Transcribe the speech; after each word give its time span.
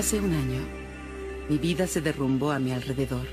Hace 0.00 0.18
un 0.18 0.32
año, 0.32 0.62
mi 1.50 1.58
vida 1.58 1.86
se 1.86 2.00
derrumbó 2.00 2.52
a 2.52 2.58
mi 2.58 2.72
alrededor. 2.72 3.26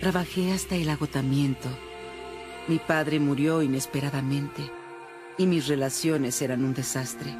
Trabajé 0.00 0.50
hasta 0.50 0.74
el 0.74 0.90
agotamiento. 0.90 1.68
Mi 2.66 2.80
padre 2.80 3.20
murió 3.20 3.62
inesperadamente 3.62 4.68
y 5.38 5.46
mis 5.46 5.68
relaciones 5.68 6.42
eran 6.42 6.64
un 6.64 6.74
desastre. 6.74 7.30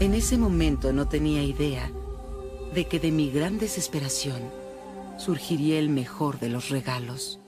En 0.00 0.14
ese 0.14 0.38
momento 0.38 0.94
no 0.94 1.08
tenía 1.08 1.42
idea 1.42 1.90
de 2.74 2.86
que 2.86 2.98
de 2.98 3.12
mi 3.12 3.30
gran 3.30 3.58
desesperación 3.58 4.40
surgiría 5.18 5.78
el 5.78 5.90
mejor 5.90 6.40
de 6.40 6.48
los 6.48 6.70
regalos. 6.70 7.38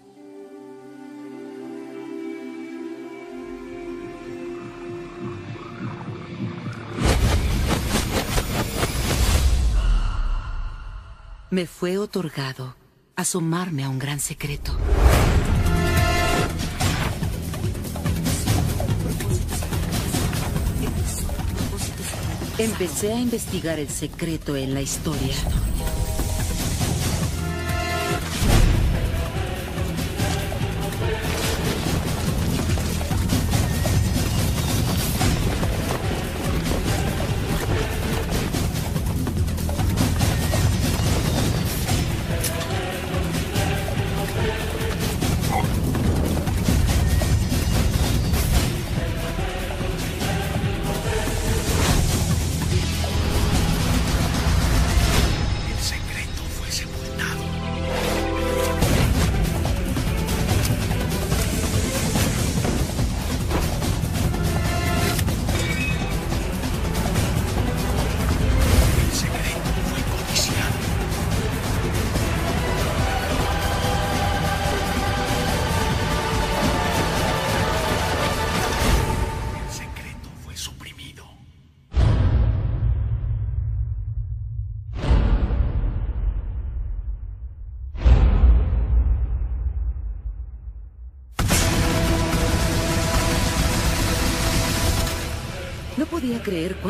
Me 11.51 11.67
fue 11.67 11.99
otorgado 11.99 12.77
asomarme 13.17 13.83
a 13.83 13.89
un 13.89 13.99
gran 13.99 14.21
secreto. 14.21 14.73
Empecé 22.57 23.13
a 23.13 23.21
investigar 23.21 23.81
el 23.81 23.89
secreto 23.89 24.55
en 24.55 24.75
la 24.75 24.81
historia. 24.81 25.35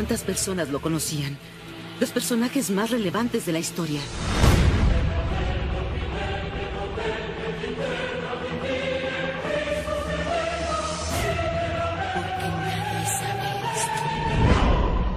Cuántas 0.01 0.23
personas 0.23 0.71
lo 0.71 0.81
conocían. 0.81 1.37
Los 2.01 2.09
personajes 2.09 2.71
más 2.71 2.89
relevantes 2.89 3.45
de 3.45 3.53
la 3.53 3.59
historia. 3.59 4.01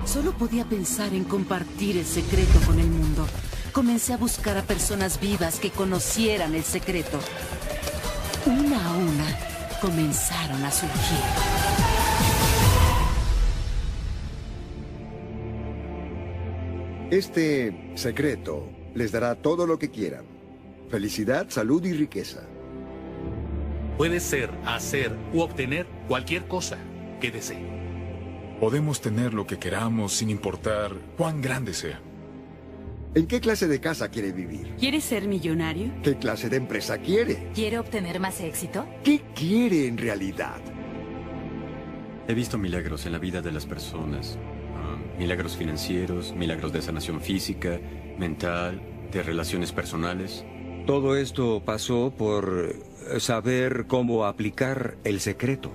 Solo 0.06 0.34
podía 0.34 0.66
pensar 0.66 1.14
en 1.14 1.24
compartir 1.24 1.96
el 1.96 2.06
secreto 2.06 2.60
con 2.66 2.78
el 2.78 2.88
mundo. 2.88 3.26
Comencé 3.72 4.12
a 4.12 4.18
buscar 4.18 4.58
a 4.58 4.64
personas 4.64 5.18
vivas 5.18 5.60
que 5.60 5.72
conocieran 5.72 6.56
el 6.56 6.66
secreto. 6.66 7.22
Una 8.46 8.86
a 8.86 8.98
una 8.98 9.80
comenzaron 9.80 10.62
a 10.66 10.72
surgir. 10.72 11.53
Este 17.14 17.92
secreto 17.94 18.68
les 18.96 19.12
dará 19.12 19.36
todo 19.36 19.68
lo 19.68 19.78
que 19.78 19.92
quieran. 19.92 20.26
Felicidad, 20.90 21.46
salud 21.48 21.86
y 21.86 21.94
riqueza. 21.94 22.42
Puede 24.00 24.20
ser, 24.20 24.50
hacer 24.66 25.16
u 25.32 25.42
obtener 25.42 25.86
cualquier 26.08 26.48
cosa 26.48 26.80
que 27.22 27.30
desee. 27.30 28.58
Podemos 28.60 29.00
tener 29.00 29.36
lo 29.36 29.46
que 29.46 29.60
queramos 29.60 30.14
sin 30.14 30.32
importar 30.32 30.92
cuán 31.16 31.40
grande 31.40 31.76
sea. 31.76 32.02
¿En 33.14 33.28
qué 33.28 33.40
clase 33.40 33.68
de 33.68 33.80
casa 33.80 34.10
quiere 34.10 34.32
vivir? 34.32 34.74
¿Quiere 34.80 35.00
ser 35.00 35.28
millonario? 35.28 35.92
¿Qué 36.02 36.18
clase 36.18 36.50
de 36.50 36.58
empresa 36.58 36.98
quiere? 36.98 37.52
¿Quiere 37.54 37.78
obtener 37.78 38.20
más 38.20 38.42
éxito? 38.42 38.88
¿Qué 39.04 39.22
quiere 39.36 39.86
en 39.86 40.00
realidad? 40.00 40.60
He 42.28 42.34
visto 42.34 42.58
milagros 42.58 43.06
en 43.06 43.12
la 43.12 43.20
vida 43.20 43.40
de 43.44 43.52
las 43.52 43.68
personas. 43.68 44.40
Milagros 45.24 45.56
financieros, 45.56 46.34
milagros 46.34 46.74
de 46.74 46.82
sanación 46.82 47.22
física, 47.22 47.80
mental, 48.18 48.82
de 49.10 49.24
relaciones 49.24 49.72
personales. 49.72 50.44
Todo 50.86 51.16
esto 51.16 51.64
pasó 51.64 52.12
por 52.12 52.76
saber 53.20 53.86
cómo 53.88 54.26
aplicar 54.26 54.98
el 55.06 55.22
secreto. 55.22 55.72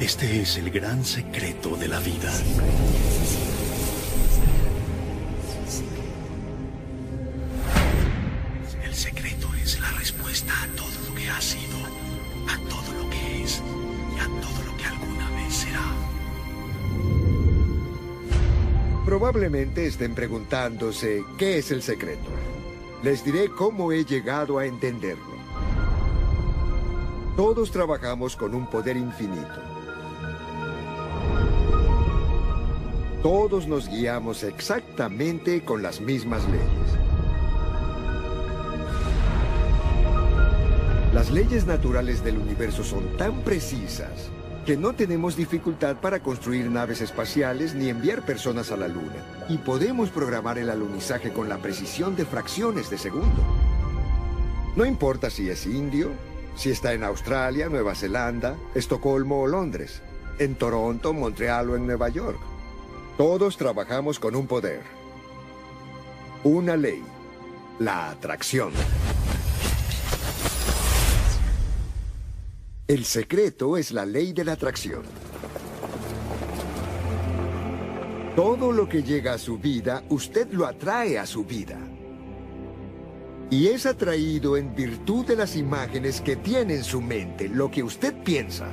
Este 0.00 0.40
es 0.40 0.56
el 0.56 0.70
gran 0.70 1.04
secreto 1.04 1.76
de 1.76 1.88
la 1.88 2.00
vida. 2.00 2.32
Probablemente 19.32 19.86
estén 19.86 20.14
preguntándose 20.14 21.24
qué 21.38 21.56
es 21.56 21.70
el 21.70 21.80
secreto. 21.80 22.28
Les 23.02 23.24
diré 23.24 23.48
cómo 23.48 23.90
he 23.90 24.04
llegado 24.04 24.58
a 24.58 24.66
entenderlo. 24.66 25.32
Todos 27.34 27.70
trabajamos 27.70 28.36
con 28.36 28.54
un 28.54 28.66
poder 28.66 28.98
infinito. 28.98 29.62
Todos 33.22 33.66
nos 33.66 33.88
guiamos 33.88 34.42
exactamente 34.42 35.64
con 35.64 35.82
las 35.82 36.02
mismas 36.02 36.44
leyes. 36.50 36.98
Las 41.14 41.30
leyes 41.30 41.64
naturales 41.64 42.22
del 42.22 42.36
universo 42.36 42.84
son 42.84 43.16
tan 43.16 43.40
precisas 43.40 44.30
que 44.64 44.76
no 44.76 44.92
tenemos 44.92 45.36
dificultad 45.36 45.96
para 45.96 46.20
construir 46.20 46.70
naves 46.70 47.00
espaciales 47.00 47.74
ni 47.74 47.88
enviar 47.88 48.24
personas 48.24 48.70
a 48.70 48.76
la 48.76 48.88
Luna. 48.88 49.46
Y 49.48 49.58
podemos 49.58 50.10
programar 50.10 50.58
el 50.58 50.70
alunizaje 50.70 51.32
con 51.32 51.48
la 51.48 51.58
precisión 51.58 52.14
de 52.14 52.24
fracciones 52.24 52.88
de 52.88 52.98
segundo. 52.98 53.42
No 54.76 54.86
importa 54.86 55.30
si 55.30 55.50
es 55.50 55.66
indio, 55.66 56.10
si 56.54 56.70
está 56.70 56.92
en 56.92 57.02
Australia, 57.02 57.68
Nueva 57.68 57.94
Zelanda, 57.94 58.56
Estocolmo 58.74 59.42
o 59.42 59.46
Londres, 59.46 60.00
en 60.38 60.54
Toronto, 60.54 61.12
Montreal 61.12 61.70
o 61.70 61.76
en 61.76 61.86
Nueva 61.86 62.08
York. 62.08 62.38
Todos 63.18 63.56
trabajamos 63.56 64.18
con 64.18 64.36
un 64.36 64.46
poder. 64.46 64.82
Una 66.44 66.76
ley. 66.76 67.02
La 67.78 68.10
atracción. 68.10 68.72
El 72.92 73.06
secreto 73.06 73.78
es 73.78 73.90
la 73.90 74.04
ley 74.04 74.34
de 74.34 74.44
la 74.44 74.52
atracción. 74.52 75.00
Todo 78.36 78.70
lo 78.70 78.86
que 78.86 79.02
llega 79.02 79.32
a 79.32 79.38
su 79.38 79.56
vida, 79.56 80.04
usted 80.10 80.52
lo 80.52 80.66
atrae 80.66 81.18
a 81.18 81.24
su 81.24 81.42
vida. 81.42 81.78
Y 83.50 83.68
es 83.68 83.86
atraído 83.86 84.58
en 84.58 84.74
virtud 84.74 85.24
de 85.24 85.36
las 85.36 85.56
imágenes 85.56 86.20
que 86.20 86.36
tiene 86.36 86.74
en 86.74 86.84
su 86.84 87.00
mente, 87.00 87.48
lo 87.48 87.70
que 87.70 87.82
usted 87.82 88.14
piensa. 88.22 88.70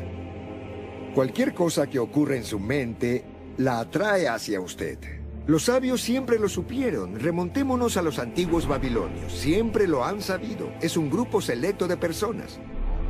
Cualquier 1.15 1.54
cosa 1.54 1.88
que 1.88 2.00
ocurra 2.00 2.36
en 2.36 2.44
su 2.44 2.60
mente, 2.60 3.24
la 3.57 3.80
atrae 3.80 4.27
hacia 4.27 4.60
usted. 4.60 4.98
Los 5.48 5.63
sabios 5.63 6.01
siempre 6.01 6.38
lo 6.38 6.50
supieron. 6.50 7.18
Remontémonos 7.18 7.95
a 7.95 8.01
los 8.01 8.19
antiguos 8.19 8.68
babilonios. 8.68 9.31
Siempre 9.31 9.88
lo 9.88 10.04
han 10.04 10.22
sabido. 10.22 10.74
Es 10.81 10.98
un 10.98 11.10
grupo 11.10 11.39
selecto 11.39 11.88
de 11.88 11.95
personas. 11.95 12.60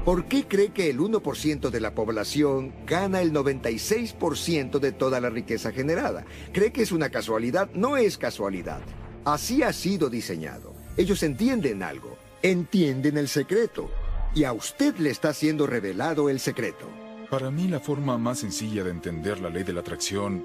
¿Por 0.05 0.25
qué 0.25 0.47
cree 0.47 0.69
que 0.69 0.89
el 0.89 0.99
1% 0.99 1.69
de 1.69 1.79
la 1.81 1.93
población 1.93 2.73
gana 2.85 3.21
el 3.21 3.33
96% 3.33 4.79
de 4.79 4.91
toda 4.93 5.19
la 5.19 5.29
riqueza 5.29 5.71
generada? 5.71 6.25
¿Cree 6.53 6.71
que 6.71 6.81
es 6.81 6.91
una 6.91 7.09
casualidad? 7.09 7.69
No 7.73 7.97
es 7.97 8.17
casualidad. 8.17 8.79
Así 9.25 9.61
ha 9.61 9.73
sido 9.73 10.09
diseñado. 10.09 10.73
Ellos 10.95 11.21
entienden 11.21 11.83
algo, 11.83 12.17
entienden 12.41 13.17
el 13.17 13.27
secreto. 13.27 13.91
Y 14.33 14.45
a 14.45 14.53
usted 14.53 14.95
le 14.97 15.09
está 15.09 15.33
siendo 15.33 15.67
revelado 15.67 16.29
el 16.29 16.39
secreto. 16.39 16.87
Para 17.29 17.51
mí 17.51 17.67
la 17.67 17.79
forma 17.79 18.17
más 18.17 18.39
sencilla 18.39 18.83
de 18.83 18.91
entender 18.91 19.39
la 19.39 19.49
ley 19.49 19.63
de 19.63 19.73
la 19.73 19.81
atracción 19.81 20.43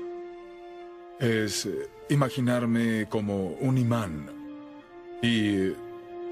es 1.21 1.67
eh, 1.67 1.89
imaginarme 2.11 3.07
como 3.09 3.53
un 3.61 3.79
imán. 3.79 4.31
Y 5.23 5.73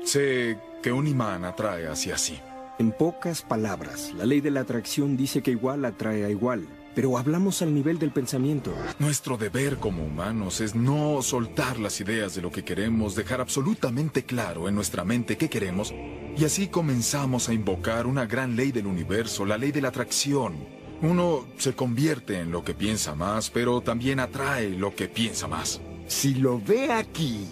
sé 0.04 0.58
que 0.82 0.92
un 0.92 1.06
imán 1.06 1.44
atrae 1.44 1.86
hacia 1.86 2.18
sí. 2.18 2.38
En 2.82 2.90
pocas 2.90 3.42
palabras, 3.42 4.12
la 4.18 4.26
ley 4.26 4.40
de 4.40 4.50
la 4.50 4.62
atracción 4.62 5.16
dice 5.16 5.40
que 5.40 5.52
igual 5.52 5.84
atrae 5.84 6.24
a 6.24 6.30
igual, 6.30 6.66
pero 6.96 7.16
hablamos 7.16 7.62
al 7.62 7.72
nivel 7.72 8.00
del 8.00 8.10
pensamiento. 8.10 8.74
Nuestro 8.98 9.36
deber 9.36 9.76
como 9.76 10.04
humanos 10.04 10.60
es 10.60 10.74
no 10.74 11.22
soltar 11.22 11.78
las 11.78 12.00
ideas 12.00 12.34
de 12.34 12.42
lo 12.42 12.50
que 12.50 12.64
queremos, 12.64 13.14
dejar 13.14 13.40
absolutamente 13.40 14.24
claro 14.24 14.68
en 14.68 14.74
nuestra 14.74 15.04
mente 15.04 15.36
qué 15.36 15.48
queremos, 15.48 15.94
y 16.36 16.44
así 16.44 16.66
comenzamos 16.66 17.48
a 17.48 17.54
invocar 17.54 18.08
una 18.08 18.26
gran 18.26 18.56
ley 18.56 18.72
del 18.72 18.88
universo, 18.88 19.46
la 19.46 19.58
ley 19.58 19.70
de 19.70 19.80
la 19.80 19.90
atracción. 19.90 20.56
Uno 21.02 21.46
se 21.58 21.74
convierte 21.74 22.40
en 22.40 22.50
lo 22.50 22.64
que 22.64 22.74
piensa 22.74 23.14
más, 23.14 23.48
pero 23.48 23.80
también 23.82 24.18
atrae 24.18 24.70
lo 24.70 24.92
que 24.96 25.06
piensa 25.06 25.46
más. 25.46 25.80
Si 26.08 26.34
lo 26.34 26.60
ve 26.60 26.90
aquí, 26.90 27.46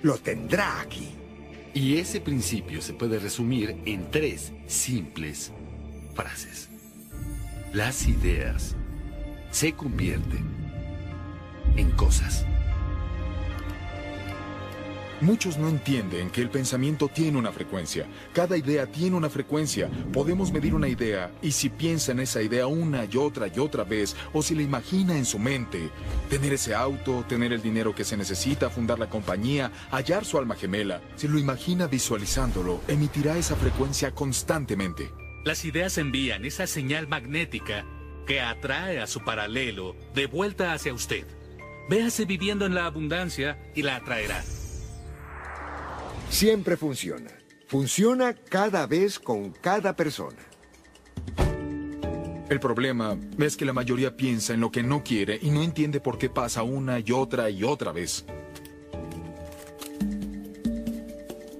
lo 0.00 0.16
tendrá 0.16 0.80
aquí. 0.80 1.10
Y 1.74 1.98
ese 1.98 2.20
principio 2.20 2.80
se 2.80 2.94
puede 2.94 3.18
resumir 3.18 3.76
en 3.84 4.08
tres 4.12 4.52
simples 4.66 5.52
frases. 6.14 6.68
Las 7.72 8.06
ideas 8.06 8.76
se 9.50 9.72
convierten 9.72 10.44
en 11.76 11.90
cosas. 11.92 12.46
Muchos 15.24 15.56
no 15.56 15.70
entienden 15.70 16.28
que 16.28 16.42
el 16.42 16.50
pensamiento 16.50 17.08
tiene 17.08 17.38
una 17.38 17.50
frecuencia. 17.50 18.06
Cada 18.34 18.58
idea 18.58 18.86
tiene 18.86 19.16
una 19.16 19.30
frecuencia. 19.30 19.88
Podemos 20.12 20.52
medir 20.52 20.74
una 20.74 20.86
idea 20.86 21.32
y 21.40 21.52
si 21.52 21.70
piensa 21.70 22.12
en 22.12 22.20
esa 22.20 22.42
idea 22.42 22.66
una 22.66 23.06
y 23.06 23.16
otra 23.16 23.46
y 23.48 23.58
otra 23.58 23.84
vez, 23.84 24.14
o 24.34 24.42
si 24.42 24.54
la 24.54 24.60
imagina 24.60 25.16
en 25.16 25.24
su 25.24 25.38
mente, 25.38 25.88
tener 26.28 26.52
ese 26.52 26.74
auto, 26.74 27.24
tener 27.26 27.54
el 27.54 27.62
dinero 27.62 27.94
que 27.94 28.04
se 28.04 28.18
necesita, 28.18 28.68
fundar 28.68 28.98
la 28.98 29.08
compañía, 29.08 29.72
hallar 29.90 30.26
su 30.26 30.36
alma 30.36 30.56
gemela, 30.56 31.00
si 31.16 31.26
lo 31.26 31.38
imagina 31.38 31.86
visualizándolo, 31.86 32.82
emitirá 32.86 33.38
esa 33.38 33.56
frecuencia 33.56 34.10
constantemente. 34.14 35.10
Las 35.42 35.64
ideas 35.64 35.96
envían 35.96 36.44
esa 36.44 36.66
señal 36.66 37.08
magnética 37.08 37.86
que 38.26 38.42
atrae 38.42 39.00
a 39.00 39.06
su 39.06 39.24
paralelo 39.24 39.96
de 40.14 40.26
vuelta 40.26 40.74
hacia 40.74 40.92
usted. 40.92 41.26
Véase 41.88 42.26
viviendo 42.26 42.66
en 42.66 42.74
la 42.74 42.84
abundancia 42.84 43.58
y 43.74 43.80
la 43.80 43.96
atraerá. 43.96 44.44
Siempre 46.34 46.76
funciona. 46.76 47.30
Funciona 47.68 48.34
cada 48.34 48.88
vez 48.88 49.20
con 49.20 49.52
cada 49.52 49.94
persona. 49.94 50.40
El 52.48 52.58
problema 52.58 53.16
es 53.38 53.56
que 53.56 53.64
la 53.64 53.72
mayoría 53.72 54.16
piensa 54.16 54.52
en 54.52 54.60
lo 54.60 54.72
que 54.72 54.82
no 54.82 55.04
quiere 55.04 55.38
y 55.40 55.50
no 55.50 55.62
entiende 55.62 56.00
por 56.00 56.18
qué 56.18 56.28
pasa 56.28 56.64
una 56.64 56.98
y 56.98 57.12
otra 57.12 57.50
y 57.50 57.62
otra 57.62 57.92
vez. 57.92 58.24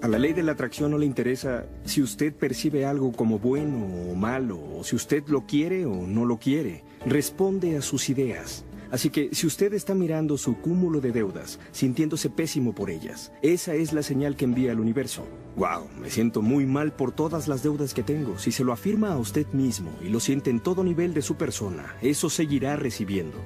A 0.02 0.08
la 0.08 0.18
ley 0.18 0.32
de 0.32 0.42
la 0.42 0.52
atracción 0.52 0.90
no 0.90 0.98
le 0.98 1.06
interesa 1.06 1.66
si 1.84 2.02
usted 2.02 2.34
percibe 2.34 2.84
algo 2.84 3.12
como 3.12 3.38
bueno 3.38 4.10
o 4.10 4.16
malo, 4.16 4.58
o 4.58 4.82
si 4.82 4.96
usted 4.96 5.22
lo 5.28 5.46
quiere 5.46 5.86
o 5.86 5.94
no 5.94 6.24
lo 6.24 6.40
quiere. 6.40 6.82
Responde 7.06 7.76
a 7.76 7.80
sus 7.80 8.08
ideas. 8.08 8.64
Así 8.94 9.10
que 9.10 9.30
si 9.32 9.48
usted 9.48 9.74
está 9.74 9.92
mirando 9.92 10.38
su 10.38 10.58
cúmulo 10.58 11.00
de 11.00 11.10
deudas, 11.10 11.58
sintiéndose 11.72 12.30
pésimo 12.30 12.72
por 12.72 12.90
ellas, 12.90 13.32
esa 13.42 13.74
es 13.74 13.92
la 13.92 14.04
señal 14.04 14.36
que 14.36 14.44
envía 14.44 14.70
al 14.70 14.78
universo. 14.78 15.26
Wow, 15.56 15.88
me 15.98 16.10
siento 16.10 16.42
muy 16.42 16.64
mal 16.64 16.92
por 16.92 17.10
todas 17.10 17.48
las 17.48 17.64
deudas 17.64 17.92
que 17.92 18.04
tengo. 18.04 18.38
Si 18.38 18.52
se 18.52 18.62
lo 18.62 18.72
afirma 18.72 19.12
a 19.12 19.18
usted 19.18 19.48
mismo 19.48 19.90
y 20.00 20.10
lo 20.10 20.20
siente 20.20 20.50
en 20.50 20.60
todo 20.60 20.84
nivel 20.84 21.12
de 21.12 21.22
su 21.22 21.34
persona, 21.34 21.96
eso 22.02 22.30
seguirá 22.30 22.76
recibiendo. 22.76 23.36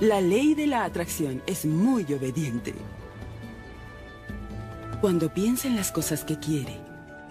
La 0.00 0.20
ley 0.20 0.54
de 0.54 0.66
la 0.66 0.84
atracción 0.84 1.40
es 1.46 1.64
muy 1.64 2.04
obediente. 2.12 2.74
Cuando 5.00 5.32
piensa 5.32 5.66
en 5.66 5.76
las 5.76 5.92
cosas 5.92 6.24
que 6.24 6.38
quiere 6.38 6.76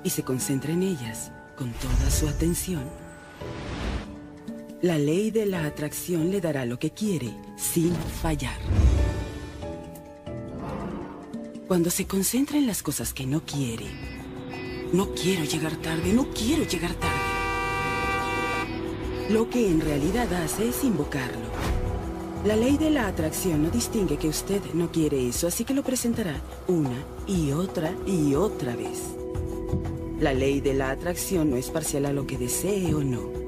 y 0.03 0.09
se 0.09 0.23
concentra 0.23 0.73
en 0.73 0.81
ellas 0.81 1.31
con 1.55 1.71
toda 1.73 2.09
su 2.09 2.27
atención, 2.27 2.81
la 4.81 4.99
ley 4.99 5.31
de 5.31 5.47
la 5.47 5.65
atracción 5.65 6.29
le 6.29 6.39
dará 6.39 6.63
lo 6.65 6.77
que 6.77 6.91
quiere 6.91 7.33
sin 7.55 7.95
fallar. 7.95 8.59
Cuando 11.67 11.89
se 11.89 12.05
concentra 12.05 12.57
en 12.57 12.67
las 12.67 12.83
cosas 12.83 13.11
que 13.11 13.25
no 13.25 13.41
quiere, 13.43 13.85
no 14.93 15.15
quiero 15.15 15.45
llegar 15.45 15.75
tarde, 15.77 16.13
no 16.13 16.29
quiero 16.29 16.63
llegar 16.63 16.93
tarde. 16.93 17.15
Lo 19.31 19.49
que 19.49 19.67
en 19.67 19.81
realidad 19.81 20.31
hace 20.33 20.69
es 20.69 20.83
invocarlo. 20.83 21.47
La 22.45 22.55
ley 22.55 22.77
de 22.77 22.91
la 22.91 23.07
atracción 23.07 23.63
no 23.63 23.71
distingue 23.71 24.17
que 24.17 24.29
usted 24.29 24.61
no 24.75 24.91
quiere 24.91 25.27
eso, 25.27 25.47
así 25.47 25.65
que 25.65 25.73
lo 25.73 25.83
presentará 25.83 26.39
una 26.67 27.03
y 27.25 27.51
otra 27.51 27.91
y 28.05 28.35
otra 28.35 28.75
vez. 28.75 29.01
La 30.19 30.33
ley 30.33 30.61
de 30.61 30.75
la 30.75 30.91
atracción 30.91 31.49
no 31.49 31.57
es 31.57 31.69
parcial 31.71 32.05
a 32.05 32.13
lo 32.13 32.27
que 32.27 32.37
desee 32.37 32.93
o 32.93 33.03
no. 33.03 33.46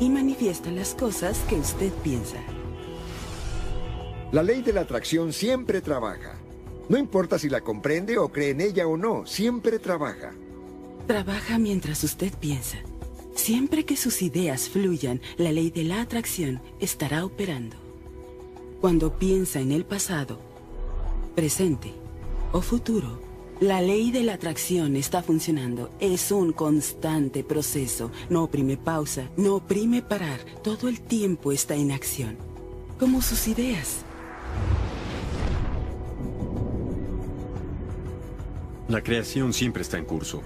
Y 0.00 0.08
manifiesta 0.08 0.70
las 0.70 0.94
cosas 0.94 1.38
que 1.48 1.56
usted 1.56 1.92
piensa. 2.02 2.38
La 4.32 4.42
ley 4.42 4.62
de 4.62 4.72
la 4.72 4.80
atracción 4.80 5.32
siempre 5.32 5.80
trabaja. 5.80 6.38
No 6.88 6.96
importa 6.96 7.38
si 7.38 7.48
la 7.48 7.60
comprende 7.60 8.18
o 8.18 8.30
cree 8.30 8.50
en 8.50 8.60
ella 8.60 8.86
o 8.86 8.96
no, 8.96 9.26
siempre 9.26 9.78
trabaja. 9.78 10.32
Trabaja 11.06 11.58
mientras 11.58 12.02
usted 12.02 12.32
piensa. 12.40 12.78
Siempre 13.34 13.84
que 13.84 13.96
sus 13.96 14.22
ideas 14.22 14.68
fluyan, 14.68 15.20
la 15.36 15.52
ley 15.52 15.70
de 15.70 15.84
la 15.84 16.00
atracción 16.00 16.60
estará 16.80 17.24
operando. 17.24 17.76
Cuando 18.80 19.18
piensa 19.18 19.60
en 19.60 19.72
el 19.72 19.84
pasado, 19.84 20.38
presente 21.34 21.92
o 22.52 22.60
futuro, 22.60 23.20
la 23.60 23.82
ley 23.82 24.10
de 24.10 24.22
la 24.22 24.34
atracción 24.34 24.96
está 24.96 25.22
funcionando. 25.22 25.90
Es 26.00 26.32
un 26.32 26.52
constante 26.52 27.44
proceso. 27.44 28.10
No 28.30 28.44
oprime 28.44 28.78
pausa, 28.78 29.28
no 29.36 29.56
oprime 29.56 30.00
parar. 30.00 30.40
Todo 30.64 30.88
el 30.88 31.00
tiempo 31.00 31.52
está 31.52 31.74
en 31.74 31.92
acción. 31.92 32.38
Como 32.98 33.20
sus 33.20 33.48
ideas. 33.48 34.02
La 38.88 39.02
creación 39.02 39.52
siempre 39.52 39.82
está 39.82 39.98
en 39.98 40.06
curso. 40.06 40.42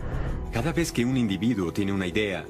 Cada 0.52 0.73
vez 0.73 0.90
que 0.90 1.04
un 1.04 1.16
individuo 1.16 1.73
tiene 1.73 1.92
una 1.92 2.06
idea 2.06 2.44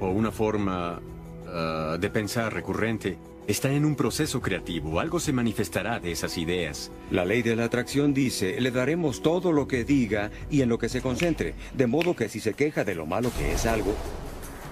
o 0.00 0.10
una 0.10 0.32
forma 0.32 1.00
ah, 1.46 1.96
de 2.00 2.10
pensar 2.10 2.52
recurrente, 2.52 3.16
está 3.50 3.70
en 3.72 3.84
un 3.84 3.96
proceso 3.96 4.40
creativo. 4.40 5.00
Algo 5.00 5.18
se 5.18 5.32
manifestará 5.32 5.98
de 5.98 6.12
esas 6.12 6.38
ideas. 6.38 6.90
La 7.10 7.24
ley 7.24 7.42
de 7.42 7.56
la 7.56 7.64
atracción 7.64 8.14
dice, 8.14 8.60
le 8.60 8.70
daremos 8.70 9.22
todo 9.22 9.52
lo 9.52 9.66
que 9.66 9.84
diga 9.84 10.30
y 10.50 10.62
en 10.62 10.68
lo 10.68 10.78
que 10.78 10.88
se 10.88 11.02
concentre. 11.02 11.54
De 11.74 11.86
modo 11.86 12.14
que 12.14 12.28
si 12.28 12.40
se 12.40 12.54
queja 12.54 12.84
de 12.84 12.94
lo 12.94 13.06
malo 13.06 13.32
que 13.36 13.52
es 13.52 13.66
algo, 13.66 13.94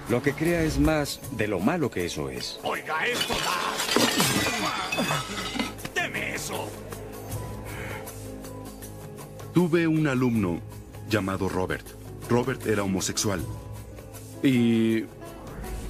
lo 0.09 0.23
que 0.23 0.33
crea 0.33 0.63
es 0.63 0.79
más 0.79 1.21
de 1.33 1.49
lo 1.49 1.61
malo 1.61 1.91
que 1.91 2.07
eso 2.07 2.31
es. 2.31 2.61
Oiga, 2.63 3.07
esto 3.07 3.35
da. 3.35 3.75
¡Deme 6.01 6.35
eso! 6.35 6.69
Tuve 9.53 9.87
un 9.89 10.07
alumno 10.07 10.61
llamado 11.11 11.49
Robert. 11.49 11.87
Robert 12.29 12.67
era 12.67 12.85
homosexual. 12.85 13.41
Y 14.43 15.05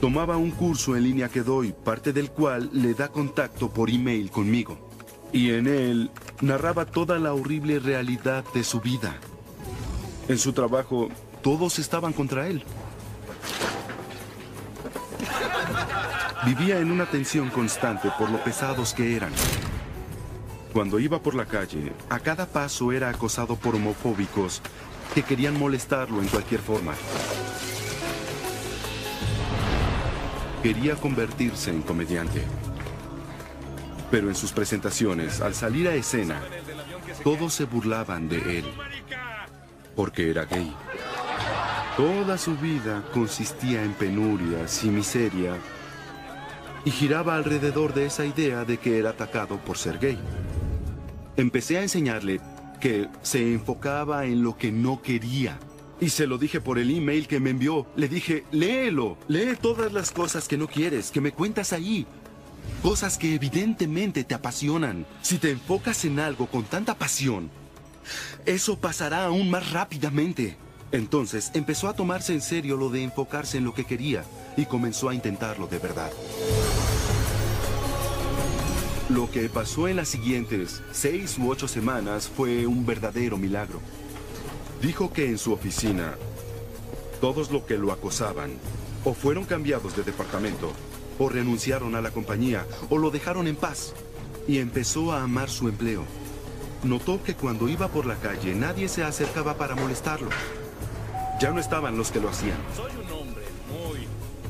tomaba 0.01 0.37
un 0.37 0.51
curso 0.51 0.97
en 0.97 1.03
línea 1.05 1.29
que 1.29 1.43
doy, 1.43 1.73
parte 1.73 2.13
del 2.13 2.31
cual 2.31 2.71
le 2.73 2.95
da 2.95 3.09
contacto 3.09 3.71
por 3.71 3.91
email 3.91 4.31
conmigo. 4.31 4.79
Y 5.33 5.51
en 5.51 5.67
él 5.67 6.11
narraba 6.41 6.87
toda 6.87 7.19
la 7.19 7.35
horrible 7.35 7.79
realidad 7.81 8.45
de 8.55 8.65
su 8.65 8.81
vida. 8.81 9.17
En 10.29 10.39
su 10.39 10.53
trabajo, 10.53 11.09
todos 11.43 11.79
estaban 11.79 12.13
contra 12.13 12.49
él. 12.49 12.63
Vivía 16.47 16.79
en 16.79 16.91
una 16.91 17.07
tensión 17.07 17.51
constante 17.51 18.11
por 18.19 18.31
lo 18.31 18.43
pesados 18.43 18.95
que 18.95 19.17
eran. 19.17 19.33
Cuando 20.73 20.99
iba 21.01 21.21
por 21.21 21.35
la 21.35 21.47
calle, 21.47 21.93
a 22.09 22.21
cada 22.21 22.47
paso 22.47 22.93
era 22.93 23.11
acosado 23.11 23.57
por 23.57 23.75
homofóbicos 23.75 24.63
que 25.15 25.23
querían 25.23 25.59
molestarlo 25.59 26.23
en 26.23 26.29
cualquier 26.29 26.61
forma. 26.61 26.95
Quería 30.63 30.97
convertirse 30.97 31.71
en 31.71 31.83
comediante. 31.83 32.43
Pero 34.11 34.29
en 34.29 34.35
sus 34.35 34.53
presentaciones, 34.53 35.41
al 35.41 35.55
salir 35.55 35.87
a 35.87 35.95
escena, 35.95 36.43
todos 37.23 37.55
se 37.55 37.65
burlaban 37.65 38.29
de 38.29 38.59
él. 38.59 38.65
Porque 39.95 40.31
era 40.31 40.45
gay. 40.47 40.75
Toda 41.97 42.39
su 42.39 42.57
vida 42.57 43.05
consistía 43.13 43.85
en 43.85 43.93
penurias 43.93 44.83
y 44.85 44.89
miseria 44.89 45.57
y 46.85 46.91
giraba 46.91 47.37
alrededor 47.37 47.95
de 47.95 48.07
esa 48.07 48.25
idea 48.25 48.65
de 48.65 48.79
que 48.79 48.99
era 48.99 49.11
atacado 49.11 49.59
por 49.59 49.79
ser 49.79 49.99
gay. 49.99 50.19
Empecé 51.37 51.79
a 51.79 51.83
enseñarle 51.83 52.41
que 52.81 53.09
se 53.23 53.53
enfocaba 53.53 54.25
en 54.25 54.43
lo 54.43 54.57
que 54.57 54.73
no 54.73 55.03
quería. 55.03 55.59
Y 56.01 56.11
se 56.11 56.27
lo 56.27 56.39
dije 56.39 56.61
por 56.61 56.79
el 56.79 56.91
email 56.91 57.27
que 57.27 57.41
me 57.41 57.51
envió. 57.51 57.87
Le 57.97 58.09
dije, 58.09 58.45
léelo, 58.53 59.19
lee 59.27 59.57
todas 59.61 59.93
las 59.93 60.13
cosas 60.13 60.47
que 60.47 60.57
no 60.57 60.69
quieres, 60.69 61.11
que 61.11 61.21
me 61.21 61.33
cuentas 61.33 61.73
ahí. 61.73 62.07
Cosas 62.83 63.19
que 63.19 63.35
evidentemente 63.35 64.23
te 64.23 64.35
apasionan. 64.35 65.07
Si 65.23 65.39
te 65.39 65.51
enfocas 65.51 66.05
en 66.05 66.21
algo 66.21 66.47
con 66.47 66.65
tanta 66.65 66.97
pasión, 66.97 67.51
eso 68.47 68.79
pasará 68.79 69.25
aún 69.25 69.51
más 69.51 69.73
rápidamente. 69.73 70.57
Entonces 70.93 71.51
empezó 71.55 71.89
a 71.89 71.95
tomarse 71.95 72.33
en 72.33 72.41
serio 72.41 72.77
lo 72.77 72.89
de 72.91 73.03
enfocarse 73.03 73.59
en 73.59 73.65
lo 73.65 73.75
que 73.75 73.85
quería 73.85 74.25
y 74.57 74.67
comenzó 74.67 75.09
a 75.09 75.15
intentarlo 75.15 75.67
de 75.67 75.79
verdad. 75.79 76.11
Lo 79.11 79.31
que 79.31 79.49
pasó 79.49 79.89
en 79.89 79.97
las 79.97 80.09
siguientes 80.09 80.83
seis 80.93 81.37
u 81.39 81.51
ocho 81.51 81.67
semanas 81.67 82.29
fue 82.29 82.67
un 82.67 82.87
verdadero 82.87 83.37
milagro. 83.37 83.81
Dijo 84.81 85.13
que 85.13 85.27
en 85.27 85.39
su 85.39 85.53
oficina, 85.53 86.15
todos 87.21 87.51
los 87.51 87.65
que 87.65 87.77
lo 87.77 87.91
acosaban 87.91 88.53
o 89.05 89.13
fueron 89.13 89.45
cambiados 89.45 89.97
de 89.97 90.05
departamento, 90.05 90.73
o 91.19 91.29
renunciaron 91.29 91.97
a 91.97 92.01
la 92.01 92.11
compañía, 92.11 92.65
o 92.91 92.99
lo 92.99 93.11
dejaron 93.11 93.49
en 93.49 93.57
paz, 93.57 93.95
y 94.47 94.59
empezó 94.59 95.13
a 95.13 95.23
amar 95.23 95.51
su 95.51 95.69
empleo. 95.69 96.05
Notó 96.85 97.23
que 97.23 97.35
cuando 97.35 97.69
iba 97.69 97.89
por 97.89 98.07
la 98.07 98.15
calle 98.17 98.55
nadie 98.55 98.89
se 98.89 99.03
acercaba 99.03 99.55
para 99.57 99.75
molestarlo. 99.75 100.31
Ya 101.41 101.51
no 101.51 101.59
estaban 101.59 101.97
los 101.97 102.13
que 102.13 102.21
lo 102.21 102.29
hacían. 102.29 102.59
Soy 102.77 102.93
un 102.93 103.11
hombre 103.13 103.45
muy... 103.69 104.07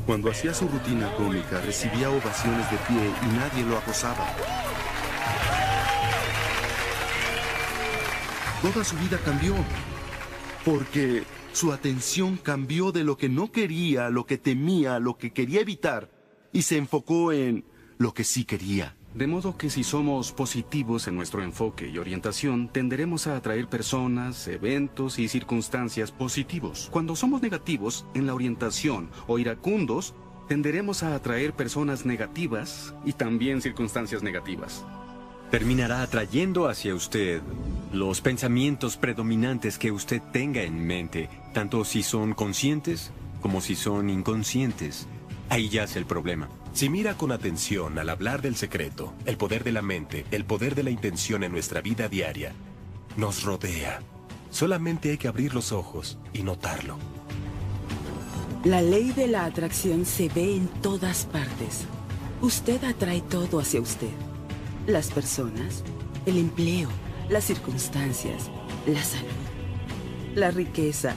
Cuando 0.06 0.30
hacía 0.30 0.52
su 0.52 0.68
rutina 0.68 1.10
cómica 1.16 1.60
recibía 1.60 2.10
ovaciones 2.10 2.70
de 2.70 2.76
pie 2.78 3.12
y 3.22 3.36
nadie 3.36 3.64
lo 3.64 3.78
acosaba. 3.78 4.26
Toda 8.60 8.84
su 8.84 8.96
vida 8.96 9.18
cambió. 9.24 9.54
Porque 10.68 11.22
su 11.54 11.72
atención 11.72 12.36
cambió 12.36 12.92
de 12.92 13.02
lo 13.02 13.16
que 13.16 13.30
no 13.30 13.50
quería, 13.50 14.10
lo 14.10 14.26
que 14.26 14.36
temía, 14.36 14.98
lo 14.98 15.16
que 15.16 15.32
quería 15.32 15.62
evitar, 15.62 16.10
y 16.52 16.60
se 16.60 16.76
enfocó 16.76 17.32
en 17.32 17.64
lo 17.96 18.12
que 18.12 18.22
sí 18.22 18.44
quería. 18.44 18.94
De 19.14 19.26
modo 19.26 19.56
que 19.56 19.70
si 19.70 19.82
somos 19.82 20.30
positivos 20.32 21.08
en 21.08 21.16
nuestro 21.16 21.42
enfoque 21.42 21.88
y 21.88 21.96
orientación, 21.96 22.68
tenderemos 22.68 23.26
a 23.26 23.36
atraer 23.36 23.66
personas, 23.70 24.46
eventos 24.46 25.18
y 25.18 25.28
circunstancias 25.28 26.12
positivos. 26.12 26.90
Cuando 26.92 27.16
somos 27.16 27.40
negativos 27.40 28.04
en 28.12 28.26
la 28.26 28.34
orientación 28.34 29.08
o 29.26 29.38
iracundos, 29.38 30.14
tenderemos 30.48 31.02
a 31.02 31.14
atraer 31.14 31.54
personas 31.54 32.04
negativas 32.04 32.94
y 33.06 33.14
también 33.14 33.62
circunstancias 33.62 34.22
negativas. 34.22 34.84
Terminará 35.50 36.02
atrayendo 36.02 36.68
hacia 36.68 36.94
usted 36.94 37.40
los 37.92 38.20
pensamientos 38.20 38.98
predominantes 38.98 39.78
que 39.78 39.90
usted 39.90 40.20
tenga 40.30 40.62
en 40.62 40.86
mente, 40.86 41.30
tanto 41.54 41.84
si 41.84 42.02
son 42.02 42.34
conscientes 42.34 43.12
como 43.40 43.60
si 43.62 43.74
son 43.74 44.10
inconscientes. 44.10 45.06
Ahí 45.48 45.70
yace 45.70 45.98
el 45.98 46.04
problema. 46.04 46.50
Si 46.74 46.90
mira 46.90 47.14
con 47.14 47.32
atención 47.32 47.98
al 47.98 48.10
hablar 48.10 48.42
del 48.42 48.56
secreto, 48.56 49.14
el 49.24 49.38
poder 49.38 49.64
de 49.64 49.72
la 49.72 49.80
mente, 49.80 50.26
el 50.30 50.44
poder 50.44 50.74
de 50.74 50.82
la 50.82 50.90
intención 50.90 51.42
en 51.42 51.52
nuestra 51.52 51.80
vida 51.80 52.08
diaria, 52.08 52.52
nos 53.16 53.42
rodea. 53.42 54.00
Solamente 54.50 55.10
hay 55.10 55.18
que 55.18 55.28
abrir 55.28 55.54
los 55.54 55.72
ojos 55.72 56.18
y 56.34 56.42
notarlo. 56.42 56.98
La 58.64 58.82
ley 58.82 59.12
de 59.12 59.28
la 59.28 59.46
atracción 59.46 60.04
se 60.04 60.28
ve 60.28 60.56
en 60.56 60.68
todas 60.82 61.24
partes. 61.24 61.86
Usted 62.42 62.84
atrae 62.84 63.22
todo 63.22 63.60
hacia 63.60 63.80
usted. 63.80 64.10
Las 64.88 65.10
personas, 65.10 65.84
el 66.24 66.38
empleo, 66.38 66.88
las 67.28 67.44
circunstancias, 67.44 68.50
la 68.86 69.02
salud, 69.04 69.28
la 70.34 70.50
riqueza, 70.50 71.14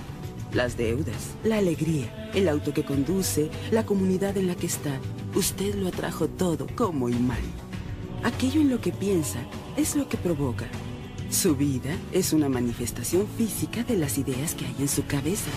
las 0.51 0.75
deudas, 0.75 1.37
la 1.45 1.59
alegría, 1.59 2.31
el 2.35 2.49
auto 2.49 2.73
que 2.73 2.83
conduce, 2.83 3.49
la 3.71 3.85
comunidad 3.85 4.35
en 4.35 4.47
la 4.47 4.55
que 4.55 4.65
está. 4.65 4.99
Usted 5.35 5.75
lo 5.75 5.87
atrajo 5.87 6.27
todo, 6.27 6.67
como 6.75 7.07
mal. 7.07 7.39
Aquello 8.23 8.59
en 8.59 8.69
lo 8.69 8.81
que 8.81 8.91
piensa 8.91 9.39
es 9.77 9.95
lo 9.95 10.09
que 10.09 10.17
provoca. 10.17 10.65
Su 11.29 11.55
vida 11.55 11.95
es 12.11 12.33
una 12.33 12.49
manifestación 12.49 13.25
física 13.37 13.85
de 13.85 13.95
las 13.95 14.17
ideas 14.17 14.53
que 14.53 14.65
hay 14.65 14.75
en 14.79 14.89
su 14.89 15.05
cabeza. 15.05 15.49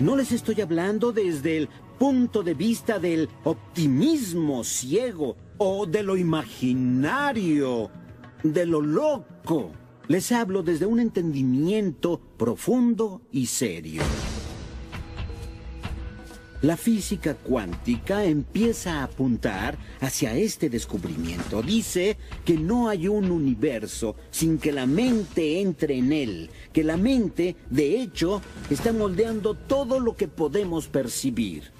No 0.00 0.16
les 0.16 0.32
estoy 0.32 0.60
hablando 0.62 1.12
desde 1.12 1.58
el 1.58 1.68
punto 1.98 2.42
de 2.42 2.54
vista 2.54 2.98
del 2.98 3.28
optimismo 3.44 4.62
ciego 4.62 5.36
o 5.58 5.84
de 5.84 6.02
lo 6.02 6.16
imaginario, 6.16 7.90
de 8.42 8.66
lo 8.66 8.80
loco. 8.80 9.72
Les 10.06 10.32
hablo 10.32 10.62
desde 10.62 10.86
un 10.86 11.00
entendimiento 11.00 12.20
profundo 12.38 13.22
y 13.32 13.46
serio. 13.46 14.02
La 16.62 16.76
física 16.76 17.34
cuántica 17.34 18.24
empieza 18.24 18.94
a 18.94 19.04
apuntar 19.04 19.78
hacia 20.00 20.34
este 20.34 20.68
descubrimiento. 20.68 21.62
Dice 21.62 22.16
que 22.44 22.56
no 22.56 22.88
hay 22.88 23.06
un 23.06 23.30
universo 23.30 24.16
sin 24.32 24.58
que 24.58 24.72
la 24.72 24.86
mente 24.86 25.60
entre 25.60 25.98
en 25.98 26.12
él, 26.12 26.50
que 26.72 26.82
la 26.82 26.96
mente, 26.96 27.54
de 27.70 28.00
hecho, 28.00 28.42
está 28.70 28.92
moldeando 28.92 29.54
todo 29.54 30.00
lo 30.00 30.16
que 30.16 30.26
podemos 30.26 30.88
percibir. 30.88 31.77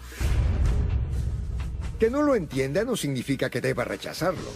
Que 1.98 2.10
no 2.10 2.22
lo 2.22 2.34
entienda 2.34 2.84
no 2.84 2.96
significa 2.96 3.50
que 3.50 3.60
deba 3.60 3.84
rechazarlo. 3.84 4.50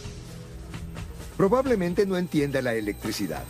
Probablemente 1.37 2.07
no 2.07 2.17
entienda 2.17 2.63
la 2.63 2.75
electricidad. 2.75 3.45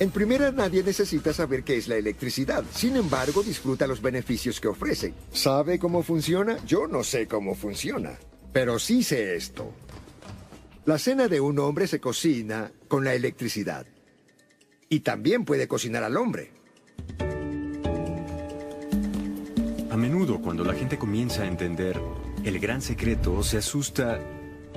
En 0.00 0.10
primera, 0.10 0.50
nadie 0.50 0.82
necesita 0.82 1.32
saber 1.32 1.62
qué 1.62 1.76
es 1.76 1.86
la 1.86 1.96
electricidad. 1.96 2.64
Sin 2.72 2.96
embargo, 2.96 3.42
disfruta 3.42 3.86
los 3.86 4.02
beneficios 4.02 4.60
que 4.60 4.68
ofrece. 4.68 5.14
¿Sabe 5.32 5.78
cómo 5.78 6.02
funciona? 6.02 6.58
Yo 6.64 6.88
no 6.88 7.04
sé 7.04 7.28
cómo 7.28 7.54
funciona. 7.54 8.18
Pero 8.52 8.78
sí 8.78 9.04
sé 9.04 9.36
esto. 9.36 9.72
La 10.84 10.98
cena 10.98 11.28
de 11.28 11.40
un 11.40 11.58
hombre 11.60 11.86
se 11.86 12.00
cocina 12.00 12.72
con 12.88 13.04
la 13.04 13.14
electricidad. 13.14 13.86
Y 14.88 15.00
también 15.00 15.44
puede 15.44 15.68
cocinar 15.68 16.02
al 16.02 16.16
hombre. 16.16 16.52
A 19.94 19.96
menudo, 19.96 20.40
cuando 20.40 20.64
la 20.64 20.74
gente 20.74 20.98
comienza 20.98 21.44
a 21.44 21.46
entender 21.46 22.00
el 22.42 22.58
gran 22.58 22.82
secreto, 22.82 23.44
se 23.44 23.58
asusta 23.58 24.18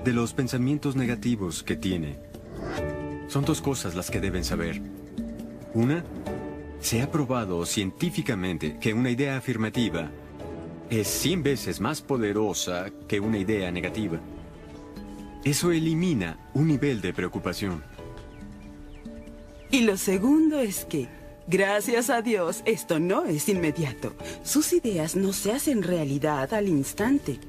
de 0.05 0.13
los 0.13 0.35
pensamientos 0.35 0.95
negativos 0.95 1.63
que 1.63 1.75
tiene. 1.75 2.19
Son 3.27 3.43
dos 3.43 3.59
cosas 3.59 3.95
las 3.95 4.11
que 4.11 4.19
deben 4.19 4.43
saber. 4.43 4.79
Una, 5.73 6.03
se 6.81 7.01
ha 7.01 7.09
probado 7.09 7.65
científicamente 7.65 8.77
que 8.79 8.93
una 8.93 9.09
idea 9.09 9.37
afirmativa 9.37 10.11
es 10.91 11.07
100 11.07 11.41
veces 11.41 11.81
más 11.81 12.03
poderosa 12.03 12.91
que 13.07 13.19
una 13.19 13.39
idea 13.39 13.71
negativa. 13.71 14.19
Eso 15.43 15.71
elimina 15.71 16.47
un 16.53 16.67
nivel 16.67 17.01
de 17.01 17.13
preocupación. 17.13 17.83
Y 19.71 19.79
lo 19.79 19.97
segundo 19.97 20.59
es 20.59 20.85
que, 20.85 21.07
gracias 21.47 22.09
a 22.09 22.21
Dios, 22.21 22.61
esto 22.65 22.99
no 22.99 23.25
es 23.25 23.49
inmediato. 23.49 24.13
Sus 24.43 24.73
ideas 24.73 25.15
no 25.15 25.33
se 25.33 25.51
hacen 25.51 25.83
realidad 25.83 26.53
al 26.53 26.67
instante. 26.67 27.39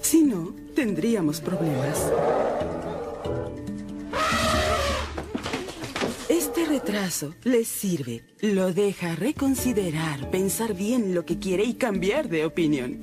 Si 0.00 0.22
no, 0.22 0.54
tendríamos 0.74 1.40
problemas. 1.40 2.10
Este 6.28 6.66
retraso 6.66 7.34
les 7.44 7.68
sirve. 7.68 8.24
Lo 8.40 8.72
deja 8.72 9.14
reconsiderar, 9.14 10.30
pensar 10.30 10.74
bien 10.74 11.14
lo 11.14 11.24
que 11.24 11.38
quiere 11.38 11.64
y 11.64 11.74
cambiar 11.74 12.28
de 12.28 12.44
opinión. 12.44 13.00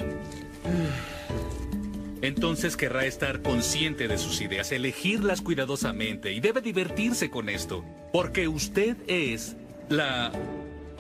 Entonces 2.22 2.76
querrá 2.76 3.06
estar 3.06 3.42
consciente 3.42 4.10
de 4.10 4.18
sus 4.18 4.42
ideas, 4.42 4.74
elegirlas 4.74 5.42
cuidadosamente 5.42 6.34
y 6.34 6.42
debe 6.42 6.62
divertirse 6.62 7.30
con 7.30 7.48
esto, 7.48 7.86
porque 8.12 8.50
usted 8.50 8.98
es 9.08 9.56
la 9.90 10.32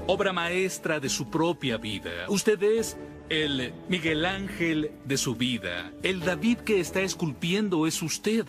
obra 0.08 0.34
maestra 0.34 1.00
de 1.00 1.10
su 1.10 1.30
propia 1.30 1.78
vida. 1.78 2.26
Usted 2.28 2.62
es 2.64 2.98
el 3.30 3.74
Miguel 3.88 4.26
Ángel 4.26 4.92
de 5.06 5.18
su 5.18 5.36
vida. 5.36 5.92
El 6.02 6.22
David 6.22 6.58
que 6.60 6.80
está 6.80 7.02
esculpiendo 7.02 7.86
es 7.86 8.02
usted 8.02 8.48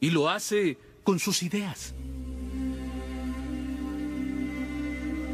y 0.00 0.10
lo 0.10 0.30
hace 0.30 0.78
con 1.02 1.18
sus 1.18 1.42
ideas. 1.42 1.94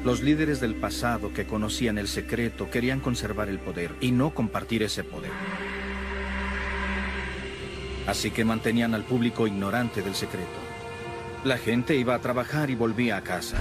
Los 0.04 0.22
líderes 0.22 0.60
del 0.60 0.76
pasado 0.76 1.34
que 1.34 1.46
conocían 1.46 1.98
el 1.98 2.08
secreto 2.08 2.70
querían 2.70 3.00
conservar 3.00 3.50
el 3.50 3.58
poder 3.58 3.94
y 4.00 4.12
no 4.12 4.32
compartir 4.32 4.82
ese 4.82 5.04
poder. 5.04 5.30
Así 8.06 8.30
que 8.30 8.46
mantenían 8.46 8.94
al 8.94 9.04
público 9.04 9.46
ignorante 9.46 10.00
del 10.00 10.14
secreto. 10.14 10.48
La 11.44 11.58
gente 11.58 11.96
iba 11.96 12.14
a 12.14 12.20
trabajar 12.20 12.70
y 12.70 12.74
volvía 12.74 13.18
a 13.18 13.22
casa. 13.22 13.58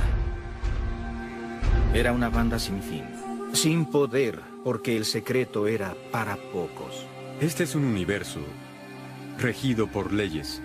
Era 1.94 2.14
una 2.14 2.30
banda 2.30 2.60
sin 2.60 2.84
fin, 2.84 3.04
sin 3.52 3.88
poder, 3.88 4.40
porque 4.64 4.96
el 4.96 5.06
secreto 5.06 5.68
era 5.68 5.96
para 6.12 6.36
pocos. 6.36 7.04
Este 7.42 7.64
es 7.64 7.74
un 7.74 7.84
universo 7.84 8.42
regido 9.40 9.88
por 9.88 10.14
leyes. 10.14 10.62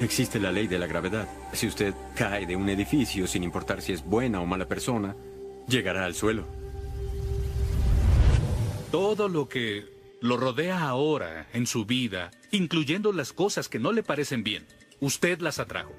Existe 0.00 0.40
la 0.40 0.50
ley 0.50 0.66
de 0.66 0.80
la 0.80 0.88
gravedad. 0.88 1.28
Si 1.52 1.68
usted 1.68 1.94
cae 2.16 2.46
de 2.46 2.56
un 2.56 2.68
edificio, 2.68 3.28
sin 3.28 3.44
importar 3.44 3.80
si 3.80 3.92
es 3.92 4.04
buena 4.04 4.40
o 4.40 4.46
mala 4.46 4.66
persona, 4.66 5.14
llegará 5.68 6.04
al 6.04 6.16
suelo. 6.16 6.46
Todo 8.90 9.28
lo 9.28 9.48
que 9.48 9.84
lo 10.20 10.36
rodea 10.36 10.88
ahora 10.88 11.46
en 11.52 11.68
su 11.68 11.84
vida, 11.84 12.32
incluyendo 12.50 13.12
las 13.12 13.32
cosas 13.32 13.68
que 13.68 13.78
no 13.78 13.92
le 13.92 14.02
parecen 14.02 14.42
bien, 14.42 14.66
usted 14.98 15.38
las 15.38 15.60
atrajo. 15.60 15.92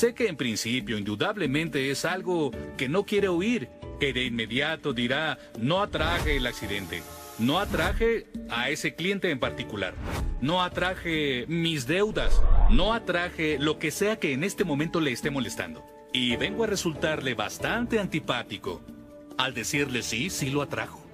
Sé 0.00 0.14
que 0.14 0.28
en 0.28 0.36
principio 0.38 0.96
indudablemente 0.96 1.90
es 1.90 2.06
algo 2.06 2.52
que 2.78 2.88
no 2.88 3.04
quiere 3.04 3.28
oír, 3.28 3.68
que 4.00 4.14
de 4.14 4.24
inmediato 4.24 4.94
dirá, 4.94 5.38
no 5.58 5.82
atraje 5.82 6.38
el 6.38 6.46
accidente, 6.46 7.02
no 7.38 7.58
atraje 7.58 8.26
a 8.48 8.70
ese 8.70 8.94
cliente 8.94 9.30
en 9.30 9.38
particular, 9.38 9.92
no 10.40 10.62
atraje 10.62 11.44
mis 11.48 11.86
deudas, 11.86 12.40
no 12.70 12.94
atraje 12.94 13.58
lo 13.58 13.78
que 13.78 13.90
sea 13.90 14.18
que 14.18 14.32
en 14.32 14.42
este 14.42 14.64
momento 14.64 15.00
le 15.00 15.12
esté 15.12 15.28
molestando. 15.28 15.84
Y 16.14 16.34
vengo 16.36 16.64
a 16.64 16.68
resultarle 16.68 17.34
bastante 17.34 17.98
antipático 17.98 18.80
al 19.36 19.52
decirle 19.52 20.02
sí, 20.02 20.30
sí 20.30 20.48
lo 20.48 20.62
atrajo. 20.62 21.04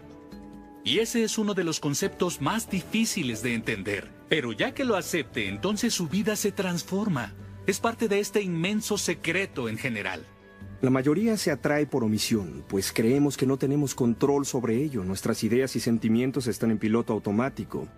Y 0.84 1.00
ese 1.00 1.24
es 1.24 1.38
uno 1.38 1.54
de 1.54 1.64
los 1.64 1.80
conceptos 1.80 2.40
más 2.40 2.70
difíciles 2.70 3.42
de 3.42 3.54
entender. 3.54 4.08
Pero 4.28 4.52
ya 4.52 4.74
que 4.74 4.84
lo 4.84 4.94
acepte, 4.94 5.48
entonces 5.48 5.92
su 5.92 6.06
vida 6.06 6.36
se 6.36 6.52
transforma. 6.52 7.34
Es 7.66 7.80
parte 7.80 8.06
de 8.06 8.20
este 8.20 8.42
inmenso 8.42 8.96
secreto 8.96 9.68
en 9.68 9.76
general. 9.76 10.24
La 10.82 10.90
mayoría 10.90 11.36
se 11.36 11.50
atrae 11.50 11.86
por 11.86 12.04
omisión, 12.04 12.64
pues 12.68 12.92
creemos 12.92 13.36
que 13.36 13.46
no 13.46 13.56
tenemos 13.56 13.94
control 13.94 14.46
sobre 14.46 14.76
ello. 14.76 15.02
Nuestras 15.02 15.42
ideas 15.42 15.74
y 15.74 15.80
sentimientos 15.80 16.46
están 16.46 16.70
en 16.70 16.78
piloto 16.78 17.12
automático. 17.12 17.88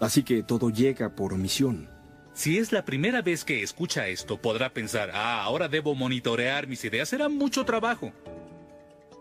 Así 0.00 0.24
que 0.24 0.42
todo 0.42 0.68
llega 0.68 1.14
por 1.14 1.32
omisión. 1.32 1.88
Si 2.34 2.58
es 2.58 2.72
la 2.72 2.84
primera 2.84 3.22
vez 3.22 3.44
que 3.44 3.62
escucha 3.62 4.08
esto, 4.08 4.42
podrá 4.42 4.74
pensar, 4.74 5.10
ah, 5.14 5.42
ahora 5.42 5.68
debo 5.68 5.94
monitorear 5.94 6.66
mis 6.66 6.84
ideas, 6.84 7.08
será 7.08 7.28
mucho 7.28 7.64
trabajo. 7.64 8.12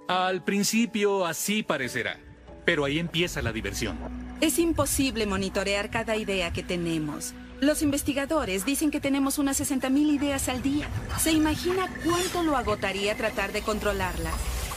Al 0.07 0.43
principio 0.43 1.25
así 1.25 1.63
parecerá, 1.63 2.19
pero 2.65 2.83
ahí 2.83 2.99
empieza 2.99 3.41
la 3.41 3.53
diversión. 3.53 3.97
Es 4.41 4.59
imposible 4.59 5.27
monitorear 5.27 5.91
cada 5.91 6.17
idea 6.17 6.51
que 6.51 6.63
tenemos. 6.63 7.33
Los 7.61 7.81
investigadores 7.81 8.65
dicen 8.65 8.91
que 8.91 8.99
tenemos 8.99 9.37
unas 9.37 9.59
60.000 9.59 10.15
ideas 10.15 10.49
al 10.49 10.61
día. 10.61 10.89
¿Se 11.17 11.31
imagina 11.31 11.87
cuánto 12.03 12.43
lo 12.43 12.57
agotaría 12.57 13.15
tratar 13.15 13.53
de 13.53 13.61
controlarlas? 13.61 14.33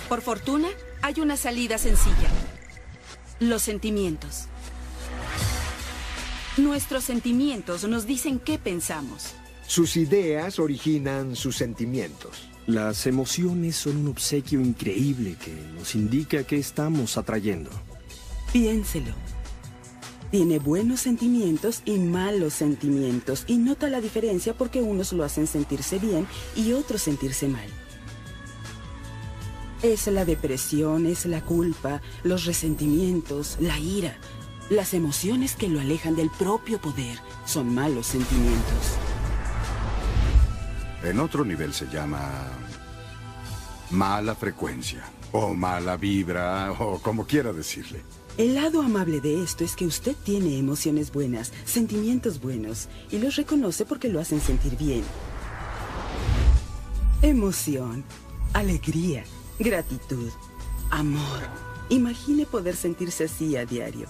Por 0.09 0.23
fortuna, 0.23 0.69
hay 1.03 1.21
una 1.21 1.37
salida 1.37 1.79
sencilla. 1.79 2.29
Los 3.41 3.63
sentimientos. 3.63 4.47
Nuestros 6.57 7.05
sentimientos 7.05 7.85
nos 7.85 8.07
dicen 8.07 8.39
qué 8.39 8.59
pensamos. 8.59 9.35
Sus 9.67 9.97
ideas 9.97 10.59
originan 10.59 11.35
sus 11.35 11.57
sentimientos. 11.57 12.49
Las 12.67 13.07
emociones 13.07 13.77
son 13.77 13.97
un 13.99 14.09
obsequio 14.09 14.61
increíble 14.61 15.37
que 15.43 15.55
nos 15.77 15.95
indica 15.95 16.45
qué 16.45 16.57
estamos 16.57 17.19
atrayendo. 17.19 17.71
Piénselo. 18.53 19.13
Tiene 20.31 20.59
buenos 20.59 21.01
sentimientos 21.01 21.83
y 21.85 21.99
malos 21.99 22.55
sentimientos 22.55 23.45
y 23.47 23.59
nota 23.59 23.89
la 23.89 24.01
diferencia 24.01 24.55
porque 24.55 24.83
unos 24.83 25.13
lo 25.13 25.25
hacen 25.25 25.47
sentirse 25.47 25.99
bien 25.99 26.27
y 26.57 26.73
otros 26.73 27.03
sentirse 27.03 27.49
mal. 27.49 27.69
Es 29.83 30.07
la 30.09 30.25
depresión, 30.25 31.07
es 31.07 31.27
la 31.27 31.43
culpa, 31.43 32.01
los 32.25 32.45
resentimientos, 32.45 33.57
la 33.61 33.79
ira. 33.79 34.17
Las 34.69 34.95
emociones 34.95 35.55
que 35.55 35.69
lo 35.69 35.81
alejan 35.81 36.17
del 36.17 36.31
propio 36.31 36.81
poder 36.81 37.19
son 37.45 37.73
malos 37.73 38.07
sentimientos. 38.07 38.97
En 41.05 41.21
otro 41.21 41.45
nivel 41.45 41.73
se 41.73 41.87
llama 41.87 42.49
mala 43.91 44.35
frecuencia 44.35 45.05
o 45.31 45.55
mala 45.55 45.97
vibra 45.97 46.73
o 46.73 46.99
como 46.99 47.27
quiera 47.27 47.53
decirle. 47.53 48.03
El 48.39 48.55
lado 48.55 48.83
amable 48.83 49.23
de 49.23 49.43
esto 49.43 49.65
es 49.65 49.75
que 49.75 49.87
usted 49.87 50.15
tiene 50.23 50.59
emociones 50.59 51.11
buenas, 51.11 51.55
sentimientos 51.65 52.39
buenos, 52.39 52.89
y 53.11 53.19
los 53.19 53.37
reconoce 53.37 53.87
porque 53.87 54.11
lo 54.11 54.21
hacen 54.21 54.43
sentir 54.43 54.77
bien. 54.77 55.03
Emoción, 57.23 58.05
alegría, 58.53 59.25
gratitud, 59.59 60.31
amor. 60.91 61.41
Imagine 61.89 62.45
poder 62.45 62.77
sentirse 62.77 63.25
así 63.25 63.57
a 63.57 63.65
diario. 63.65 64.07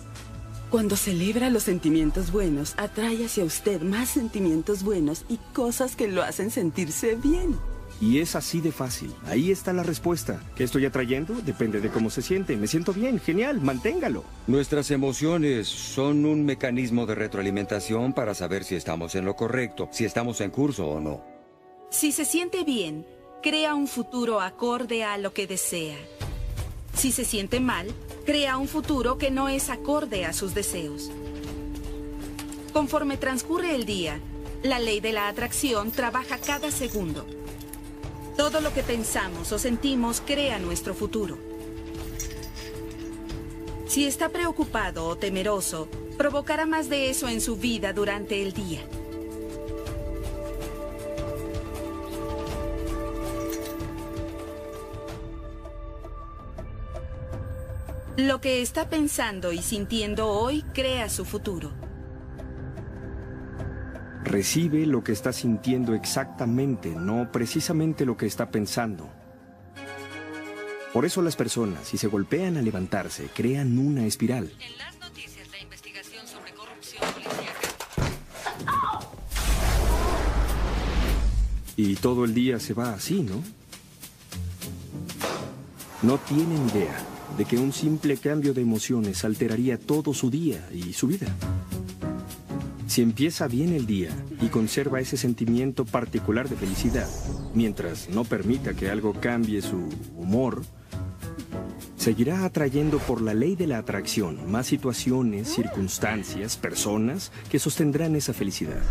Cuando 0.70 0.96
celebra 0.96 1.48
los 1.48 1.62
sentimientos 1.62 2.32
buenos, 2.32 2.74
atrae 2.78 3.26
hacia 3.26 3.44
usted 3.44 3.80
más 3.82 4.08
sentimientos 4.08 4.82
buenos 4.82 5.24
y 5.28 5.38
cosas 5.52 5.94
que 5.94 6.08
lo 6.08 6.24
hacen 6.24 6.50
sentirse 6.50 7.14
bien. 7.14 7.56
Y 8.00 8.18
es 8.18 8.36
así 8.36 8.60
de 8.60 8.72
fácil. 8.72 9.14
Ahí 9.26 9.50
está 9.50 9.72
la 9.72 9.82
respuesta. 9.82 10.42
¿Qué 10.54 10.64
estoy 10.64 10.84
atrayendo? 10.84 11.34
Depende 11.34 11.80
de 11.80 11.88
cómo 11.88 12.10
se 12.10 12.22
siente. 12.22 12.56
Me 12.56 12.66
siento 12.66 12.92
bien, 12.92 13.18
genial, 13.18 13.60
manténgalo. 13.60 14.24
Nuestras 14.46 14.90
emociones 14.90 15.66
son 15.66 16.26
un 16.26 16.44
mecanismo 16.44 17.06
de 17.06 17.14
retroalimentación 17.14 18.12
para 18.12 18.34
saber 18.34 18.64
si 18.64 18.74
estamos 18.74 19.14
en 19.14 19.24
lo 19.24 19.34
correcto, 19.34 19.88
si 19.92 20.04
estamos 20.04 20.40
en 20.42 20.50
curso 20.50 20.86
o 20.86 21.00
no. 21.00 21.24
Si 21.90 22.12
se 22.12 22.24
siente 22.24 22.64
bien, 22.64 23.06
crea 23.42 23.74
un 23.74 23.86
futuro 23.86 24.40
acorde 24.40 25.02
a 25.04 25.16
lo 25.16 25.32
que 25.32 25.46
desea. 25.46 25.96
Si 26.94 27.12
se 27.12 27.24
siente 27.24 27.60
mal, 27.60 27.88
crea 28.24 28.56
un 28.56 28.68
futuro 28.68 29.18
que 29.18 29.30
no 29.30 29.48
es 29.48 29.70
acorde 29.70 30.24
a 30.24 30.32
sus 30.32 30.54
deseos. 30.54 31.10
Conforme 32.72 33.16
transcurre 33.16 33.74
el 33.74 33.86
día, 33.86 34.20
la 34.62 34.78
ley 34.78 35.00
de 35.00 35.12
la 35.12 35.28
atracción 35.28 35.92
trabaja 35.92 36.38
cada 36.38 36.70
segundo. 36.70 37.26
Todo 38.36 38.60
lo 38.60 38.72
que 38.74 38.82
pensamos 38.82 39.50
o 39.52 39.58
sentimos 39.58 40.20
crea 40.20 40.58
nuestro 40.58 40.94
futuro. 40.94 41.38
Si 43.86 44.04
está 44.04 44.28
preocupado 44.28 45.06
o 45.06 45.16
temeroso, 45.16 45.88
provocará 46.18 46.66
más 46.66 46.90
de 46.90 47.08
eso 47.08 47.28
en 47.28 47.40
su 47.40 47.56
vida 47.56 47.94
durante 47.94 48.42
el 48.42 48.52
día. 48.52 48.82
Lo 58.18 58.40
que 58.40 58.60
está 58.60 58.90
pensando 58.90 59.52
y 59.52 59.62
sintiendo 59.62 60.28
hoy 60.28 60.62
crea 60.74 61.08
su 61.08 61.24
futuro. 61.24 61.85
Recibe 64.26 64.86
lo 64.86 65.04
que 65.04 65.12
está 65.12 65.32
sintiendo 65.32 65.94
exactamente, 65.94 66.90
no 66.96 67.30
precisamente 67.30 68.04
lo 68.04 68.16
que 68.16 68.26
está 68.26 68.50
pensando. 68.50 69.08
Por 70.92 71.06
eso 71.06 71.22
las 71.22 71.36
personas, 71.36 71.86
si 71.86 71.96
se 71.96 72.08
golpean 72.08 72.56
a 72.56 72.62
levantarse, 72.62 73.28
crean 73.32 73.78
una 73.78 74.04
espiral. 74.04 74.52
En 74.58 74.78
las 74.78 74.98
noticias, 74.98 75.48
la 75.52 75.60
investigación 75.60 76.26
sobre 76.26 76.50
corrupción 76.54 77.04
Y 81.76 81.94
todo 81.94 82.24
el 82.24 82.34
día 82.34 82.58
se 82.58 82.74
va 82.74 82.94
así, 82.94 83.22
¿no? 83.22 83.44
No 86.02 86.18
tienen 86.18 86.68
idea 86.70 86.98
de 87.38 87.44
que 87.44 87.58
un 87.58 87.72
simple 87.72 88.16
cambio 88.16 88.54
de 88.54 88.62
emociones 88.62 89.24
alteraría 89.24 89.78
todo 89.78 90.12
su 90.12 90.30
día 90.30 90.68
y 90.72 90.94
su 90.94 91.06
vida. 91.06 91.28
Si 92.86 93.02
empieza 93.02 93.48
bien 93.48 93.72
el 93.72 93.84
día 93.84 94.10
y 94.40 94.46
conserva 94.46 95.00
ese 95.00 95.16
sentimiento 95.16 95.84
particular 95.84 96.48
de 96.48 96.56
felicidad, 96.56 97.08
mientras 97.52 98.08
no 98.08 98.24
permita 98.24 98.74
que 98.74 98.88
algo 98.88 99.12
cambie 99.12 99.60
su 99.60 99.88
humor, 100.14 100.62
seguirá 101.96 102.44
atrayendo 102.44 102.98
por 102.98 103.20
la 103.20 103.34
ley 103.34 103.56
de 103.56 103.66
la 103.66 103.78
atracción 103.78 104.50
más 104.50 104.68
situaciones, 104.68 105.52
circunstancias, 105.52 106.56
personas 106.56 107.32
que 107.50 107.58
sostendrán 107.58 108.14
esa 108.14 108.32
felicidad. 108.32 108.82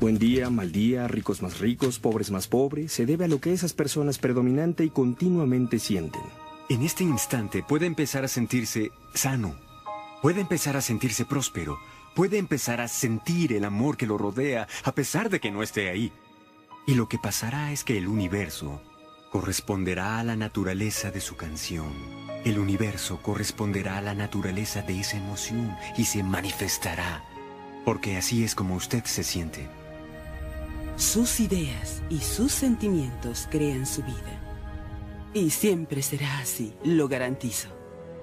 Buen 0.00 0.18
día, 0.18 0.50
mal 0.50 0.72
día, 0.72 1.06
ricos 1.06 1.40
más 1.40 1.60
ricos, 1.60 2.00
pobres 2.00 2.32
más 2.32 2.48
pobres, 2.48 2.92
se 2.92 3.06
debe 3.06 3.26
a 3.26 3.28
lo 3.28 3.40
que 3.40 3.52
esas 3.52 3.72
personas 3.72 4.18
predominante 4.18 4.84
y 4.84 4.90
continuamente 4.90 5.78
sienten. 5.78 6.22
En 6.68 6.82
este 6.82 7.04
instante 7.04 7.62
puede 7.66 7.86
empezar 7.86 8.24
a 8.24 8.28
sentirse 8.28 8.90
sano, 9.14 9.54
puede 10.20 10.40
empezar 10.40 10.76
a 10.76 10.80
sentirse 10.80 11.24
próspero, 11.24 11.78
puede 12.16 12.38
empezar 12.38 12.80
a 12.80 12.88
sentir 12.88 13.52
el 13.52 13.64
amor 13.66 13.98
que 13.98 14.06
lo 14.06 14.16
rodea 14.16 14.66
a 14.84 14.92
pesar 14.92 15.28
de 15.28 15.38
que 15.38 15.50
no 15.50 15.62
esté 15.62 15.90
ahí. 15.90 16.10
Y 16.86 16.94
lo 16.94 17.08
que 17.08 17.18
pasará 17.18 17.72
es 17.72 17.84
que 17.84 17.98
el 17.98 18.08
universo 18.08 18.80
corresponderá 19.30 20.18
a 20.18 20.24
la 20.24 20.34
naturaleza 20.34 21.10
de 21.10 21.20
su 21.20 21.36
canción. 21.36 21.92
El 22.46 22.58
universo 22.58 23.20
corresponderá 23.22 23.98
a 23.98 24.00
la 24.00 24.14
naturaleza 24.14 24.80
de 24.80 24.98
esa 25.00 25.18
emoción 25.18 25.76
y 25.98 26.06
se 26.06 26.22
manifestará, 26.22 27.22
porque 27.84 28.16
así 28.16 28.44
es 28.44 28.54
como 28.54 28.76
usted 28.76 29.04
se 29.04 29.22
siente. 29.22 29.68
Sus 30.96 31.38
ideas 31.38 32.02
y 32.08 32.20
sus 32.20 32.50
sentimientos 32.50 33.46
crean 33.50 33.84
su 33.84 34.02
vida. 34.02 34.40
Y 35.34 35.50
siempre 35.50 36.00
será 36.00 36.38
así, 36.38 36.72
lo 36.82 37.08
garantizo. 37.08 37.75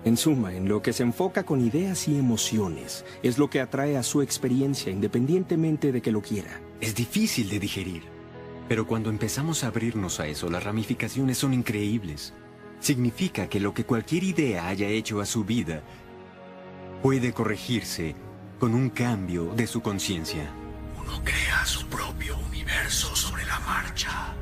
En 0.06 0.18
suma, 0.18 0.54
en 0.54 0.68
lo 0.68 0.82
que 0.82 0.92
se 0.92 1.04
enfoca 1.04 1.44
con 1.44 1.62
ideas 1.62 2.10
y 2.10 2.18
emociones, 2.18 3.06
es 3.24 3.38
lo 3.38 3.50
que 3.50 3.62
atrae 3.62 3.96
a 3.96 4.04
su 4.04 4.22
experiencia 4.22 4.92
independientemente 4.92 5.94
de 5.94 6.02
que 6.02 6.12
lo 6.12 6.22
quiera. 6.22 6.60
Es 6.82 6.94
difícil 6.94 7.50
de 7.50 7.60
digerir, 7.60 8.04
pero 8.68 8.86
cuando 8.86 9.10
empezamos 9.10 9.64
a 9.64 9.68
abrirnos 9.68 10.20
a 10.20 10.28
eso, 10.28 10.50
las 10.50 10.66
ramificaciones 10.66 11.38
son 11.38 11.54
increíbles. 11.54 12.34
Significa 12.82 13.48
que 13.48 13.62
lo 13.62 13.74
que 13.74 13.86
cualquier 13.86 14.26
idea 14.26 14.68
haya 14.68 14.90
hecho 14.90 15.22
a 15.22 15.26
su 15.26 15.46
vida 15.46 15.84
puede 17.02 17.32
corregirse 17.32 18.14
con 18.60 18.74
un 18.74 18.90
cambio 18.90 19.54
de 19.56 19.68
su 19.68 19.82
conciencia. 19.82 20.50
Uno 21.00 21.22
crea 21.24 21.66
su 21.66 21.86
propio 21.88 22.38
universo 22.50 23.16
sobre 23.16 23.46
la 23.46 23.60
marcha. 23.62 24.36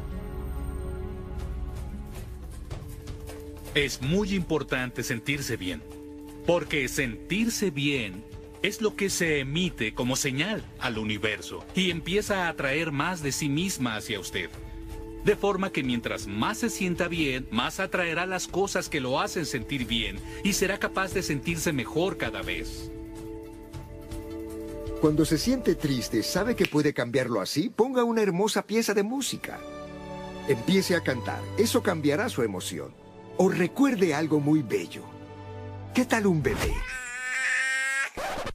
Es 3.73 4.01
muy 4.01 4.33
importante 4.33 5.01
sentirse 5.01 5.55
bien, 5.55 5.81
porque 6.45 6.89
sentirse 6.89 7.71
bien 7.71 8.21
es 8.61 8.81
lo 8.81 8.97
que 8.97 9.09
se 9.09 9.39
emite 9.39 9.93
como 9.93 10.17
señal 10.17 10.61
al 10.77 10.97
universo 10.97 11.63
y 11.73 11.89
empieza 11.89 12.45
a 12.45 12.49
atraer 12.49 12.91
más 12.91 13.23
de 13.23 13.31
sí 13.31 13.47
misma 13.47 13.95
hacia 13.95 14.19
usted. 14.19 14.49
De 15.23 15.37
forma 15.37 15.71
que 15.71 15.83
mientras 15.83 16.27
más 16.27 16.57
se 16.57 16.69
sienta 16.69 17.07
bien, 17.07 17.47
más 17.49 17.79
atraerá 17.79 18.25
las 18.25 18.49
cosas 18.49 18.89
que 18.89 18.99
lo 18.99 19.21
hacen 19.21 19.45
sentir 19.45 19.87
bien 19.87 20.19
y 20.43 20.51
será 20.51 20.77
capaz 20.77 21.13
de 21.13 21.23
sentirse 21.23 21.71
mejor 21.71 22.17
cada 22.17 22.41
vez. 22.41 22.91
Cuando 24.99 25.23
se 25.23 25.37
siente 25.37 25.75
triste, 25.75 26.23
sabe 26.23 26.57
que 26.57 26.65
puede 26.65 26.93
cambiarlo 26.93 27.39
así. 27.39 27.69
Ponga 27.69 28.03
una 28.03 28.21
hermosa 28.21 28.67
pieza 28.67 28.93
de 28.93 29.03
música. 29.03 29.61
Empiece 30.49 30.93
a 30.93 31.01
cantar. 31.01 31.41
Eso 31.57 31.81
cambiará 31.81 32.27
su 32.27 32.43
emoción. 32.43 33.00
O 33.43 33.49
recuerde 33.49 34.13
algo 34.13 34.39
muy 34.39 34.61
bello. 34.61 35.01
¿Qué 35.95 36.05
tal 36.05 36.27
un 36.27 36.43
bebé? 36.43 36.75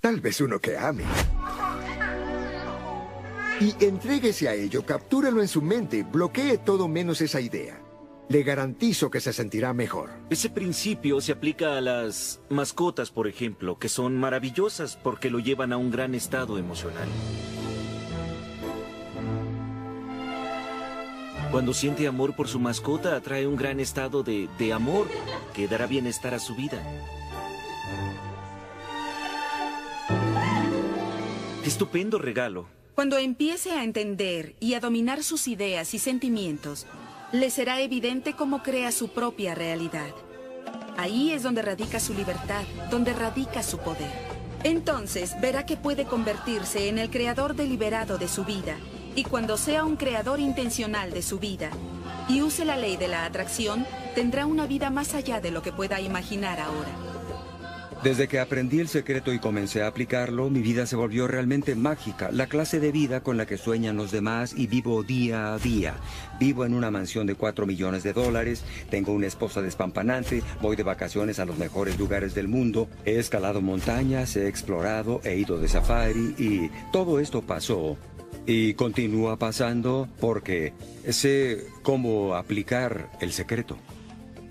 Tal 0.01 0.21
vez 0.21 0.41
uno 0.41 0.61
que 0.61 0.79
ame. 0.79 1.03
Y 3.61 3.75
entréguese 3.85 4.49
a 4.49 4.55
ello, 4.55 4.87
captúrelo 4.87 5.43
en 5.43 5.49
su 5.49 5.61
mente, 5.61 6.05
bloquee 6.05 6.59
todo 6.59 6.87
menos 6.87 7.21
esa 7.21 7.41
idea. 7.41 7.83
Le 8.29 8.45
garantizo 8.45 9.11
que 9.11 9.21
se 9.21 9.33
sentirá 9.33 9.73
mejor. 9.73 10.11
Ese 10.31 10.51
principio 10.51 11.21
se 11.21 11.33
aplica 11.33 11.77
a 11.77 11.81
las 11.81 12.41
mascotas, 12.49 13.11
por 13.11 13.27
ejemplo, 13.27 13.81
que 13.81 13.89
son 13.89 14.17
maravillosas 14.17 14.97
porque 15.03 15.31
lo 15.31 15.41
llevan 15.41 15.73
a 15.73 15.79
un 15.79 15.91
gran 15.91 16.15
estado 16.15 16.59
emocional. 16.59 17.09
Cuando 21.51 21.73
siente 21.73 22.07
amor 22.07 22.35
por 22.35 22.49
su 22.49 22.59
mascota, 22.59 23.17
atrae 23.17 23.47
un 23.47 23.57
gran 23.57 23.81
estado 23.81 24.23
de, 24.23 24.49
de 24.59 24.73
amor 24.73 25.09
que 25.55 25.69
dará 25.69 25.87
bienestar 25.87 26.35
a 26.35 26.39
su 26.39 26.55
vida. 26.55 26.83
Estupendo 31.65 32.19
regalo. 32.19 32.67
Cuando 32.95 33.19
empiece 33.19 33.73
a 33.73 33.85
entender 33.85 34.55
y 34.61 34.75
a 34.75 34.81
dominar 34.81 35.23
sus 35.23 35.49
ideas 35.49 35.95
y 35.95 35.99
sentimientos, 35.99 36.87
le 37.33 37.51
será 37.51 37.81
evidente 37.81 38.35
cómo 38.35 38.63
crea 38.63 38.93
su 38.93 39.09
propia 39.09 39.55
realidad. 39.55 40.15
Ahí 40.97 41.33
es 41.33 41.43
donde 41.43 41.63
radica 41.63 42.01
su 42.01 42.15
libertad, 42.15 42.65
donde 42.91 43.13
radica 43.13 43.63
su 43.63 43.79
poder. 43.79 44.11
Entonces 44.65 45.39
verá 45.41 45.67
que 45.67 45.77
puede 45.77 46.05
convertirse 46.07 46.89
en 46.89 46.99
el 46.99 47.11
creador 47.11 47.55
deliberado 47.55 48.17
de 48.19 48.29
su 48.29 48.45
vida. 48.45 48.77
Y 49.17 49.25
cuando 49.25 49.57
sea 49.57 49.85
un 49.85 49.97
creador 49.97 50.41
intencional 50.41 51.11
de 51.11 51.23
su 51.23 51.39
vida 51.39 51.71
y 52.29 52.43
use 52.43 52.67
la 52.67 52.77
ley 52.77 52.99
de 52.99 53.09
la 53.09 53.25
atracción, 53.25 53.87
tendrá 54.15 54.45
una 54.45 54.67
vida 54.67 54.91
más 54.91 55.15
allá 55.15 55.41
de 55.41 55.51
lo 55.51 55.63
que 55.63 55.73
pueda 55.73 56.03
imaginar 56.03 56.61
ahora. 56.61 56.91
Desde 58.03 58.29
que 58.29 58.39
aprendí 58.39 58.79
el 58.79 58.89
secreto 58.89 59.33
y 59.33 59.39
comencé 59.39 59.83
a 59.83 59.87
aplicarlo, 59.87 60.51
mi 60.51 60.61
vida 60.61 60.85
se 60.85 60.97
volvió 60.97 61.27
realmente 61.27 61.75
mágica, 61.75 62.31
la 62.31 62.47
clase 62.47 62.79
de 62.79 62.93
vida 62.93 63.23
con 63.23 63.39
la 63.39 63.47
que 63.47 63.57
sueñan 63.57 63.97
los 63.97 64.13
demás 64.13 64.53
y 64.55 64.67
vivo 64.67 65.03
día 65.03 65.55
a 65.55 65.59
día. 65.59 65.95
Vivo 66.39 66.67
en 66.67 66.75
una 66.75 66.91
mansión 66.91 67.27
de 67.27 67.37
4 67.37 67.65
millones 67.65 68.03
de 68.03 68.13
dólares, 68.13 68.65
tengo 68.91 69.13
una 69.13 69.27
esposa 69.27 69.63
despampanante, 69.63 70.43
voy 70.61 70.77
de 70.77 70.83
vacaciones 70.83 71.39
a 71.39 71.47
los 71.47 71.57
mejores 71.57 71.99
lugares 71.99 72.35
del 72.35 72.49
mundo, 72.49 72.87
he 73.07 73.19
escalado 73.19 73.63
montañas, 73.63 74.37
he 74.37 74.47
explorado, 74.47 75.23
he 75.25 75.37
ido 75.37 75.59
de 75.59 75.69
safari 75.69 76.35
y 76.39 76.71
todo 76.93 77.19
esto 77.19 77.41
pasó 77.41 77.97
y 78.47 78.75
continúa 78.75 79.39
pasando 79.39 80.09
porque 80.21 80.73
sé 81.11 81.67
cómo 81.83 82.35
aplicar 82.35 83.11
el 83.21 83.33
secreto. 83.33 83.77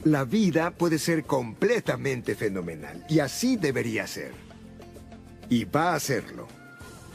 La 0.04 0.24
vida 0.24 0.72
puede 0.72 1.00
ser 1.00 1.24
completamente 1.24 2.36
fenomenal 2.36 3.06
y 3.10 3.20
así 3.20 3.56
debería 3.56 4.06
ser. 4.06 4.34
Y 5.50 5.64
va 5.64 5.96
a 5.96 6.00
serlo 6.00 6.48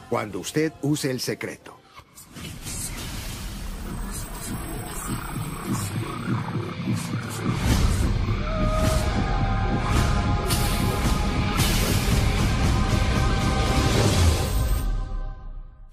cuando 0.08 0.40
usted 0.40 0.72
use 0.82 1.10
el 1.10 1.20
secreto. 1.20 1.79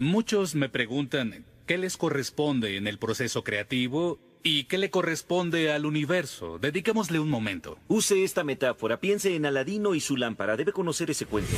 Muchos 0.07 0.55
me 0.55 0.69
preguntan 0.69 1.43
qué 1.65 1.77
les 1.77 1.97
corresponde 1.97 2.77
en 2.77 2.87
el 2.87 2.97
proceso 2.97 3.43
creativo 3.43 4.19
y 4.41 4.63
qué 4.63 4.77
le 4.77 4.89
corresponde 4.89 5.69
al 5.73 5.85
universo. 5.85 6.59
Dediquémosle 6.59 7.19
un 7.19 7.29
momento. 7.29 7.77
Use 7.89 8.23
esta 8.23 8.45
metáfora. 8.45 9.01
Piense 9.01 9.35
en 9.35 9.45
Aladino 9.45 9.95
y 9.95 9.99
su 9.99 10.15
lámpara. 10.15 10.55
Debe 10.55 10.71
conocer 10.71 11.11
ese 11.11 11.25
cuento. 11.25 11.51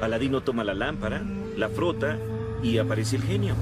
Aladino 0.00 0.42
toma 0.42 0.64
la 0.64 0.72
lámpara, 0.72 1.22
la 1.54 1.68
frota 1.68 2.18
y 2.62 2.78
aparece 2.78 3.16
el 3.16 3.22
genio. 3.24 3.54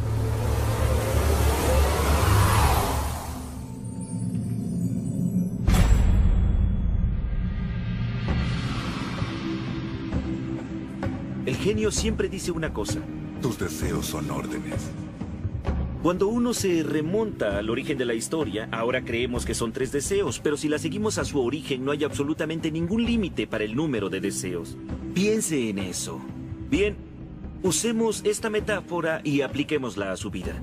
Genio 11.66 11.90
siempre 11.90 12.28
dice 12.28 12.52
una 12.52 12.72
cosa. 12.72 13.00
Tus 13.42 13.58
deseos 13.58 14.06
son 14.06 14.30
órdenes. 14.30 14.88
Cuando 16.00 16.28
uno 16.28 16.54
se 16.54 16.84
remonta 16.84 17.58
al 17.58 17.70
origen 17.70 17.98
de 17.98 18.04
la 18.04 18.14
historia, 18.14 18.68
ahora 18.70 19.04
creemos 19.04 19.44
que 19.44 19.52
son 19.52 19.72
tres 19.72 19.90
deseos, 19.90 20.38
pero 20.38 20.56
si 20.56 20.68
la 20.68 20.78
seguimos 20.78 21.18
a 21.18 21.24
su 21.24 21.42
origen 21.42 21.84
no 21.84 21.90
hay 21.90 22.04
absolutamente 22.04 22.70
ningún 22.70 23.04
límite 23.04 23.48
para 23.48 23.64
el 23.64 23.74
número 23.74 24.08
de 24.08 24.20
deseos. 24.20 24.78
Piense 25.12 25.68
en 25.68 25.80
eso. 25.80 26.20
Bien, 26.70 26.94
usemos 27.64 28.22
esta 28.24 28.48
metáfora 28.48 29.20
y 29.24 29.40
apliquémosla 29.40 30.12
a 30.12 30.16
su 30.16 30.30
vida. 30.30 30.62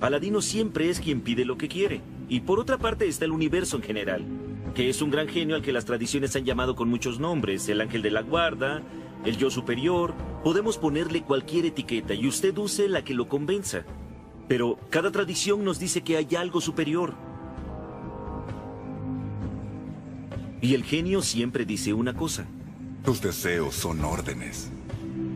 Aladino 0.00 0.42
siempre 0.42 0.90
es 0.90 0.98
quien 0.98 1.20
pide 1.20 1.44
lo 1.44 1.56
que 1.56 1.68
quiere. 1.68 2.00
Y 2.28 2.40
por 2.40 2.58
otra 2.58 2.78
parte 2.78 3.06
está 3.06 3.24
el 3.24 3.30
universo 3.30 3.76
en 3.76 3.84
general, 3.84 4.24
que 4.74 4.90
es 4.90 5.00
un 5.00 5.12
gran 5.12 5.28
genio 5.28 5.54
al 5.54 5.62
que 5.62 5.72
las 5.72 5.84
tradiciones 5.84 6.34
han 6.34 6.44
llamado 6.44 6.74
con 6.74 6.88
muchos 6.88 7.20
nombres, 7.20 7.68
el 7.68 7.80
ángel 7.80 8.02
de 8.02 8.10
la 8.10 8.22
guarda, 8.22 8.82
el 9.24 9.36
yo 9.36 9.50
superior, 9.50 10.14
podemos 10.42 10.76
ponerle 10.76 11.22
cualquier 11.22 11.66
etiqueta 11.66 12.14
y 12.14 12.28
usted 12.28 12.56
use 12.58 12.88
la 12.88 13.04
que 13.04 13.14
lo 13.14 13.28
convenza. 13.28 13.84
Pero 14.48 14.78
cada 14.90 15.10
tradición 15.10 15.64
nos 15.64 15.78
dice 15.78 16.02
que 16.02 16.16
hay 16.16 16.34
algo 16.36 16.60
superior. 16.60 17.14
Y 20.60 20.74
el 20.74 20.84
genio 20.84 21.22
siempre 21.22 21.64
dice 21.64 21.94
una 21.94 22.14
cosa. 22.14 22.46
Tus 23.04 23.20
deseos 23.20 23.74
son 23.74 24.04
órdenes. 24.04 24.70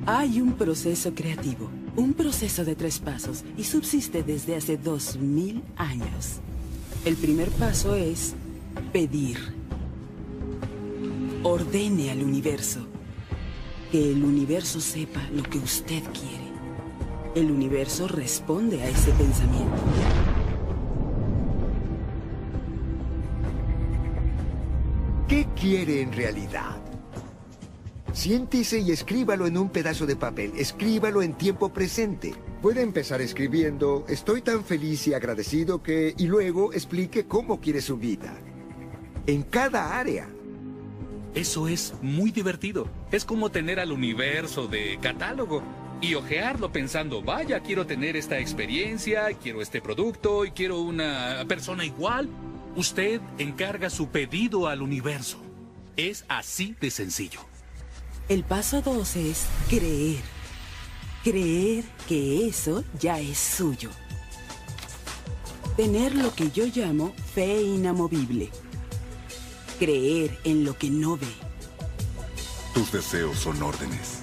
Hay 0.07 0.41
un 0.41 0.53
proceso 0.53 1.15
creativo, 1.15 1.71
un 1.97 2.15
proceso 2.15 2.65
de 2.65 2.75
tres 2.75 2.99
pasos 2.99 3.45
y 3.57 3.65
subsiste 3.65 4.23
desde 4.23 4.57
hace 4.57 4.77
dos 4.77 5.17
mil 5.17 5.63
años. 5.77 6.41
El 7.05 7.17
primer 7.17 7.49
paso 7.51 7.95
es 7.95 8.35
pedir. 8.93 9.39
Ordene 11.43 12.11
al 12.11 12.23
universo. 12.23 12.87
Que 13.91 14.13
el 14.13 14.23
universo 14.23 14.81
sepa 14.81 15.27
lo 15.33 15.43
que 15.43 15.57
usted 15.59 16.03
quiere. 16.13 16.49
El 17.35 17.51
universo 17.51 18.07
responde 18.07 18.83
a 18.83 18.89
ese 18.89 19.13
pensamiento. 19.13 19.77
¿Qué 25.27 25.47
quiere 25.59 26.03
en 26.03 26.13
realidad? 26.13 26.77
Siéntese 28.13 28.81
y 28.81 28.91
escríbalo 28.91 29.47
en 29.47 29.57
un 29.57 29.71
pedazo 29.71 30.05
de 30.05 30.17
papel. 30.17 30.53
Escríbalo 30.57 31.23
en 31.23 31.35
tiempo 31.35 31.73
presente. 31.73 32.35
Puede 32.61 32.83
empezar 32.83 33.23
escribiendo, 33.23 34.05
estoy 34.09 34.43
tan 34.43 34.65
feliz 34.65 35.07
y 35.07 35.15
agradecido 35.15 35.83
que... 35.83 36.15
Y 36.19 36.27
luego 36.27 36.73
explique 36.75 37.27
cómo 37.27 37.61
quiere 37.61 37.81
su 37.81 37.97
vida. 37.97 38.35
En 39.27 39.45
cada 39.45 39.99
área. 39.99 40.29
Eso 41.35 41.69
es 41.69 41.95
muy 42.03 42.31
divertido. 42.31 42.89
Es 43.13 43.25
como 43.25 43.51
tener 43.51 43.81
al 43.81 43.93
universo 43.93 44.67
de 44.67 44.99
catálogo. 45.01 45.63
y 46.01 46.15
ojearlo 46.15 46.71
pensando, 46.71 47.23
vaya, 47.23 47.61
quiero 47.61 47.87
tener 47.87 48.17
esta 48.17 48.39
experiencia, 48.39 49.33
quiero 49.43 49.61
este 49.61 49.81
producto 49.81 50.45
y 50.45 50.53
quiero 50.53 50.81
una 50.81 51.45
persona 51.49 51.85
igual, 51.85 52.29
usted 52.77 53.21
encarga 53.39 53.91
su 53.91 54.09
pedido 54.09 54.69
al 54.69 54.83
universo. 54.83 55.41
Es 55.97 56.25
así 56.29 56.77
de 56.81 56.91
sencillo. 56.91 57.41
El 58.29 58.45
paso 58.45 58.81
dos 58.83 59.17
es 59.17 59.47
creer. 59.69 60.21
Creer 61.25 61.85
que 62.07 62.47
eso 62.47 62.85
ya 63.01 63.19
es 63.19 63.39
suyo. 63.39 63.91
Tener 65.77 66.15
lo 66.15 66.33
que 66.35 66.51
yo 66.51 66.67
llamo 66.67 67.13
fe 67.35 67.61
inamovible. 67.63 68.51
Creer 69.79 70.37
en 70.43 70.65
lo 70.65 70.77
que 70.77 70.91
no 70.91 71.17
ve. 71.17 71.29
Tus 72.75 72.91
deseos 72.91 73.39
son 73.39 73.63
órdenes. 73.63 74.21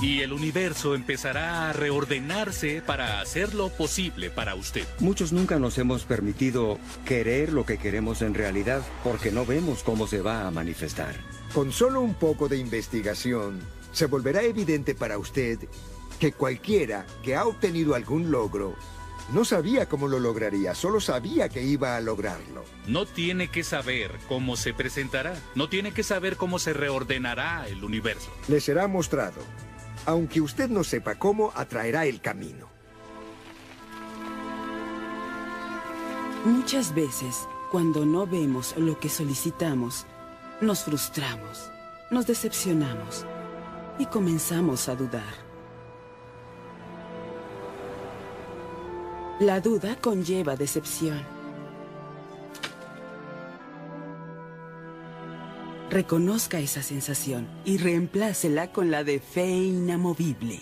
Y 0.00 0.20
el 0.20 0.32
universo 0.32 0.94
empezará 0.94 1.68
a 1.68 1.72
reordenarse 1.72 2.80
para 2.80 3.20
hacerlo 3.20 3.68
posible 3.68 4.30
para 4.30 4.54
usted. 4.54 4.86
Muchos 5.00 5.32
nunca 5.32 5.58
nos 5.58 5.76
hemos 5.76 6.04
permitido 6.04 6.78
querer 7.04 7.52
lo 7.52 7.66
que 7.66 7.78
queremos 7.78 8.22
en 8.22 8.34
realidad 8.34 8.82
porque 9.02 9.30
no 9.30 9.44
vemos 9.44 9.82
cómo 9.82 10.06
se 10.06 10.22
va 10.22 10.46
a 10.46 10.50
manifestar. 10.50 11.16
Con 11.52 11.72
solo 11.72 12.00
un 12.00 12.14
poco 12.14 12.48
de 12.48 12.56
investigación, 12.56 13.60
se 13.92 14.06
volverá 14.06 14.42
evidente 14.42 14.94
para 14.94 15.18
usted 15.18 15.58
que 16.20 16.32
cualquiera 16.32 17.06
que 17.22 17.34
ha 17.34 17.44
obtenido 17.44 17.94
algún 17.94 18.30
logro 18.30 18.76
no 19.32 19.44
sabía 19.44 19.88
cómo 19.88 20.08
lo 20.08 20.18
lograría, 20.18 20.74
solo 20.74 21.00
sabía 21.00 21.48
que 21.48 21.62
iba 21.62 21.96
a 21.96 22.00
lograrlo. 22.00 22.64
No 22.86 23.06
tiene 23.06 23.48
que 23.48 23.62
saber 23.62 24.12
cómo 24.28 24.56
se 24.56 24.74
presentará, 24.74 25.40
no 25.54 25.68
tiene 25.68 25.92
que 25.92 26.02
saber 26.02 26.36
cómo 26.36 26.58
se 26.58 26.72
reordenará 26.72 27.66
el 27.68 27.84
universo. 27.84 28.30
Le 28.48 28.60
será 28.60 28.88
mostrado. 28.88 29.40
Aunque 30.06 30.40
usted 30.40 30.68
no 30.68 30.82
sepa 30.82 31.14
cómo, 31.14 31.52
atraerá 31.54 32.06
el 32.06 32.20
camino. 32.20 32.68
Muchas 36.44 36.94
veces, 36.94 37.46
cuando 37.70 38.06
no 38.06 38.26
vemos 38.26 38.74
lo 38.78 38.98
que 38.98 39.10
solicitamos, 39.10 40.06
nos 40.60 40.84
frustramos, 40.84 41.70
nos 42.10 42.26
decepcionamos 42.26 43.26
y 43.98 44.06
comenzamos 44.06 44.88
a 44.88 44.96
dudar. 44.96 45.49
La 49.40 49.58
duda 49.58 49.96
conlleva 49.96 50.54
decepción. 50.54 51.18
Reconozca 55.88 56.58
esa 56.60 56.82
sensación 56.82 57.48
y 57.64 57.78
reemplácela 57.78 58.70
con 58.70 58.90
la 58.90 59.02
de 59.02 59.18
fe 59.18 59.48
inamovible. 59.48 60.60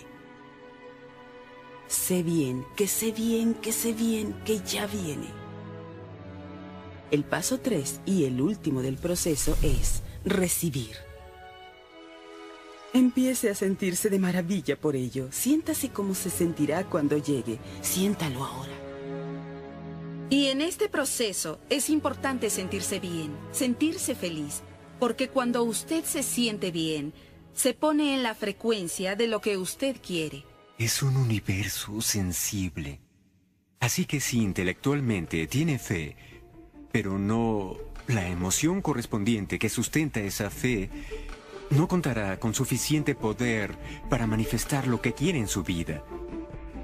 Sé 1.87 2.23
bien, 2.23 2.65
que 2.77 2.87
sé 2.87 3.11
bien, 3.11 3.53
que 3.53 3.73
sé 3.73 3.91
bien, 3.91 4.33
que 4.45 4.61
ya 4.61 4.87
viene. 4.87 5.27
El 7.11 7.25
paso 7.25 7.59
3 7.59 7.99
y 8.05 8.23
el 8.23 8.39
último 8.39 8.81
del 8.81 8.95
proceso 8.95 9.57
es 9.61 10.03
recibir. 10.23 11.08
Empiece 12.93 13.51
a 13.51 13.55
sentirse 13.55 14.09
de 14.09 14.17
maravilla 14.17 14.75
por 14.75 14.95
ello. 14.95 15.27
Siéntase 15.31 15.89
cómo 15.89 16.15
se 16.15 16.31
sentirá 16.31 16.85
cuando 16.85 17.17
llegue. 17.17 17.59
Siéntalo 17.81 18.43
ahora. 18.43 18.71
Y 20.31 20.47
en 20.47 20.61
este 20.61 20.89
proceso 20.89 21.59
es 21.69 21.89
importante 21.89 22.49
sentirse 22.49 22.99
bien, 22.99 23.35
sentirse 23.51 24.15
feliz, 24.15 24.61
porque 24.99 25.29
cuando 25.29 25.63
usted 25.63 26.03
se 26.03 26.23
siente 26.23 26.71
bien, 26.71 27.13
se 27.53 27.73
pone 27.73 28.15
en 28.15 28.23
la 28.23 28.35
frecuencia 28.35 29.15
de 29.15 29.27
lo 29.27 29.41
que 29.41 29.57
usted 29.57 29.97
quiere. 30.05 30.45
Es 30.77 31.03
un 31.03 31.17
universo 31.17 32.01
sensible. 32.01 33.01
Así 33.79 34.05
que 34.05 34.19
si 34.19 34.41
intelectualmente 34.41 35.45
tiene 35.47 35.79
fe, 35.79 36.15
pero 36.91 37.17
no 37.17 37.77
la 38.07 38.27
emoción 38.27 38.81
correspondiente 38.81 39.59
que 39.59 39.69
sustenta 39.69 40.19
esa 40.19 40.49
fe, 40.49 40.89
no 41.69 41.87
contará 41.87 42.39
con 42.39 42.53
suficiente 42.53 43.15
poder 43.15 43.75
para 44.09 44.27
manifestar 44.27 44.87
lo 44.87 45.01
que 45.01 45.13
quiere 45.13 45.39
en 45.39 45.47
su 45.47 45.63
vida. 45.63 46.03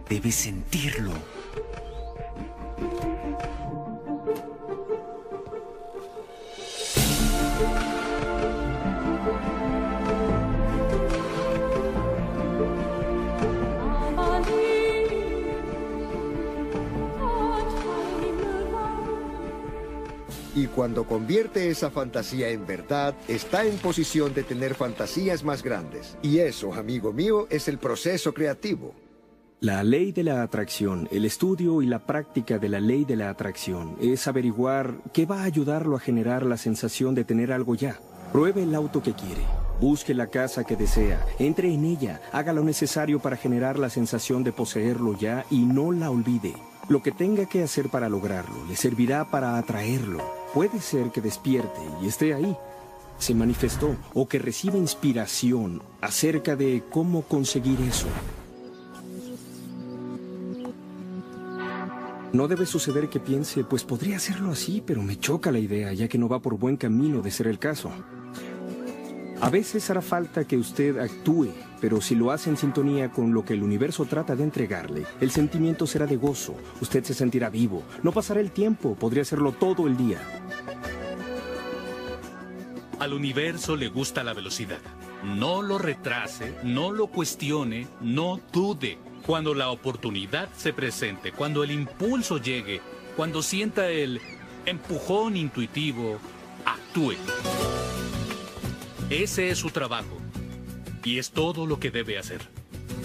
Debe 0.09 0.31
sentirlo. 0.31 1.11
Y 20.55 20.67
cuando 20.67 21.03
convierte 21.05 21.69
esa 21.69 21.91
fantasía 21.91 22.47
en 22.49 22.65
verdad, 22.65 23.13
está 23.27 23.65
en 23.65 23.77
posición 23.77 24.33
de 24.33 24.43
tener 24.43 24.73
fantasías 24.73 25.43
más 25.43 25.61
grandes. 25.61 26.17
Y 26.21 26.39
eso, 26.39 26.73
amigo 26.73 27.11
mío, 27.11 27.45
es 27.49 27.67
el 27.67 27.77
proceso 27.77 28.33
creativo. 28.33 28.95
La 29.59 29.83
ley 29.83 30.13
de 30.13 30.23
la 30.23 30.43
atracción, 30.43 31.09
el 31.11 31.25
estudio 31.25 31.81
y 31.81 31.87
la 31.87 32.05
práctica 32.05 32.57
de 32.57 32.69
la 32.69 32.79
ley 32.79 33.03
de 33.03 33.15
la 33.15 33.29
atracción 33.29 33.97
es 33.99 34.27
averiguar 34.27 34.95
qué 35.11 35.25
va 35.25 35.41
a 35.41 35.45
ayudarlo 35.45 35.97
a 35.97 35.99
generar 35.99 36.45
la 36.45 36.57
sensación 36.57 37.15
de 37.15 37.25
tener 37.25 37.51
algo 37.51 37.75
ya. 37.75 37.99
Pruebe 38.31 38.63
el 38.63 38.75
auto 38.75 39.01
que 39.01 39.13
quiere. 39.13 39.41
Busque 39.81 40.13
la 40.13 40.27
casa 40.27 40.63
que 40.63 40.77
desea, 40.77 41.25
entre 41.37 41.73
en 41.73 41.83
ella, 41.83 42.21
haga 42.31 42.53
lo 42.53 42.63
necesario 42.63 43.19
para 43.19 43.35
generar 43.35 43.77
la 43.77 43.89
sensación 43.89 44.43
de 44.43 44.53
poseerlo 44.53 45.17
ya 45.17 45.45
y 45.49 45.65
no 45.65 45.91
la 45.91 46.11
olvide. 46.11 46.53
Lo 46.87 47.01
que 47.01 47.11
tenga 47.11 47.45
que 47.45 47.63
hacer 47.63 47.89
para 47.89 48.07
lograrlo 48.07 48.63
le 48.69 48.75
servirá 48.75 49.25
para 49.25 49.57
atraerlo. 49.57 50.44
Puede 50.55 50.79
ser 50.79 51.11
que 51.11 51.19
despierte 51.19 51.81
y 52.01 52.07
esté 52.07 52.33
ahí. 52.33 52.55
Se 53.19 53.35
manifestó 53.35 53.97
o 54.13 54.25
que 54.25 54.39
reciba 54.39 54.77
inspiración 54.77 55.83
acerca 55.99 56.55
de 56.55 56.81
cómo 56.89 57.23
conseguir 57.23 57.77
eso. 57.81 58.07
No 62.31 62.47
debe 62.47 62.65
suceder 62.65 63.09
que 63.09 63.19
piense, 63.19 63.65
pues 63.65 63.83
podría 63.83 64.15
hacerlo 64.15 64.51
así, 64.51 64.81
pero 64.85 65.01
me 65.01 65.19
choca 65.19 65.51
la 65.51 65.59
idea, 65.59 65.91
ya 65.91 66.07
que 66.07 66.17
no 66.17 66.29
va 66.29 66.41
por 66.41 66.57
buen 66.57 66.77
camino 66.77 67.21
de 67.21 67.31
ser 67.31 67.47
el 67.47 67.59
caso. 67.59 67.91
A 69.41 69.49
veces 69.49 69.89
hará 69.89 70.01
falta 70.01 70.45
que 70.45 70.57
usted 70.57 70.97
actúe, 70.97 71.49
pero 71.81 71.99
si 71.99 72.15
lo 72.15 72.31
hace 72.31 72.49
en 72.49 72.57
sintonía 72.57 73.11
con 73.11 73.33
lo 73.33 73.43
que 73.43 73.53
el 73.53 73.63
universo 73.63 74.05
trata 74.05 74.35
de 74.35 74.43
entregarle, 74.43 75.05
el 75.19 75.29
sentimiento 75.29 75.85
será 75.85 76.05
de 76.05 76.15
gozo, 76.15 76.55
usted 76.81 77.03
se 77.03 77.13
sentirá 77.13 77.49
vivo, 77.49 77.83
no 78.01 78.11
pasará 78.11 78.39
el 78.39 78.51
tiempo, 78.51 78.95
podría 78.95 79.23
hacerlo 79.23 79.51
todo 79.51 79.87
el 79.87 79.97
día. 79.97 80.19
Al 82.99 83.13
universo 83.13 83.75
le 83.75 83.89
gusta 83.89 84.23
la 84.23 84.33
velocidad. 84.33 84.79
No 85.23 85.61
lo 85.61 85.77
retrase, 85.77 86.55
no 86.63 86.91
lo 86.91 87.07
cuestione, 87.07 87.87
no 87.99 88.39
dude. 88.53 88.97
Cuando 89.25 89.53
la 89.53 89.69
oportunidad 89.69 90.49
se 90.55 90.71
presente, 90.71 91.31
cuando 91.31 91.63
el 91.63 91.71
impulso 91.71 92.37
llegue, 92.37 92.79
cuando 93.17 93.41
sienta 93.41 93.89
el 93.89 94.21
empujón 94.65 95.35
intuitivo, 95.35 96.19
actúe. 96.63 97.15
Ese 99.09 99.51
es 99.51 99.59
su 99.59 99.69
trabajo. 99.69 100.17
Y 101.03 101.19
es 101.19 101.29
todo 101.29 101.67
lo 101.67 101.79
que 101.79 101.91
debe 101.91 102.17
hacer. 102.17 102.41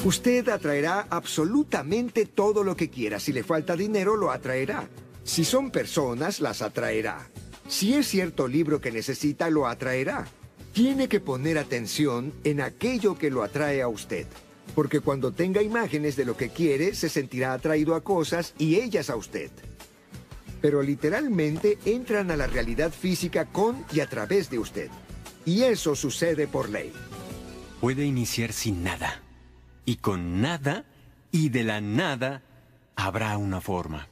Usted 0.02 0.48
atraerá 0.48 1.06
absolutamente 1.10 2.24
todo 2.24 2.64
lo 2.64 2.74
que 2.74 2.88
quiera. 2.88 3.20
Si 3.20 3.34
le 3.34 3.44
falta 3.44 3.76
dinero, 3.76 4.16
lo 4.16 4.30
atraerá. 4.30 4.88
Si 5.24 5.44
son 5.44 5.70
personas, 5.70 6.40
las 6.40 6.62
atraerá. 6.62 7.28
Si 7.68 7.92
es 7.92 8.08
cierto 8.08 8.48
libro 8.48 8.80
que 8.80 8.90
necesita, 8.90 9.50
lo 9.50 9.66
atraerá. 9.66 10.26
Tiene 10.72 11.06
que 11.06 11.20
poner 11.20 11.58
atención 11.58 12.32
en 12.44 12.62
aquello 12.62 13.18
que 13.18 13.30
lo 13.30 13.42
atrae 13.42 13.82
a 13.82 13.88
usted. 13.88 14.26
Porque 14.74 15.00
cuando 15.00 15.32
tenga 15.32 15.60
imágenes 15.60 16.16
de 16.16 16.24
lo 16.24 16.34
que 16.34 16.48
quiere, 16.48 16.94
se 16.94 17.10
sentirá 17.10 17.52
atraído 17.52 17.94
a 17.94 18.02
cosas 18.02 18.54
y 18.56 18.76
ellas 18.76 19.10
a 19.10 19.16
usted. 19.16 19.50
Pero 20.62 20.82
literalmente 20.82 21.78
entran 21.84 22.30
a 22.30 22.36
la 22.36 22.46
realidad 22.46 22.90
física 22.90 23.44
con 23.44 23.84
y 23.92 24.00
a 24.00 24.06
través 24.06 24.48
de 24.48 24.58
usted. 24.58 24.90
Y 25.44 25.62
eso 25.62 25.96
sucede 25.96 26.46
por 26.46 26.68
ley. 26.68 26.92
Puede 27.80 28.04
iniciar 28.04 28.52
sin 28.52 28.84
nada. 28.84 29.22
Y 29.84 29.96
con 29.96 30.40
nada 30.40 30.84
y 31.32 31.48
de 31.48 31.64
la 31.64 31.80
nada 31.80 32.42
habrá 32.94 33.36
una 33.38 33.60
forma. 33.60 34.09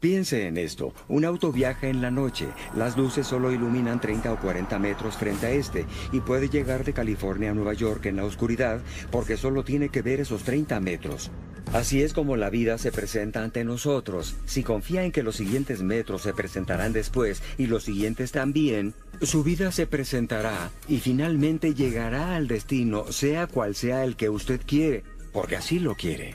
Piense 0.00 0.46
en 0.46 0.56
esto. 0.56 0.94
Un 1.08 1.26
auto 1.26 1.52
viaja 1.52 1.88
en 1.88 2.00
la 2.00 2.10
noche. 2.10 2.46
Las 2.74 2.96
luces 2.96 3.26
solo 3.26 3.52
iluminan 3.52 4.00
30 4.00 4.32
o 4.32 4.40
40 4.40 4.78
metros 4.78 5.16
frente 5.16 5.46
a 5.46 5.50
este 5.50 5.84
y 6.10 6.20
puede 6.20 6.48
llegar 6.48 6.84
de 6.84 6.94
California 6.94 7.50
a 7.50 7.54
Nueva 7.54 7.74
York 7.74 8.06
en 8.06 8.16
la 8.16 8.24
oscuridad 8.24 8.80
porque 9.10 9.36
solo 9.36 9.62
tiene 9.62 9.90
que 9.90 10.00
ver 10.00 10.20
esos 10.20 10.42
30 10.42 10.80
metros. 10.80 11.30
Así 11.74 12.02
es 12.02 12.14
como 12.14 12.36
la 12.36 12.48
vida 12.48 12.78
se 12.78 12.90
presenta 12.90 13.44
ante 13.44 13.62
nosotros. 13.62 14.36
Si 14.46 14.62
confía 14.62 15.04
en 15.04 15.12
que 15.12 15.22
los 15.22 15.36
siguientes 15.36 15.82
metros 15.82 16.22
se 16.22 16.32
presentarán 16.32 16.94
después 16.94 17.42
y 17.58 17.66
los 17.66 17.84
siguientes 17.84 18.32
también, 18.32 18.94
su 19.20 19.44
vida 19.44 19.70
se 19.70 19.86
presentará 19.86 20.70
y 20.88 20.98
finalmente 20.98 21.74
llegará 21.74 22.36
al 22.36 22.48
destino, 22.48 23.12
sea 23.12 23.46
cual 23.46 23.74
sea 23.74 24.02
el 24.04 24.16
que 24.16 24.30
usted 24.30 24.60
quiere. 24.66 25.04
porque 25.32 25.54
así 25.54 25.78
lo 25.78 25.94
quiere. 25.94 26.34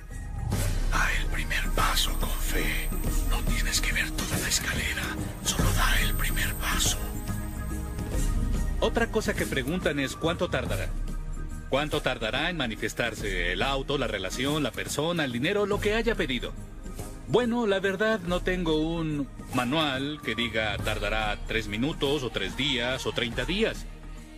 Da 0.96 1.10
el 1.20 1.26
primer 1.28 1.70
paso 1.72 2.14
con 2.22 2.30
fe. 2.30 2.88
No 3.30 3.42
tienes 3.52 3.82
que 3.82 3.92
ver 3.92 4.10
toda 4.12 4.38
la 4.38 4.48
escalera, 4.48 5.04
solo 5.44 5.70
da 5.74 6.00
el 6.00 6.14
primer 6.14 6.54
paso. 6.56 6.98
Otra 8.80 9.12
cosa 9.12 9.34
que 9.34 9.46
preguntan 9.46 10.00
es 10.00 10.16
cuánto 10.16 10.50
tardará. 10.50 10.88
¿Cuánto 11.68 12.02
tardará 12.02 12.50
en 12.50 12.56
manifestarse 12.56 13.52
el 13.52 13.62
auto, 13.62 13.98
la 13.98 14.08
relación, 14.08 14.64
la 14.64 14.72
persona, 14.72 15.26
el 15.26 15.34
dinero, 15.34 15.66
lo 15.66 15.82
que 15.82 15.96
haya 15.96 16.16
pedido? 16.16 16.54
Bueno, 17.28 17.68
la 17.68 17.82
verdad 17.82 18.22
no 18.22 18.40
tengo 18.40 18.78
un 18.78 19.28
manual 19.54 20.22
que 20.24 20.34
diga 20.34 20.78
tardará 20.78 21.38
tres 21.46 21.68
minutos 21.68 22.24
o 22.24 22.30
tres 22.30 22.56
días 22.56 23.06
o 23.06 23.12
30 23.12 23.44
días. 23.44 23.86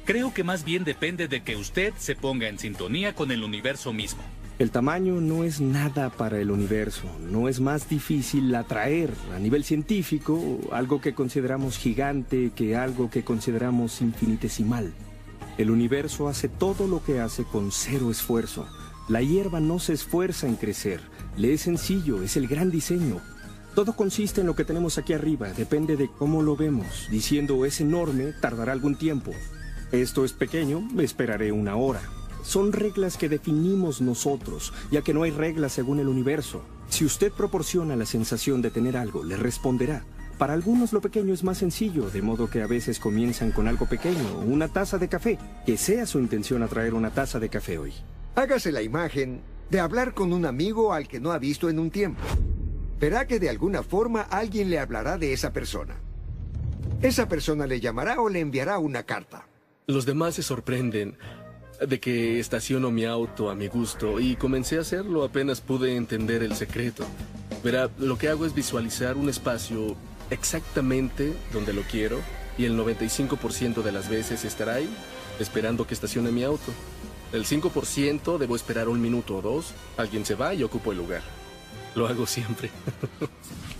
Creo 0.05 0.33
que 0.33 0.43
más 0.43 0.63
bien 0.63 0.85
depende 0.85 1.27
de 1.27 1.43
que 1.43 1.55
usted 1.55 1.93
se 1.99 2.15
ponga 2.15 2.47
en 2.47 2.57
sintonía 2.57 3.13
con 3.13 3.31
el 3.31 3.43
universo 3.43 3.93
mismo. 3.93 4.23
El 4.59 4.71
tamaño 4.71 5.21
no 5.21 5.43
es 5.43 5.61
nada 5.61 6.09
para 6.09 6.39
el 6.39 6.49
universo, 6.49 7.03
no 7.29 7.47
es 7.47 7.59
más 7.59 7.87
difícil 7.89 8.55
atraer 8.55 9.13
a 9.35 9.37
nivel 9.37 9.63
científico 9.63 10.57
algo 10.71 10.99
que 10.99 11.13
consideramos 11.13 11.77
gigante 11.77 12.51
que 12.55 12.75
algo 12.75 13.11
que 13.11 13.23
consideramos 13.23 14.01
infinitesimal. 14.01 14.91
El 15.59 15.69
universo 15.69 16.27
hace 16.27 16.49
todo 16.49 16.87
lo 16.87 17.03
que 17.03 17.19
hace 17.19 17.43
con 17.43 17.71
cero 17.71 18.09
esfuerzo. 18.09 18.67
La 19.07 19.21
hierba 19.21 19.59
no 19.59 19.77
se 19.77 19.93
esfuerza 19.93 20.47
en 20.47 20.55
crecer, 20.55 21.01
le 21.37 21.53
es 21.53 21.61
sencillo, 21.61 22.23
es 22.23 22.35
el 22.35 22.47
gran 22.47 22.71
diseño. 22.71 23.21
Todo 23.75 23.95
consiste 23.95 24.41
en 24.41 24.47
lo 24.47 24.55
que 24.55 24.65
tenemos 24.65 24.97
aquí 24.97 25.13
arriba, 25.13 25.53
depende 25.53 25.97
de 25.97 26.09
cómo 26.09 26.41
lo 26.41 26.55
vemos. 26.55 27.07
Diciendo 27.11 27.63
es 27.63 27.79
enorme, 27.79 28.33
tardará 28.41 28.71
algún 28.71 28.95
tiempo. 28.95 29.33
Esto 29.91 30.25
es 30.25 30.33
pequeño, 30.33 30.87
esperaré 30.97 31.51
una 31.51 31.75
hora. 31.75 32.01
Son 32.47 32.71
reglas 32.71 33.17
que 33.17 33.27
definimos 33.27 33.99
nosotros, 33.99 34.71
ya 34.89 35.01
que 35.01 35.13
no 35.13 35.23
hay 35.23 35.31
reglas 35.31 35.73
según 35.73 35.99
el 35.99 36.07
universo. 36.07 36.61
Si 36.87 37.03
usted 37.03 37.29
proporciona 37.29 37.97
la 37.97 38.05
sensación 38.05 38.61
de 38.61 38.71
tener 38.71 38.95
algo, 38.95 39.21
le 39.25 39.35
responderá. 39.35 40.05
Para 40.37 40.53
algunos 40.53 40.93
lo 40.93 41.01
pequeño 41.01 41.33
es 41.33 41.43
más 41.43 41.57
sencillo, 41.57 42.09
de 42.09 42.21
modo 42.21 42.49
que 42.49 42.61
a 42.61 42.67
veces 42.67 43.01
comienzan 43.01 43.51
con 43.51 43.67
algo 43.67 43.85
pequeño, 43.85 44.39
una 44.45 44.69
taza 44.69 44.97
de 44.97 45.09
café. 45.09 45.37
Que 45.65 45.75
sea 45.75 46.05
su 46.05 46.19
intención 46.19 46.63
atraer 46.63 46.93
una 46.93 47.09
taza 47.09 47.37
de 47.37 47.49
café 47.49 47.79
hoy. 47.79 47.93
Hágase 48.35 48.71
la 48.71 48.81
imagen 48.81 49.41
de 49.69 49.81
hablar 49.81 50.13
con 50.13 50.31
un 50.31 50.45
amigo 50.45 50.93
al 50.93 51.09
que 51.09 51.19
no 51.19 51.33
ha 51.33 51.39
visto 51.39 51.69
en 51.69 51.79
un 51.79 51.91
tiempo. 51.91 52.21
Verá 52.97 53.27
que 53.27 53.41
de 53.41 53.49
alguna 53.49 53.83
forma 53.83 54.21
alguien 54.21 54.69
le 54.69 54.79
hablará 54.79 55.17
de 55.17 55.33
esa 55.33 55.51
persona. 55.51 55.97
Esa 57.01 57.27
persona 57.27 57.67
le 57.67 57.81
llamará 57.81 58.21
o 58.21 58.29
le 58.29 58.39
enviará 58.39 58.79
una 58.79 59.03
carta. 59.03 59.49
Los 59.85 60.05
demás 60.05 60.35
se 60.35 60.43
sorprenden 60.43 61.17
de 61.85 61.99
que 61.99 62.39
estaciono 62.39 62.91
mi 62.91 63.05
auto 63.05 63.49
a 63.49 63.55
mi 63.55 63.67
gusto 63.67 64.19
y 64.19 64.35
comencé 64.35 64.77
a 64.77 64.81
hacerlo 64.81 65.23
apenas 65.23 65.61
pude 65.61 65.95
entender 65.95 66.43
el 66.43 66.55
secreto. 66.55 67.05
Verá, 67.63 67.89
lo 67.97 68.17
que 68.17 68.29
hago 68.29 68.45
es 68.45 68.53
visualizar 68.53 69.17
un 69.17 69.29
espacio 69.29 69.95
exactamente 70.29 71.33
donde 71.53 71.73
lo 71.73 71.81
quiero 71.83 72.19
y 72.57 72.65
el 72.65 72.77
95% 72.77 73.83
de 73.83 73.91
las 73.91 74.09
veces 74.09 74.43
estará 74.45 74.75
ahí, 74.75 74.89
esperando 75.39 75.85
que 75.85 75.93
estacione 75.93 76.31
mi 76.31 76.43
auto. 76.43 76.71
El 77.31 77.45
5% 77.45 78.37
debo 78.37 78.55
esperar 78.55 78.87
un 78.87 79.01
minuto 79.01 79.37
o 79.37 79.41
dos, 79.41 79.73
alguien 79.97 80.25
se 80.25 80.35
va 80.35 80.53
y 80.53 80.63
ocupo 80.63 80.91
el 80.91 80.97
lugar. 80.97 81.21
Lo 81.93 82.07
hago 82.07 82.25
siempre. 82.25 82.69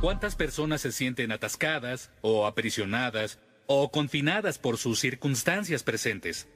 ¿Cuántas 0.00 0.36
personas 0.36 0.80
se 0.80 0.92
sienten 0.92 1.32
atascadas 1.32 2.10
o 2.20 2.46
aprisionadas 2.46 3.40
o 3.66 3.90
confinadas 3.90 4.56
por 4.56 4.78
sus 4.78 5.00
circunstancias 5.00 5.82
presentes? 5.82 6.46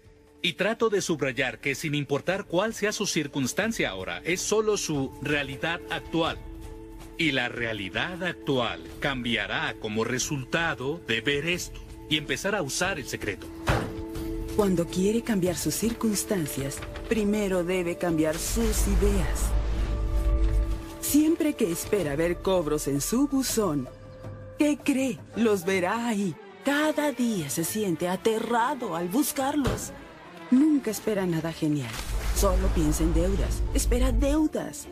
Y 0.43 0.53
trato 0.53 0.91
de 0.91 1.01
subrayar 1.01 1.59
que 1.59 1.75
sin 1.75 1.97
importar 1.97 2.45
cuál 2.45 2.73
sea 2.73 2.93
su 2.93 3.05
circunstancia 3.05 3.91
ahora, 3.91 4.23
es 4.25 4.41
solo 4.41 4.77
su 4.77 5.13
realidad 5.23 5.81
actual. 5.91 6.39
Y 7.19 7.33
la 7.33 7.49
realidad 7.49 8.23
actual 8.23 8.81
cambiará 9.01 9.75
como 9.81 10.05
resultado 10.05 11.01
de 11.09 11.21
ver 11.21 11.47
esto 11.47 11.81
y 12.09 12.19
empezar 12.19 12.55
a 12.55 12.63
usar 12.63 13.01
el 13.01 13.07
secreto. 13.07 13.49
Cuando 14.55 14.87
quiere 14.87 15.23
cambiar 15.23 15.57
sus 15.57 15.75
circunstancias, 15.75 16.79
primero 17.09 17.65
debe 17.65 17.99
cambiar 17.99 18.39
sus 18.39 18.87
ideas. 18.87 19.62
Siempre 21.03 21.55
que 21.55 21.71
espera 21.71 22.15
ver 22.15 22.39
cobros 22.39 22.87
en 22.87 23.01
su 23.01 23.27
buzón, 23.27 23.89
¿qué 24.57 24.79
cree? 24.83 25.19
Los 25.35 25.65
verá 25.65 26.07
ahí. 26.07 26.35
Cada 26.65 27.11
día 27.11 27.51
se 27.51 27.65
siente 27.65 28.09
aterrado 28.09 28.95
al 28.95 29.09
buscarlos. 29.09 29.91
Nunca 30.53 30.93
espera 30.93 31.27
nada 31.27 31.53
genial. 31.53 31.91
Solo 32.37 32.69
piensa 32.69 33.03
en 33.03 33.13
deudas. 33.15 33.63
Espera 33.75 34.13
deudas. 34.13 34.87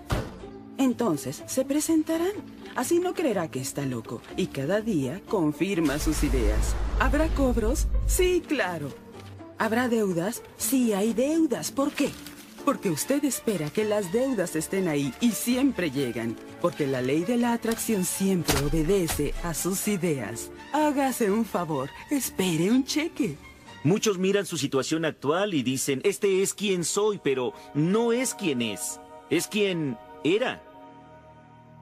Entonces 0.78 1.44
se 1.46 1.64
presentarán. 1.64 2.32
Así 2.74 2.98
no 2.98 3.14
creerá 3.14 3.48
que 3.48 3.60
está 3.60 3.86
loco. 3.86 4.20
Y 4.36 4.48
cada 4.48 4.80
día 4.80 5.22
confirma 5.28 6.00
sus 6.00 6.24
ideas. 6.24 6.74
¿Habrá 6.98 7.28
cobros? 7.28 7.86
Sí, 8.06 8.42
claro. 8.46 8.88
¿Habrá 9.58 9.88
deudas? 9.88 10.42
Sí, 10.56 10.92
hay 10.92 11.12
deudas. 11.14 11.70
¿Por 11.70 11.92
qué? 11.92 12.10
Porque 12.64 12.90
usted 12.90 13.24
espera 13.24 13.70
que 13.70 13.84
las 13.84 14.12
deudas 14.12 14.54
estén 14.56 14.88
ahí 14.88 15.12
y 15.20 15.32
siempre 15.32 15.90
llegan. 15.90 16.36
Porque 16.60 16.86
la 16.86 17.02
ley 17.02 17.24
de 17.24 17.36
la 17.36 17.52
atracción 17.52 18.04
siempre 18.04 18.54
obedece 18.58 19.34
a 19.42 19.54
sus 19.54 19.88
ideas. 19.88 20.50
Hágase 20.72 21.30
un 21.30 21.44
favor, 21.44 21.90
espere 22.10 22.70
un 22.70 22.84
cheque. 22.84 23.36
Muchos 23.82 24.18
miran 24.18 24.44
su 24.44 24.58
situación 24.58 25.06
actual 25.06 25.54
y 25.54 25.62
dicen, 25.62 26.02
este 26.04 26.42
es 26.42 26.52
quien 26.52 26.84
soy, 26.84 27.18
pero 27.22 27.54
no 27.72 28.12
es 28.12 28.34
quien 28.34 28.60
es, 28.60 29.00
es 29.30 29.46
quien 29.46 29.96
era. 30.22 30.62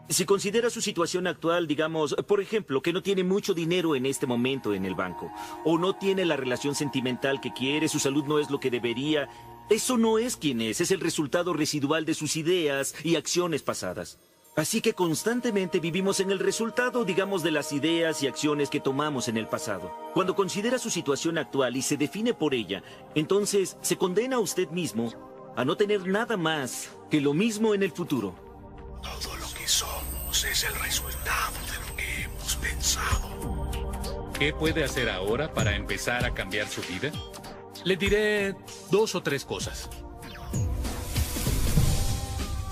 Si 0.08 0.24
considera 0.24 0.70
su 0.70 0.80
situación 0.80 1.26
actual, 1.26 1.66
digamos, 1.66 2.14
por 2.26 2.40
ejemplo, 2.40 2.80
que 2.80 2.94
no 2.94 3.02
tiene 3.02 3.24
mucho 3.24 3.52
dinero 3.52 3.94
en 3.94 4.06
este 4.06 4.26
momento 4.26 4.72
en 4.72 4.86
el 4.86 4.94
banco, 4.94 5.30
o 5.64 5.76
no 5.76 5.96
tiene 5.96 6.24
la 6.24 6.36
relación 6.36 6.74
sentimental 6.74 7.42
que 7.42 7.52
quiere, 7.52 7.88
su 7.88 7.98
salud 7.98 8.24
no 8.24 8.38
es 8.38 8.48
lo 8.48 8.58
que 8.58 8.70
debería, 8.70 9.28
eso 9.70 9.98
no 9.98 10.18
es 10.18 10.36
quien 10.36 10.60
es, 10.60 10.80
es 10.80 10.90
el 10.90 11.00
resultado 11.00 11.52
residual 11.52 12.04
de 12.04 12.14
sus 12.14 12.36
ideas 12.36 12.94
y 13.04 13.16
acciones 13.16 13.62
pasadas. 13.62 14.18
Así 14.56 14.80
que 14.80 14.92
constantemente 14.92 15.78
vivimos 15.78 16.18
en 16.18 16.32
el 16.32 16.40
resultado, 16.40 17.04
digamos, 17.04 17.44
de 17.44 17.52
las 17.52 17.70
ideas 17.72 18.22
y 18.22 18.26
acciones 18.26 18.70
que 18.70 18.80
tomamos 18.80 19.28
en 19.28 19.36
el 19.36 19.46
pasado. 19.46 19.94
Cuando 20.14 20.34
considera 20.34 20.78
su 20.78 20.90
situación 20.90 21.38
actual 21.38 21.76
y 21.76 21.82
se 21.82 21.96
define 21.96 22.34
por 22.34 22.54
ella, 22.54 22.82
entonces 23.14 23.76
se 23.82 23.96
condena 23.96 24.36
a 24.36 24.40
usted 24.40 24.68
mismo 24.70 25.12
a 25.54 25.64
no 25.64 25.76
tener 25.76 26.08
nada 26.08 26.36
más 26.36 26.90
que 27.10 27.20
lo 27.20 27.34
mismo 27.34 27.74
en 27.74 27.82
el 27.84 27.92
futuro. 27.92 28.34
Todo 29.02 29.36
lo 29.36 29.46
que 29.54 29.68
somos 29.68 30.44
es 30.44 30.64
el 30.64 30.74
resultado 30.76 31.52
de 31.70 31.90
lo 31.90 31.96
que 31.96 32.22
hemos 32.22 32.56
pensado. 32.56 34.32
¿Qué 34.36 34.52
puede 34.52 34.82
hacer 34.82 35.08
ahora 35.08 35.52
para 35.52 35.76
empezar 35.76 36.24
a 36.24 36.34
cambiar 36.34 36.68
su 36.68 36.80
vida? 36.82 37.12
Le 37.84 37.96
diré 37.96 38.54
dos 38.90 39.14
o 39.14 39.22
tres 39.22 39.44
cosas. 39.44 39.88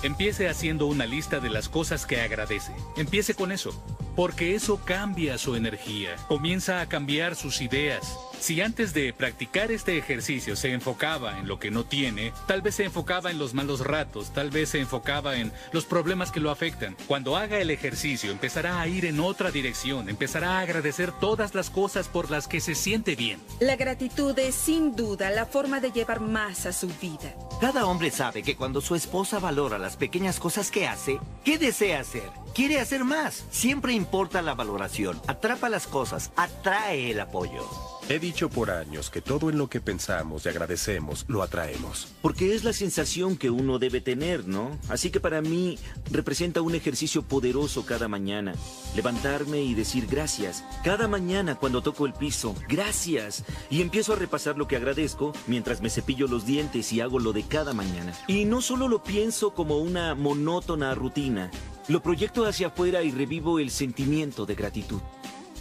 Empiece 0.03 0.49
haciendo 0.49 0.87
una 0.87 1.07
lista 1.07 1.41
de 1.41 1.51
las 1.51 1.69
cosas 1.69 2.07
que 2.07 2.21
agradece. 2.21 2.73
Empiece 2.97 3.35
con 3.35 3.51
eso, 3.51 3.73
porque 4.15 4.55
eso 4.55 4.81
cambia 4.85 5.39
su 5.39 5.57
energía, 5.57 6.17
comienza 6.29 6.81
a 6.81 6.89
cambiar 6.89 7.35
sus 7.35 7.61
ideas. 7.61 8.17
Si 8.41 8.61
antes 8.61 8.95
de 8.95 9.13
practicar 9.13 9.73
este 9.73 9.99
ejercicio 9.99 10.57
se 10.57 10.73
enfocaba 10.73 11.39
en 11.39 11.49
lo 11.49 11.59
que 11.59 11.71
no 11.71 11.85
tiene, 11.85 12.33
tal 12.47 12.63
vez 12.63 12.77
se 12.77 12.85
enfocaba 12.85 13.31
en 13.31 13.39
los 13.39 13.55
malos 13.55 13.81
ratos, 13.81 14.33
tal 14.33 14.51
vez 14.51 14.71
se 14.71 14.81
enfocaba 14.81 15.37
en 15.37 15.53
los 15.73 15.85
problemas 15.85 16.31
que 16.31 16.41
lo 16.41 16.51
afectan. 16.51 16.97
Cuando 17.07 17.37
haga 17.37 17.59
el 17.59 17.71
ejercicio 17.71 18.31
empezará 18.31 18.81
a 18.81 18.87
ir 18.87 19.05
en 19.05 19.21
otra 19.21 19.51
dirección, 19.51 20.09
empezará 20.09 20.59
a 20.59 20.61
agradecer 20.61 21.13
todas 21.13 21.55
las 21.55 21.71
cosas 21.71 22.09
por 22.09 22.31
las 22.31 22.47
que 22.47 22.61
se 22.61 22.75
siente 22.75 23.17
bien. 23.17 23.41
La 23.61 23.77
gratitud 23.77 24.39
es 24.39 24.55
sin 24.55 24.95
duda 24.95 25.31
la 25.31 25.47
forma 25.47 25.81
de 25.81 25.91
llevar 25.91 26.21
más 26.21 26.67
a 26.67 26.73
su 26.73 26.89
vida. 27.01 27.35
Cada 27.61 27.87
hombre 27.87 28.11
sabe 28.11 28.43
que 28.43 28.57
cuando 28.57 28.81
su 28.81 28.95
esposa 28.95 29.39
valora 29.39 29.79
las 29.79 29.97
pequeñas 29.97 30.39
cosas 30.39 30.71
que 30.71 30.87
hace, 30.87 31.19
¿qué 31.45 31.59
desea 31.59 32.01
hacer? 32.01 32.31
Quiere 32.55 32.81
hacer 32.81 33.05
más. 33.05 33.45
Siempre 33.51 33.93
importa 33.93 34.41
la 34.41 34.55
valoración. 34.55 35.21
Atrapa 35.27 35.69
las 35.69 35.87
cosas. 35.87 36.33
Atrae 36.37 37.11
el 37.11 37.21
apoyo. 37.21 37.69
He 38.09 38.21
dicho 38.21 38.49
por 38.49 38.71
años 38.71 39.11
que 39.11 39.21
todo 39.21 39.51
en 39.51 39.59
lo 39.59 39.69
que 39.69 39.81
pensamos 39.81 40.47
y 40.47 40.49
agradecemos 40.49 41.25
lo 41.27 41.43
atraemos. 41.43 42.07
Porque 42.23 42.55
es 42.55 42.63
la 42.63 42.73
sensación 42.73 43.37
que 43.37 43.51
uno 43.51 43.81
debe 43.81 44.01
tener, 44.01 44.47
¿no? 44.47 44.79
Así 44.89 45.11
que 45.11 45.19
para 45.19 45.43
mí 45.43 45.77
representa 46.13 46.63
un 46.63 46.77
ejercicio 46.77 47.23
poderoso 47.23 47.85
cada 47.85 48.07
mañana. 48.07 48.55
Levantarme 48.95 49.61
y 49.63 49.75
decir 49.75 50.07
gracias. 50.07 50.63
Cada 50.85 51.09
mañana 51.09 51.57
cuando 51.57 51.83
toco 51.83 52.07
el 52.07 52.13
piso, 52.13 52.55
gracias. 52.69 53.43
Y 53.71 53.83
empiezo 53.83 54.13
a 54.13 54.17
repasar 54.17 54.57
lo 54.57 54.69
que 54.69 54.77
agradezco 54.77 55.33
mientras 55.49 55.81
me 55.81 55.91
cepillo 55.91 56.29
los 56.29 56.47
dientes 56.47 56.93
y 56.93 57.01
hago 57.01 57.19
lo 57.19 57.33
de 57.33 57.43
cada 57.43 57.73
mañana. 57.73 58.13
Y 58.29 58.45
no 58.45 58.63
solo 58.63 58.87
lo 58.87 59.03
pienso 59.03 59.53
como 59.53 59.79
una 59.79 60.15
monótona 60.15 60.95
rutina, 60.95 61.51
lo 61.89 62.01
proyecto 62.03 62.47
hacia 62.47 62.69
afuera 62.69 63.03
y 63.03 63.11
revivo 63.11 63.59
el 63.59 63.73
sentimiento 63.73 64.47
de 64.47 64.55
gratitud. 64.55 65.01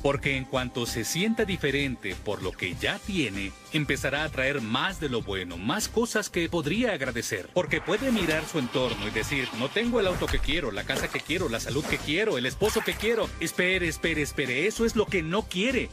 Porque 0.05 0.37
en 0.37 0.45
cuanto 0.45 0.85
se 0.85 1.03
sienta 1.03 1.45
diferente 1.45 2.13
por 2.13 2.43
lo 2.43 2.51
que 2.51 2.75
ya 2.75 2.99
tiene, 2.99 3.51
empezará 3.73 4.23
a 4.23 4.29
traer 4.29 4.61
más 4.61 4.99
de 4.99 5.09
lo 5.09 5.23
bueno, 5.23 5.57
más 5.57 5.87
cosas 5.87 6.29
que 6.29 6.47
podría 6.47 6.93
agradecer. 6.93 7.49
Porque 7.55 7.81
puede 7.81 8.11
mirar 8.11 8.45
su 8.45 8.59
entorno 8.59 9.07
y 9.07 9.09
decir, 9.09 9.49
no 9.57 9.67
tengo 9.67 9.99
el 9.99 10.05
auto 10.05 10.27
que 10.27 10.37
quiero, 10.37 10.71
la 10.71 10.83
casa 10.83 11.07
que 11.07 11.21
quiero, 11.21 11.49
la 11.49 11.59
salud 11.59 11.83
que 11.83 11.97
quiero, 11.97 12.37
el 12.37 12.45
esposo 12.45 12.81
que 12.81 12.93
quiero. 12.93 13.27
Espere, 13.39 13.87
espere, 13.87 14.21
espere, 14.21 14.67
eso 14.67 14.85
es 14.85 14.95
lo 14.95 15.07
que 15.07 15.23
no 15.23 15.41
quiere. 15.49 15.89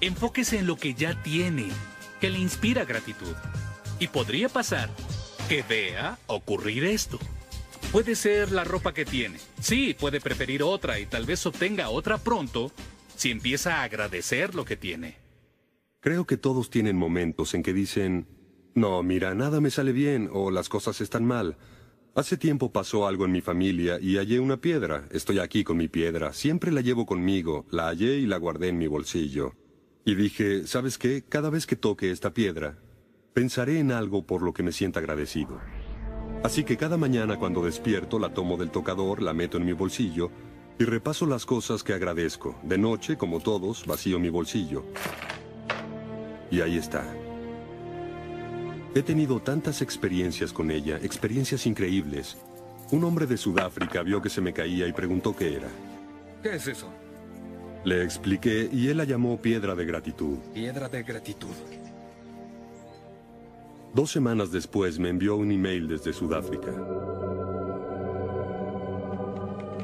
Enfóquese 0.00 0.58
en 0.58 0.66
lo 0.66 0.76
que 0.76 0.94
ya 0.94 1.22
tiene, 1.22 1.68
que 2.18 2.30
le 2.30 2.38
inspira 2.38 2.86
gratitud. 2.86 3.36
Y 3.98 4.08
podría 4.08 4.48
pasar 4.48 4.88
que 5.50 5.62
vea 5.64 6.18
ocurrir 6.28 6.86
esto. 6.86 7.18
Puede 7.92 8.14
ser 8.14 8.52
la 8.52 8.64
ropa 8.64 8.94
que 8.94 9.04
tiene. 9.04 9.38
Sí, 9.60 9.94
puede 10.00 10.22
preferir 10.22 10.62
otra 10.62 10.98
y 10.98 11.04
tal 11.04 11.26
vez 11.26 11.44
obtenga 11.44 11.90
otra 11.90 12.16
pronto 12.16 12.72
si 13.20 13.30
empieza 13.30 13.76
a 13.76 13.82
agradecer 13.82 14.54
lo 14.54 14.64
que 14.64 14.78
tiene. 14.78 15.18
Creo 16.00 16.26
que 16.26 16.38
todos 16.38 16.70
tienen 16.70 16.96
momentos 16.96 17.52
en 17.52 17.62
que 17.62 17.74
dicen, 17.74 18.26
no, 18.74 19.02
mira, 19.02 19.34
nada 19.34 19.60
me 19.60 19.70
sale 19.70 19.92
bien 19.92 20.30
o 20.32 20.50
las 20.50 20.70
cosas 20.70 21.02
están 21.02 21.26
mal. 21.26 21.58
Hace 22.14 22.38
tiempo 22.38 22.72
pasó 22.72 23.06
algo 23.06 23.26
en 23.26 23.32
mi 23.32 23.42
familia 23.42 23.98
y 24.00 24.16
hallé 24.16 24.40
una 24.40 24.62
piedra. 24.62 25.06
Estoy 25.10 25.38
aquí 25.38 25.64
con 25.64 25.76
mi 25.76 25.86
piedra. 25.86 26.32
Siempre 26.32 26.72
la 26.72 26.80
llevo 26.80 27.04
conmigo. 27.04 27.66
La 27.70 27.88
hallé 27.88 28.16
y 28.16 28.26
la 28.26 28.38
guardé 28.38 28.68
en 28.68 28.78
mi 28.78 28.86
bolsillo. 28.86 29.52
Y 30.06 30.14
dije, 30.14 30.66
¿sabes 30.66 30.96
qué? 30.96 31.22
Cada 31.28 31.50
vez 31.50 31.66
que 31.66 31.76
toque 31.76 32.10
esta 32.10 32.32
piedra, 32.32 32.78
pensaré 33.34 33.80
en 33.80 33.92
algo 33.92 34.26
por 34.26 34.40
lo 34.40 34.54
que 34.54 34.62
me 34.62 34.72
sienta 34.72 35.00
agradecido. 35.00 35.60
Así 36.42 36.64
que 36.64 36.78
cada 36.78 36.96
mañana 36.96 37.36
cuando 37.36 37.62
despierto 37.62 38.18
la 38.18 38.32
tomo 38.32 38.56
del 38.56 38.70
tocador, 38.70 39.20
la 39.20 39.34
meto 39.34 39.58
en 39.58 39.66
mi 39.66 39.74
bolsillo 39.74 40.30
y 40.80 40.84
repaso 40.84 41.26
las 41.26 41.44
cosas 41.44 41.84
que 41.84 41.92
agradezco. 41.92 42.58
De 42.62 42.78
noche, 42.78 43.18
como 43.18 43.40
todos, 43.40 43.84
vacío 43.84 44.18
mi 44.18 44.30
bolsillo. 44.30 44.82
Y 46.50 46.62
ahí 46.62 46.78
está. 46.78 47.04
He 48.94 49.02
tenido 49.02 49.40
tantas 49.40 49.82
experiencias 49.82 50.54
con 50.54 50.70
ella, 50.70 50.96
experiencias 51.02 51.66
increíbles. 51.66 52.38
Un 52.92 53.04
hombre 53.04 53.26
de 53.26 53.36
Sudáfrica 53.36 54.02
vio 54.02 54.22
que 54.22 54.30
se 54.30 54.40
me 54.40 54.54
caía 54.54 54.88
y 54.88 54.92
preguntó 54.94 55.36
qué 55.36 55.56
era. 55.56 55.68
¿Qué 56.42 56.54
es 56.54 56.66
eso? 56.66 56.88
Le 57.84 58.02
expliqué 58.02 58.70
y 58.72 58.88
él 58.88 58.96
la 58.96 59.04
llamó 59.04 59.38
piedra 59.40 59.74
de 59.74 59.84
gratitud. 59.84 60.38
Piedra 60.54 60.88
de 60.88 61.02
gratitud. 61.02 61.54
Dos 63.92 64.10
semanas 64.10 64.50
después 64.50 64.98
me 64.98 65.10
envió 65.10 65.36
un 65.36 65.52
email 65.52 65.88
desde 65.88 66.14
Sudáfrica. 66.14 66.72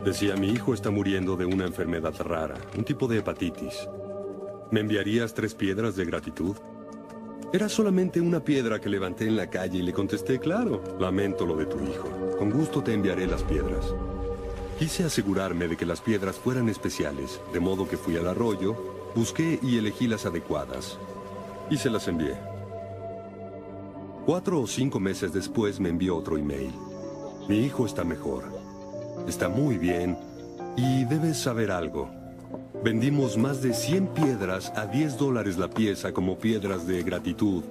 Decía, 0.06 0.36
mi 0.36 0.50
hijo 0.50 0.72
está 0.72 0.92
muriendo 0.92 1.36
de 1.36 1.46
una 1.46 1.64
enfermedad 1.64 2.14
rara, 2.20 2.54
un 2.78 2.84
tipo 2.84 3.08
de 3.08 3.18
hepatitis. 3.18 3.88
¿Me 4.70 4.78
enviarías 4.78 5.34
tres 5.34 5.52
piedras 5.52 5.96
de 5.96 6.04
gratitud? 6.04 6.54
Era 7.52 7.68
solamente 7.68 8.20
una 8.20 8.38
piedra 8.38 8.80
que 8.80 8.88
levanté 8.88 9.26
en 9.26 9.36
la 9.36 9.50
calle 9.50 9.78
y 9.78 9.82
le 9.82 9.92
contesté, 9.92 10.38
claro, 10.38 10.80
lamento 11.00 11.44
lo 11.44 11.56
de 11.56 11.66
tu 11.66 11.80
hijo. 11.80 12.36
Con 12.38 12.50
gusto 12.50 12.84
te 12.84 12.92
enviaré 12.92 13.26
las 13.26 13.42
piedras. 13.42 13.92
Quise 14.78 15.02
asegurarme 15.02 15.66
de 15.66 15.76
que 15.76 15.84
las 15.84 16.00
piedras 16.00 16.36
fueran 16.36 16.68
especiales, 16.68 17.40
de 17.52 17.58
modo 17.58 17.88
que 17.88 17.96
fui 17.96 18.16
al 18.16 18.28
arroyo, 18.28 18.76
busqué 19.16 19.58
y 19.60 19.76
elegí 19.76 20.06
las 20.06 20.24
adecuadas. 20.24 21.00
Y 21.68 21.78
se 21.78 21.90
las 21.90 22.06
envié. 22.06 22.36
Cuatro 24.24 24.60
o 24.60 24.68
cinco 24.68 25.00
meses 25.00 25.32
después 25.32 25.80
me 25.80 25.88
envió 25.88 26.16
otro 26.16 26.38
email. 26.38 26.70
Mi 27.48 27.64
hijo 27.64 27.86
está 27.86 28.04
mejor. 28.04 28.55
Está 29.26 29.48
muy 29.48 29.76
bien. 29.76 30.16
Y 30.76 31.04
debes 31.04 31.38
saber 31.38 31.70
algo. 31.70 32.10
Vendimos 32.84 33.36
más 33.36 33.62
de 33.62 33.74
100 33.74 34.08
piedras 34.08 34.72
a 34.76 34.86
10 34.86 35.18
dólares 35.18 35.58
la 35.58 35.68
pieza 35.68 36.12
como 36.12 36.38
piedras 36.38 36.86
de 36.86 37.02
gratitud. 37.02 37.64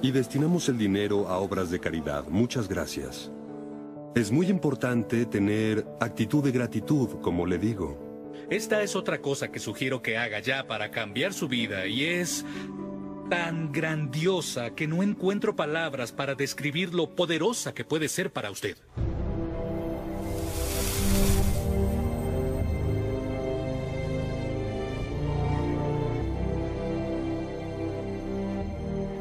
Y 0.00 0.10
destinamos 0.12 0.68
el 0.68 0.78
dinero 0.78 1.28
a 1.28 1.38
obras 1.38 1.70
de 1.70 1.80
caridad. 1.80 2.24
Muchas 2.28 2.68
gracias. 2.68 3.30
Es 4.14 4.30
muy 4.32 4.48
importante 4.48 5.26
tener 5.26 5.86
actitud 6.00 6.42
de 6.42 6.52
gratitud, 6.52 7.20
como 7.20 7.44
le 7.44 7.58
digo. 7.58 8.32
Esta 8.48 8.82
es 8.82 8.96
otra 8.96 9.20
cosa 9.20 9.52
que 9.52 9.58
sugiero 9.58 10.00
que 10.00 10.16
haga 10.16 10.38
ya 10.40 10.66
para 10.66 10.90
cambiar 10.90 11.34
su 11.34 11.48
vida 11.48 11.86
y 11.86 12.04
es 12.04 12.44
tan 13.28 13.72
grandiosa 13.72 14.70
que 14.70 14.86
no 14.86 15.02
encuentro 15.02 15.56
palabras 15.56 16.12
para 16.12 16.34
describir 16.34 16.94
lo 16.94 17.14
poderosa 17.14 17.74
que 17.74 17.84
puede 17.84 18.08
ser 18.08 18.32
para 18.32 18.50
usted. 18.50 18.76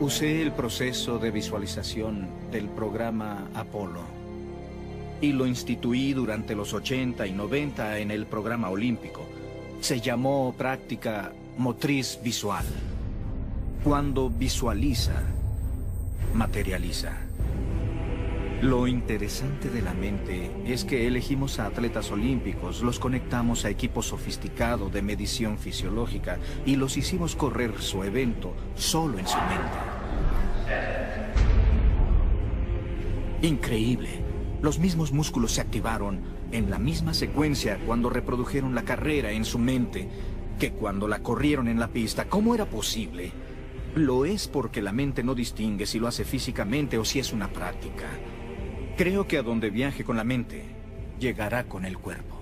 Usé 0.06 0.44
el 0.44 0.52
proceso 0.52 1.18
de 1.18 1.32
visualización 1.32 2.28
del 2.52 2.70
programa 2.70 3.50
Apolo 3.56 4.02
y 5.20 5.32
lo 5.32 5.48
instituí 5.48 6.14
durante 6.14 6.54
los 6.54 6.76
80 6.76 7.26
y 7.26 7.32
90 7.32 7.98
en 7.98 8.12
el 8.12 8.28
programa 8.28 8.70
olímpico. 8.70 9.26
Se 9.82 10.00
llamó 10.00 10.54
práctica 10.56 11.34
motriz 11.58 12.20
visual. 12.22 12.68
Cuando 13.84 14.30
visualiza, 14.30 15.24
materializa. 16.36 17.18
Lo 18.62 18.86
interesante 18.86 19.72
de 19.72 19.82
la 19.82 19.96
mente 19.96 20.52
es 20.68 20.86
que 20.86 21.08
elegimos 21.08 21.58
a 21.58 21.66
atletas 21.66 22.12
olímpicos, 22.12 22.84
los 22.84 23.00
conectamos 23.00 23.66
a 23.66 23.72
equipos 23.72 24.06
sofisticados 24.06 24.94
de 24.94 25.02
medición 25.02 25.58
fisiológica 25.58 26.38
y 26.64 26.76
los 26.76 26.96
hicimos 26.96 27.36
correr 27.36 27.82
su 27.82 28.04
evento 28.04 28.54
solo 28.76 29.18
en 29.18 29.28
su 29.28 29.38
mente. 29.38 29.95
Increíble. 33.42 34.10
Los 34.62 34.80
mismos 34.80 35.12
músculos 35.12 35.52
se 35.52 35.62
activaron 35.62 36.22
en 36.52 36.70
la 36.70 36.80
misma 36.80 37.14
secuencia 37.14 37.78
cuando 37.86 38.10
reprodujeron 38.10 38.74
la 38.74 38.84
carrera 38.84 39.32
en 39.32 39.46
su 39.46 39.60
mente 39.60 40.10
que 40.60 40.72
cuando 40.72 41.08
la 41.08 41.20
corrieron 41.20 41.68
en 41.68 41.80
la 41.80 41.90
pista. 41.90 42.26
¿Cómo 42.26 42.56
era 42.56 42.66
posible? 42.66 43.32
Lo 43.96 44.26
es 44.26 44.48
porque 44.48 44.82
la 44.82 44.92
mente 44.92 45.24
no 45.24 45.36
distingue 45.36 45.86
si 45.86 46.00
lo 46.00 46.08
hace 46.08 46.26
físicamente 46.26 46.98
o 46.98 47.06
si 47.06 47.20
es 47.20 47.34
una 47.34 47.50
práctica. 47.50 48.08
Creo 48.98 49.28
que 49.28 49.38
a 49.38 49.44
donde 49.44 49.70
viaje 49.70 50.04
con 50.04 50.18
la 50.18 50.24
mente, 50.24 50.64
llegará 51.20 51.66
con 51.66 51.86
el 51.86 51.98
cuerpo. 51.98 52.36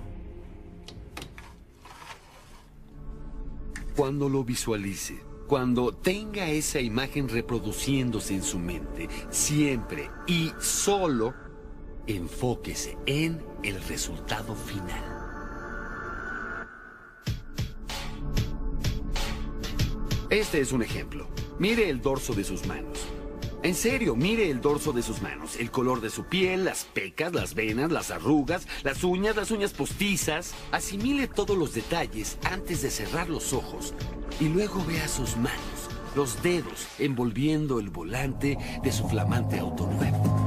Cuando 3.96 4.30
lo 4.30 4.44
visualice, 4.44 5.22
cuando 5.48 5.92
tenga 5.92 6.50
esa 6.50 6.80
imagen 6.80 7.30
reproduciéndose 7.30 8.36
en 8.36 8.44
su 8.44 8.60
mente, 8.60 9.10
siempre 9.30 10.10
y 10.28 10.52
solo 10.60 11.34
enfóquese 12.08 12.98
en 13.06 13.44
el 13.64 13.82
resultado 13.84 14.56
final. 14.56 15.04
Este 20.30 20.60
es 20.60 20.72
un 20.72 20.82
ejemplo. 20.82 21.28
Mire 21.60 21.90
el 21.90 22.02
dorso 22.02 22.34
de 22.34 22.44
sus 22.44 22.66
manos. 22.66 23.08
En 23.64 23.76
serio, 23.76 24.18
mire 24.18 24.52
el 24.52 24.60
dorso 24.60 24.92
de 24.92 25.02
sus 25.02 25.22
manos, 25.22 25.56
el 25.56 25.72
color 25.72 26.02
de 26.02 26.10
su 26.10 26.26
piel, 26.26 26.66
las 26.66 26.84
pecas, 26.84 27.32
las 27.32 27.54
venas, 27.54 27.94
las 27.94 28.12
arrugas, 28.12 28.68
las 28.84 29.06
uñas, 29.06 29.38
las 29.38 29.52
uñas 29.52 29.72
postizas. 29.72 30.54
Asimile 30.74 31.30
todos 31.30 31.58
los 31.58 31.74
detalles 31.74 32.38
antes 32.44 32.82
de 32.82 32.92
cerrar 32.92 33.30
los 33.30 33.54
ojos 33.54 33.94
y 34.42 34.50
luego 34.50 34.84
vea 34.86 35.08
sus 35.08 35.38
manos, 35.38 35.90
los 36.14 36.44
dedos 36.44 36.88
envolviendo 37.00 37.80
el 37.80 37.90
volante 37.90 38.58
de 38.84 38.92
su 38.92 39.08
flamante 39.08 39.60
auto 39.60 39.88
nuevo. 39.88 40.44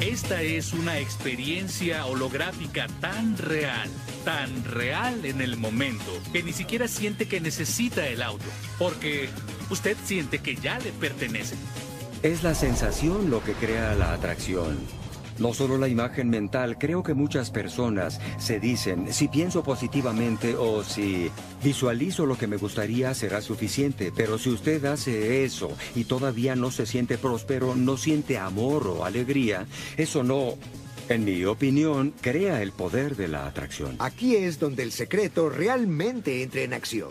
Esta 0.00 0.40
es 0.40 0.72
una 0.72 0.98
experiencia 0.98 2.06
holográfica 2.06 2.86
tan 3.00 3.36
real, 3.36 3.90
tan 4.24 4.64
real 4.64 5.24
en 5.24 5.40
el 5.40 5.56
momento, 5.56 6.20
que 6.32 6.42
ni 6.42 6.52
siquiera 6.52 6.88
siente 6.88 7.26
que 7.26 7.40
necesita 7.40 8.06
el 8.06 8.22
auto, 8.22 8.44
porque 8.78 9.28
usted 9.70 9.96
siente 10.04 10.38
que 10.38 10.56
ya 10.56 10.78
le 10.78 10.92
pertenece. 10.92 11.56
Es 12.22 12.42
la 12.42 12.54
sensación 12.54 13.30
lo 13.30 13.42
que 13.42 13.52
crea 13.52 13.94
la 13.94 14.12
atracción. 14.12 14.78
No 15.38 15.54
solo 15.54 15.78
la 15.78 15.88
imagen 15.88 16.28
mental, 16.28 16.76
creo 16.78 17.02
que 17.02 17.14
muchas 17.14 17.50
personas 17.50 18.20
se 18.38 18.60
dicen, 18.60 19.12
si 19.12 19.28
pienso 19.28 19.64
positivamente 19.64 20.54
o 20.56 20.84
si 20.84 21.30
visualizo 21.64 22.26
lo 22.26 22.36
que 22.36 22.46
me 22.46 22.58
gustaría 22.58 23.14
será 23.14 23.40
suficiente, 23.40 24.12
pero 24.14 24.38
si 24.38 24.50
usted 24.50 24.84
hace 24.84 25.44
eso 25.44 25.70
y 25.96 26.04
todavía 26.04 26.54
no 26.54 26.70
se 26.70 26.86
siente 26.86 27.18
próspero, 27.18 27.74
no 27.74 27.96
siente 27.96 28.38
amor 28.38 28.86
o 28.86 29.04
alegría, 29.04 29.66
eso 29.96 30.22
no, 30.22 30.54
en 31.08 31.24
mi 31.24 31.44
opinión, 31.44 32.12
crea 32.20 32.62
el 32.62 32.72
poder 32.72 33.16
de 33.16 33.28
la 33.28 33.46
atracción. 33.46 33.96
Aquí 33.98 34.36
es 34.36 34.58
donde 34.58 34.82
el 34.82 34.92
secreto 34.92 35.48
realmente 35.48 36.42
entra 36.42 36.62
en 36.62 36.72
acción. 36.74 37.10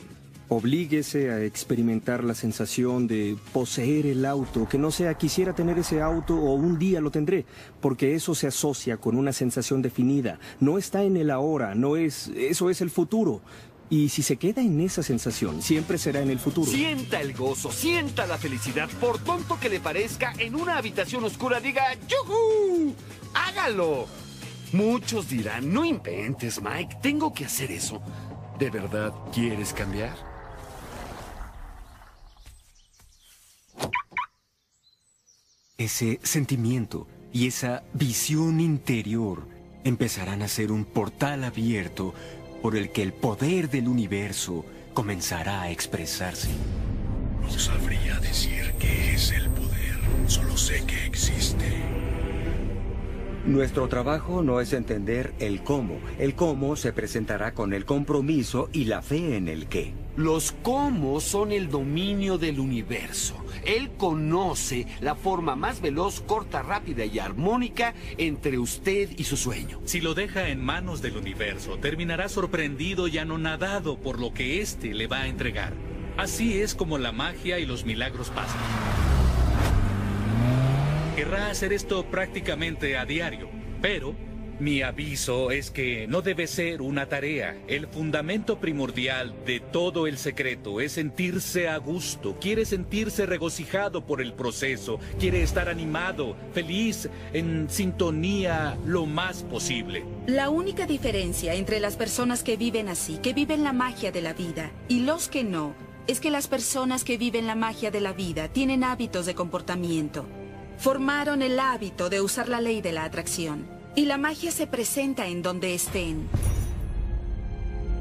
Oblíguese 0.49 1.31
a 1.31 1.41
experimentar 1.45 2.25
la 2.25 2.35
sensación 2.35 3.07
de 3.07 3.37
poseer 3.53 4.05
el 4.05 4.25
auto, 4.25 4.67
que 4.67 4.77
no 4.77 4.91
sea 4.91 5.13
quisiera 5.13 5.53
tener 5.53 5.79
ese 5.79 6.01
auto 6.01 6.35
o 6.35 6.55
un 6.55 6.77
día 6.77 6.99
lo 6.99 7.09
tendré, 7.09 7.45
porque 7.79 8.15
eso 8.15 8.35
se 8.35 8.47
asocia 8.47 8.97
con 8.97 9.15
una 9.15 9.31
sensación 9.31 9.81
definida. 9.81 10.39
No 10.59 10.77
está 10.77 11.03
en 11.03 11.15
el 11.15 11.31
ahora, 11.31 11.73
no 11.73 11.95
es, 11.95 12.29
eso 12.35 12.69
es 12.69 12.81
el 12.81 12.89
futuro. 12.89 13.41
Y 13.91 14.07
si 14.07 14.23
se 14.23 14.37
queda 14.37 14.61
en 14.61 14.79
esa 14.79 15.03
sensación, 15.03 15.61
siempre 15.61 15.97
será 15.97 16.21
en 16.21 16.29
el 16.29 16.39
futuro. 16.39 16.65
Sienta 16.71 17.19
el 17.19 17.33
gozo, 17.33 17.73
sienta 17.73 18.25
la 18.25 18.37
felicidad, 18.37 18.89
por 19.01 19.19
tonto 19.19 19.59
que 19.59 19.67
le 19.67 19.81
parezca, 19.81 20.33
en 20.37 20.55
una 20.55 20.77
habitación 20.77 21.25
oscura 21.25 21.59
diga 21.59 21.83
¡Yuhu! 22.07 22.95
¡Hágalo! 23.33 24.07
Muchos 24.71 25.27
dirán, 25.27 25.73
no 25.73 25.83
inventes, 25.83 26.61
Mike, 26.61 26.99
tengo 27.01 27.33
que 27.33 27.43
hacer 27.43 27.69
eso. 27.69 28.01
¿De 28.57 28.69
verdad 28.69 29.13
quieres 29.33 29.73
cambiar? 29.73 30.15
Ese 35.77 36.21
sentimiento 36.23 37.09
y 37.33 37.47
esa 37.47 37.83
visión 37.93 38.61
interior 38.61 39.45
empezarán 39.83 40.43
a 40.43 40.47
ser 40.47 40.71
un 40.71 40.85
portal 40.85 41.43
abierto 41.43 42.13
por 42.61 42.75
el 42.75 42.91
que 42.91 43.03
el 43.03 43.13
poder 43.13 43.69
del 43.69 43.87
universo 43.87 44.65
comenzará 44.93 45.63
a 45.63 45.71
expresarse. 45.71 46.49
No 47.41 47.49
sabría 47.51 48.19
decir 48.19 48.73
qué 48.79 49.13
es 49.13 49.31
el 49.31 49.49
poder, 49.49 49.99
solo 50.27 50.55
sé 50.57 50.83
que 50.85 51.05
existe. 51.05 51.65
Nuestro 53.45 53.87
trabajo 53.87 54.43
no 54.43 54.61
es 54.61 54.71
entender 54.73 55.33
el 55.39 55.63
cómo. 55.63 55.99
El 56.19 56.35
cómo 56.35 56.75
se 56.75 56.93
presentará 56.93 57.53
con 57.53 57.73
el 57.73 57.85
compromiso 57.85 58.69
y 58.71 58.85
la 58.85 59.01
fe 59.01 59.35
en 59.35 59.47
el 59.47 59.67
qué. 59.67 59.93
Los 60.17 60.51
cómo 60.51 61.21
son 61.21 61.53
el 61.53 61.69
dominio 61.69 62.37
del 62.37 62.59
universo. 62.59 63.35
Él 63.63 63.91
conoce 63.97 64.85
la 64.99 65.15
forma 65.15 65.55
más 65.55 65.79
veloz, 65.79 66.19
corta, 66.19 66.61
rápida 66.61 67.05
y 67.05 67.19
armónica 67.19 67.93
entre 68.17 68.59
usted 68.59 69.09
y 69.17 69.23
su 69.23 69.37
sueño. 69.37 69.79
Si 69.85 70.01
lo 70.01 70.13
deja 70.13 70.49
en 70.49 70.63
manos 70.63 71.01
del 71.01 71.15
universo, 71.15 71.77
terminará 71.77 72.27
sorprendido 72.27 73.07
y 73.07 73.19
anonadado 73.19 73.99
por 73.99 74.19
lo 74.19 74.33
que 74.33 74.61
éste 74.61 74.93
le 74.93 75.07
va 75.07 75.21
a 75.21 75.27
entregar. 75.27 75.73
Así 76.17 76.59
es 76.59 76.75
como 76.75 76.97
la 76.97 77.13
magia 77.13 77.59
y 77.59 77.65
los 77.65 77.85
milagros 77.85 78.29
pasan. 78.31 78.59
Querrá 81.15 81.49
hacer 81.49 81.71
esto 81.71 82.05
prácticamente 82.05 82.97
a 82.97 83.05
diario, 83.05 83.49
pero 83.81 84.15
mi 84.61 84.83
aviso 84.83 85.49
es 85.49 85.71
que 85.71 86.05
no 86.07 86.21
debe 86.21 86.45
ser 86.45 86.83
una 86.83 87.07
tarea. 87.07 87.57
El 87.67 87.87
fundamento 87.87 88.59
primordial 88.59 89.33
de 89.43 89.59
todo 89.59 90.05
el 90.05 90.19
secreto 90.19 90.79
es 90.79 90.91
sentirse 90.91 91.67
a 91.67 91.77
gusto. 91.77 92.37
Quiere 92.39 92.65
sentirse 92.65 93.25
regocijado 93.25 94.05
por 94.05 94.21
el 94.21 94.33
proceso. 94.33 94.99
Quiere 95.19 95.41
estar 95.41 95.67
animado, 95.67 96.37
feliz, 96.53 97.09
en 97.33 97.71
sintonía 97.71 98.77
lo 98.85 99.07
más 99.07 99.41
posible. 99.41 100.05
La 100.27 100.51
única 100.51 100.85
diferencia 100.85 101.55
entre 101.55 101.79
las 101.79 101.97
personas 101.97 102.43
que 102.43 102.55
viven 102.55 102.87
así, 102.87 103.17
que 103.17 103.33
viven 103.33 103.63
la 103.63 103.73
magia 103.73 104.11
de 104.11 104.21
la 104.21 104.33
vida, 104.33 104.71
y 104.87 104.99
los 104.99 105.27
que 105.27 105.43
no, 105.43 105.73
es 106.05 106.19
que 106.19 106.29
las 106.29 106.47
personas 106.47 107.03
que 107.03 107.17
viven 107.17 107.47
la 107.47 107.55
magia 107.55 107.89
de 107.89 108.01
la 108.01 108.13
vida 108.13 108.47
tienen 108.47 108.83
hábitos 108.83 109.25
de 109.25 109.33
comportamiento. 109.33 110.27
Formaron 110.77 111.41
el 111.41 111.59
hábito 111.59 112.11
de 112.11 112.21
usar 112.21 112.47
la 112.47 112.61
ley 112.61 112.81
de 112.81 112.91
la 112.91 113.05
atracción. 113.05 113.80
Y 113.95 114.05
la 114.05 114.17
magia 114.17 114.51
se 114.51 114.67
presenta 114.67 115.27
en 115.27 115.41
donde 115.41 115.73
estén. 115.73 116.29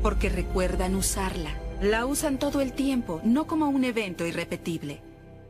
Porque 0.02 0.28
recuerdan 0.28 0.94
usarla. 0.94 1.58
La 1.82 2.06
usan 2.06 2.38
todo 2.38 2.60
el 2.60 2.72
tiempo, 2.72 3.20
no 3.24 3.46
como 3.46 3.68
un 3.68 3.84
evento 3.84 4.26
irrepetible. 4.26 5.02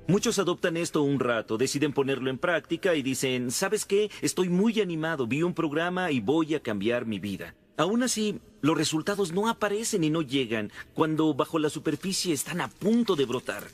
Muchos 0.07 0.39
adoptan 0.39 0.77
esto 0.77 1.03
un 1.03 1.21
rato, 1.21 1.59
deciden 1.59 1.93
ponerlo 1.93 2.31
en 2.31 2.39
práctica 2.39 2.95
y 2.95 3.03
dicen, 3.03 3.51
¿sabes 3.51 3.85
qué? 3.85 4.11
Estoy 4.23 4.49
muy 4.49 4.81
animado, 4.81 5.27
vi 5.27 5.43
un 5.43 5.55
programa 5.55 6.11
y 6.11 6.21
voy 6.21 6.55
a 6.55 6.61
cambiar 6.61 7.05
mi 7.05 7.19
vida. 7.19 7.55
Aún 7.77 8.03
así, 8.03 8.41
los 8.61 8.77
resultados 8.77 9.33
no 9.33 9.49
aparecen 9.49 10.05
y 10.05 10.11
no 10.11 10.23
llegan 10.23 10.73
cuando 10.95 11.33
bajo 11.35 11.59
la 11.59 11.71
superficie 11.71 12.33
están 12.33 12.61
a 12.61 12.69
punto 12.69 13.15
de 13.15 13.25
brotar. 13.25 13.65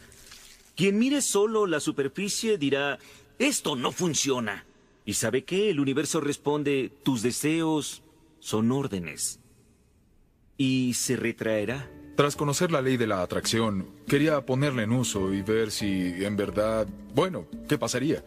Quien 0.75 0.99
mire 0.99 1.23
solo 1.23 1.67
la 1.67 1.81
superficie 1.81 2.59
dirá, 2.59 2.99
esto 3.39 3.77
no 3.77 3.93
funciona. 3.93 4.67
¿Y 5.07 5.15
sabe 5.15 5.45
qué? 5.45 5.71
El 5.71 5.79
universo 5.79 6.21
responde, 6.21 6.93
tus 7.05 7.23
deseos 7.23 8.03
son 8.41 8.73
órdenes. 8.73 9.39
Y 10.59 10.95
se 10.95 11.15
retraerá. 11.15 11.89
Tras 12.17 12.35
conocer 12.35 12.73
la 12.73 12.83
ley 12.83 12.97
de 12.97 13.07
la 13.07 13.23
atracción, 13.23 13.87
quería 14.09 14.45
ponerla 14.45 14.83
en 14.83 14.91
uso 14.91 15.33
y 15.33 15.43
ver 15.43 15.71
si 15.71 16.25
en 16.25 16.37
verdad, 16.37 16.89
bueno, 17.15 17.47
¿qué 17.69 17.79
pasaría? 17.79 18.25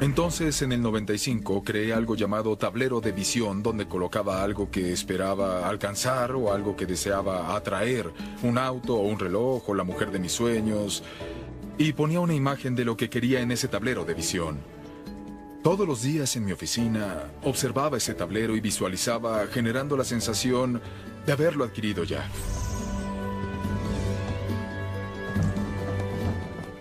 Entonces, 0.00 0.60
en 0.60 0.72
el 0.72 0.82
95, 0.82 1.62
creé 1.62 1.94
algo 1.94 2.16
llamado 2.16 2.58
tablero 2.58 3.00
de 3.00 3.12
visión, 3.12 3.62
donde 3.62 3.88
colocaba 3.88 4.42
algo 4.42 4.70
que 4.70 4.92
esperaba 4.92 5.66
alcanzar 5.66 6.32
o 6.32 6.52
algo 6.52 6.76
que 6.76 6.84
deseaba 6.84 7.56
atraer, 7.56 8.12
un 8.42 8.58
auto 8.58 8.96
o 8.96 9.06
un 9.06 9.18
reloj 9.18 9.66
o 9.70 9.74
la 9.74 9.84
mujer 9.84 10.10
de 10.10 10.18
mis 10.18 10.32
sueños, 10.32 11.02
y 11.78 11.94
ponía 11.94 12.20
una 12.20 12.34
imagen 12.34 12.74
de 12.74 12.84
lo 12.84 12.94
que 12.94 13.08
quería 13.08 13.40
en 13.40 13.52
ese 13.52 13.68
tablero 13.68 14.04
de 14.04 14.12
visión. 14.12 14.73
Todos 15.64 15.88
los 15.88 16.02
días 16.02 16.36
en 16.36 16.44
mi 16.44 16.52
oficina 16.52 17.24
observaba 17.42 17.96
ese 17.96 18.12
tablero 18.12 18.54
y 18.54 18.60
visualizaba 18.60 19.46
generando 19.46 19.96
la 19.96 20.04
sensación 20.04 20.82
de 21.24 21.32
haberlo 21.32 21.64
adquirido 21.64 22.04
ya. 22.04 22.28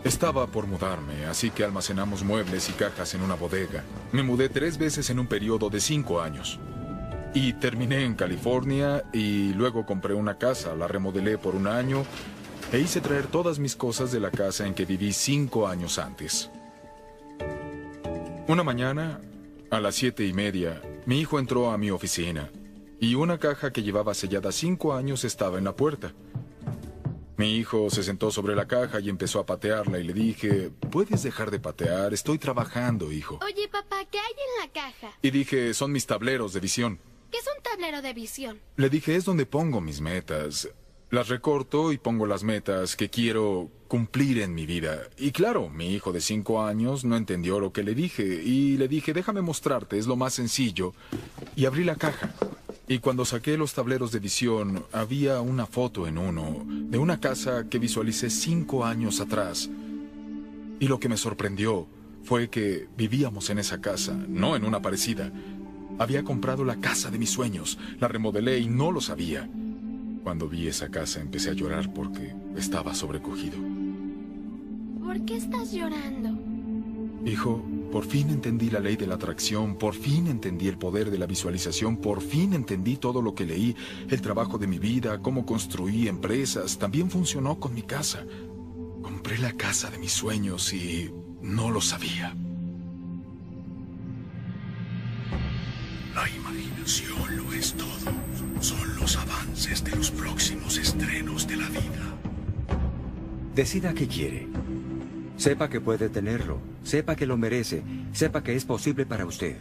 Estaba 0.04 0.48
por 0.48 0.68
mudarme, 0.68 1.24
así 1.28 1.50
que 1.50 1.64
almacenamos 1.64 2.26
muebles 2.26 2.68
y 2.68 2.74
cajas 2.74 3.14
en 3.14 3.22
una 3.22 3.36
bodega. 3.36 3.86
Me 4.12 4.22
mudé 4.22 4.50
tres 4.50 4.78
veces 4.78 5.10
en 5.10 5.18
un 5.18 5.28
periodo 5.28 5.70
de 5.70 5.80
cinco 5.80 6.20
años. 6.20 6.60
Y 7.34 7.54
terminé 7.54 8.04
en 8.04 8.16
California 8.16 9.06
y 9.14 9.54
luego 9.54 9.86
compré 9.86 10.14
una 10.14 10.38
casa, 10.38 10.76
la 10.76 10.90
remodelé 10.90 11.38
por 11.38 11.56
un 11.56 11.68
año 11.68 12.04
e 12.74 12.80
hice 12.80 13.00
traer 13.00 13.28
todas 13.28 13.60
mis 13.60 13.78
cosas 13.78 14.12
de 14.12 14.20
la 14.20 14.30
casa 14.30 14.68
en 14.68 14.74
que 14.74 14.84
viví 14.84 15.14
cinco 15.14 15.70
años 15.70 16.00
antes. 16.00 16.52
Una 18.46 18.62
mañana, 18.64 19.22
a 19.72 19.80
las 19.80 19.96
siete 19.96 20.26
y 20.26 20.34
media, 20.34 20.82
mi 21.06 21.22
hijo 21.22 21.40
entró 21.40 21.72
a 21.72 21.78
mi 21.78 21.92
oficina 21.92 22.52
y 23.00 23.16
una 23.16 23.38
caja 23.38 23.72
que 23.72 23.84
llevaba 23.84 24.14
sellada 24.14 24.52
cinco 24.52 24.94
años 24.94 25.24
estaba 25.24 25.58
en 25.58 25.64
la 25.64 25.78
puerta. 25.78 26.14
Mi 27.38 27.56
hijo 27.56 27.90
se 27.90 28.04
sentó 28.04 28.32
sobre 28.32 28.54
la 28.54 28.68
caja 28.68 29.00
y 29.00 29.08
empezó 29.08 29.40
a 29.40 29.46
patearla 29.46 29.98
y 30.00 30.04
le 30.04 30.14
dije, 30.14 30.72
¿puedes 30.92 31.24
dejar 31.24 31.52
de 31.52 31.60
patear? 31.60 32.14
Estoy 32.14 32.38
trabajando, 32.38 33.14
hijo. 33.14 33.40
Oye, 33.46 33.70
papá, 33.70 34.04
¿qué 34.12 34.20
hay 34.20 34.34
en 34.34 34.68
la 34.68 34.74
caja? 34.74 35.18
Y 35.22 35.32
dije, 35.32 35.74
son 35.74 35.94
mis 35.94 36.06
tableros 36.06 36.52
de 36.52 36.60
visión. 36.60 37.00
¿Qué 37.32 37.38
es 37.38 37.46
un 37.48 37.64
tablero 37.64 38.02
de 38.02 38.14
visión? 38.14 38.60
Le 38.76 38.90
dije, 38.90 39.16
es 39.16 39.24
donde 39.24 39.46
pongo 39.46 39.80
mis 39.80 40.02
metas. 40.02 40.70
Las 41.14 41.28
recorto 41.28 41.94
y 41.94 42.00
pongo 42.00 42.26
las 42.26 42.44
metas 42.44 42.96
que 42.96 43.12
quiero 43.12 43.70
cumplir 43.88 44.40
en 44.40 44.56
mi 44.56 44.66
vida. 44.66 44.98
Y 45.16 45.30
claro, 45.30 45.70
mi 45.70 45.94
hijo 45.94 46.12
de 46.12 46.20
cinco 46.20 46.64
años 46.64 47.06
no 47.06 47.16
entendió 47.16 47.60
lo 47.60 47.72
que 47.72 47.84
le 47.84 47.94
dije. 47.94 48.42
Y 48.44 48.78
le 48.78 48.88
dije, 48.88 49.14
déjame 49.14 49.44
mostrarte, 49.44 50.00
es 50.00 50.08
lo 50.08 50.16
más 50.16 50.34
sencillo. 50.34 50.96
Y 51.56 51.66
abrí 51.66 51.84
la 51.84 51.98
caja. 51.98 52.34
Y 52.88 52.98
cuando 52.98 53.26
saqué 53.26 53.60
los 53.60 53.76
tableros 53.76 54.12
de 54.12 54.18
visión, 54.18 54.86
había 54.92 55.40
una 55.40 55.68
foto 55.68 56.08
en 56.08 56.18
uno 56.18 56.66
de 56.66 56.98
una 56.98 57.20
casa 57.20 57.70
que 57.70 57.78
visualicé 57.78 58.32
cinco 58.32 58.84
años 58.84 59.20
atrás. 59.20 59.70
Y 60.80 60.88
lo 60.88 61.00
que 61.00 61.10
me 61.10 61.18
sorprendió 61.18 61.86
fue 62.24 62.50
que 62.50 62.88
vivíamos 62.98 63.52
en 63.52 63.60
esa 63.60 63.80
casa, 63.82 64.14
no 64.14 64.56
en 64.56 64.66
una 64.66 64.82
parecida. 64.82 65.32
Había 66.00 66.24
comprado 66.24 66.66
la 66.66 66.78
casa 66.78 67.12
de 67.12 67.20
mis 67.20 67.30
sueños, 67.30 67.78
la 68.00 68.08
remodelé 68.08 68.58
y 68.58 68.68
no 68.68 68.92
lo 68.92 69.00
sabía. 69.00 69.48
Cuando 70.24 70.48
vi 70.48 70.68
esa 70.68 70.90
casa 70.90 71.20
empecé 71.20 71.50
a 71.50 71.54
llorar 71.54 71.94
porque 71.94 72.34
estaba 72.56 72.96
sobrecogido. 72.96 73.58
¿Por 75.00 75.24
qué 75.26 75.38
estás 75.38 75.72
llorando? 75.72 76.30
Hijo, 77.26 77.64
por 77.92 78.06
fin 78.06 78.30
entendí 78.30 78.70
la 78.70 78.80
ley 78.80 78.96
de 78.96 79.08
la 79.08 79.16
atracción, 79.16 79.76
por 79.78 79.94
fin 79.94 80.28
entendí 80.28 80.68
el 80.68 80.78
poder 80.78 81.12
de 81.12 81.18
la 81.18 81.26
visualización, 81.26 81.98
por 81.98 82.22
fin 82.22 82.54
entendí 82.54 82.98
todo 82.98 83.22
lo 83.22 83.36
que 83.36 83.46
leí, 83.46 83.76
el 84.10 84.22
trabajo 84.22 84.58
de 84.58 84.68
mi 84.68 84.80
vida, 84.80 85.20
cómo 85.20 85.46
construí 85.46 86.08
empresas, 86.08 86.78
también 86.78 87.10
funcionó 87.10 87.60
con 87.60 87.74
mi 87.74 87.84
casa. 87.84 88.26
Compré 89.02 89.38
la 89.38 89.54
casa 89.54 89.90
de 89.90 90.00
mis 90.00 90.12
sueños 90.12 90.74
y 90.74 91.12
no 91.42 91.70
lo 91.70 91.82
sabía. 91.82 92.34
expansión 96.84 97.38
lo 97.38 97.54
es 97.54 97.74
todo. 97.74 98.43
Son 98.64 98.96
los 98.98 99.18
avances 99.18 99.84
de 99.84 99.94
los 99.94 100.10
próximos 100.10 100.78
estrenos 100.78 101.46
de 101.46 101.58
la 101.58 101.68
vida. 101.68 102.16
Decida 103.54 103.94
qué 103.94 104.08
quiere. 104.08 104.48
Sepa 105.36 105.70
que 105.70 105.82
puede 105.82 106.08
tenerlo, 106.08 106.60
sepa 106.82 107.18
que 107.18 107.26
lo 107.26 107.36
merece, 107.36 107.84
sepa 108.14 108.42
que 108.42 108.56
es 108.56 108.64
posible 108.64 109.06
para 109.06 109.26
usted. 109.26 109.58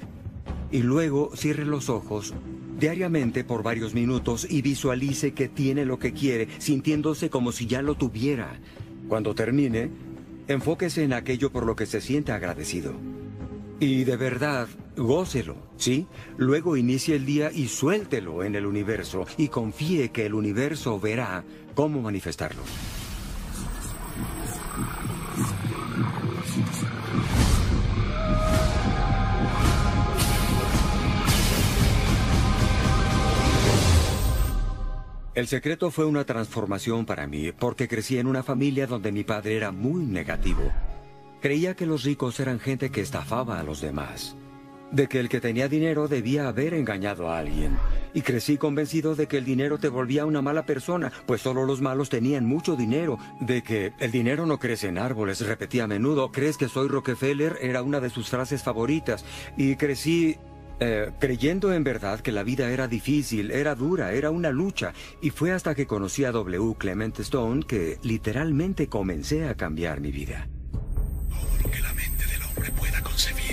Y 0.71 0.85
luego 0.85 1.33
cierre 1.35 1.65
los 1.65 1.89
ojos 1.89 2.33
diariamente 2.79 3.43
por 3.43 3.65
varios 3.65 3.93
minutos 3.93 4.47
y 4.49 4.63
visualice 4.63 5.33
que 5.33 5.49
tiene 5.49 5.85
lo 5.85 5.99
que 5.99 6.13
quiere, 6.13 6.47
sintiéndose 6.59 7.29
como 7.29 7.51
si 7.51 7.67
ya 7.67 7.83
lo 7.83 7.97
tuviera. 7.97 8.61
Cuando 9.09 9.35
termine, 9.35 9.91
enfóquese 10.47 11.03
en 11.03 11.13
aquello 11.13 11.51
por 11.51 11.67
lo 11.67 11.75
que 11.75 11.87
se 11.87 12.01
siente 12.01 12.31
agradecido. 12.31 12.95
Y 13.81 14.05
de 14.05 14.17
verdad, 14.17 14.69
gócelo, 14.97 15.57
¿sí? 15.77 16.07
Luego 16.37 16.77
inicie 16.77 17.17
el 17.17 17.27
día 17.27 17.51
y 17.53 17.69
suéltelo 17.69 18.45
en 18.45 18.55
el 18.55 18.67
universo 18.67 19.27
y 19.37 19.49
confíe 19.49 20.11
que 20.11 20.27
el 20.27 20.35
universo 20.35 20.99
verá 21.01 21.45
cómo 21.75 22.01
manifestarlo. 22.03 22.63
El 35.35 35.47
secreto 35.47 35.91
fue 35.91 36.05
una 36.05 36.25
transformación 36.25 37.07
para 37.07 37.27
mí 37.27 37.53
porque 37.53 37.89
crecí 37.89 38.19
en 38.19 38.27
una 38.27 38.43
familia 38.43 38.87
donde 38.87 39.13
mi 39.13 39.25
padre 39.25 39.57
era 39.57 39.73
muy 39.73 40.05
negativo. 40.05 40.61
Creía 41.41 41.75
que 41.75 41.87
los 41.87 42.05
ricos 42.05 42.39
eran 42.39 42.61
gente 42.61 42.91
que 42.91 43.01
estafaba 43.01 43.59
a 43.59 43.63
los 43.63 43.81
demás, 43.81 44.37
de 44.93 45.09
que 45.09 45.19
el 45.19 45.29
que 45.29 45.41
tenía 45.41 45.69
dinero 45.69 46.07
debía 46.07 46.49
haber 46.49 46.75
engañado 46.75 47.31
a 47.31 47.39
alguien. 47.39 47.77
Y 48.15 48.21
crecí 48.21 48.59
convencido 48.59 49.15
de 49.15 49.27
que 49.27 49.39
el 49.39 49.45
dinero 49.45 49.79
te 49.79 49.89
volvía 49.89 50.27
una 50.27 50.43
mala 50.43 50.67
persona, 50.67 51.11
pues 51.27 51.41
solo 51.41 51.65
los 51.65 51.81
malos 51.81 52.11
tenían 52.11 52.45
mucho 52.45 52.77
dinero, 52.77 53.19
de 53.41 53.63
que 53.63 53.93
el 53.99 54.11
dinero 54.11 54.45
no 54.45 54.59
crece 54.59 54.89
en 54.89 54.99
árboles, 54.99 55.41
repetía 55.47 55.85
a 55.85 55.89
menudo, 55.89 56.31
¿crees 56.31 56.59
que 56.59 56.69
soy 56.69 56.89
Rockefeller? 56.89 57.59
Era 57.63 57.83
una 57.83 58.01
de 58.01 58.11
sus 58.11 58.29
frases 58.29 58.63
favoritas. 58.63 59.25
Y 59.57 59.77
crecí 59.77 60.37
eh, 60.81 61.13
creyendo 61.21 61.73
en 61.73 61.85
verdad 61.85 62.21
que 62.21 62.33
la 62.33 62.43
vida 62.43 62.69
era 62.71 62.89
difícil, 62.89 63.51
era 63.51 63.75
dura, 63.75 64.13
era 64.13 64.31
una 64.31 64.51
lucha. 64.51 64.93
Y 65.21 65.31
fue 65.31 65.53
hasta 65.53 65.75
que 65.75 65.87
conocí 65.87 66.25
a 66.25 66.33
W. 66.33 66.75
Clement 66.77 67.19
Stone 67.21 67.63
que 67.63 67.99
literalmente 68.03 68.89
comencé 68.89 69.49
a 69.49 69.55
cambiar 69.55 70.01
mi 70.01 70.11
vida. 70.11 70.49
Todo 71.31 71.71
que 71.71 71.81
la 71.81 71.93
mente 71.95 72.27
del 72.27 72.43
hombre 72.43 72.71
pueda 72.73 73.01
concebir. 73.01 73.52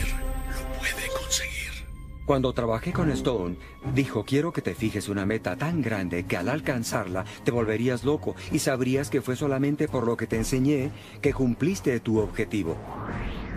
Cuando 2.29 2.53
trabajé 2.53 2.93
con 2.93 3.09
Stone, 3.09 3.55
dijo, 3.95 4.23
quiero 4.23 4.53
que 4.53 4.61
te 4.61 4.75
fijes 4.75 5.09
una 5.09 5.25
meta 5.25 5.55
tan 5.55 5.81
grande 5.81 6.27
que 6.27 6.37
al 6.37 6.47
alcanzarla 6.47 7.25
te 7.43 7.49
volverías 7.49 8.03
loco 8.03 8.35
y 8.51 8.59
sabrías 8.59 9.09
que 9.09 9.23
fue 9.23 9.35
solamente 9.35 9.87
por 9.87 10.05
lo 10.05 10.15
que 10.15 10.27
te 10.27 10.35
enseñé 10.35 10.91
que 11.23 11.33
cumpliste 11.33 11.99
tu 12.01 12.19
objetivo. 12.19 12.77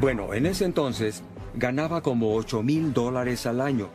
Bueno, 0.00 0.32
en 0.32 0.46
ese 0.46 0.64
entonces 0.64 1.22
ganaba 1.54 2.00
como 2.02 2.34
8 2.34 2.62
mil 2.62 2.94
dólares 2.94 3.44
al 3.44 3.60
año 3.60 3.90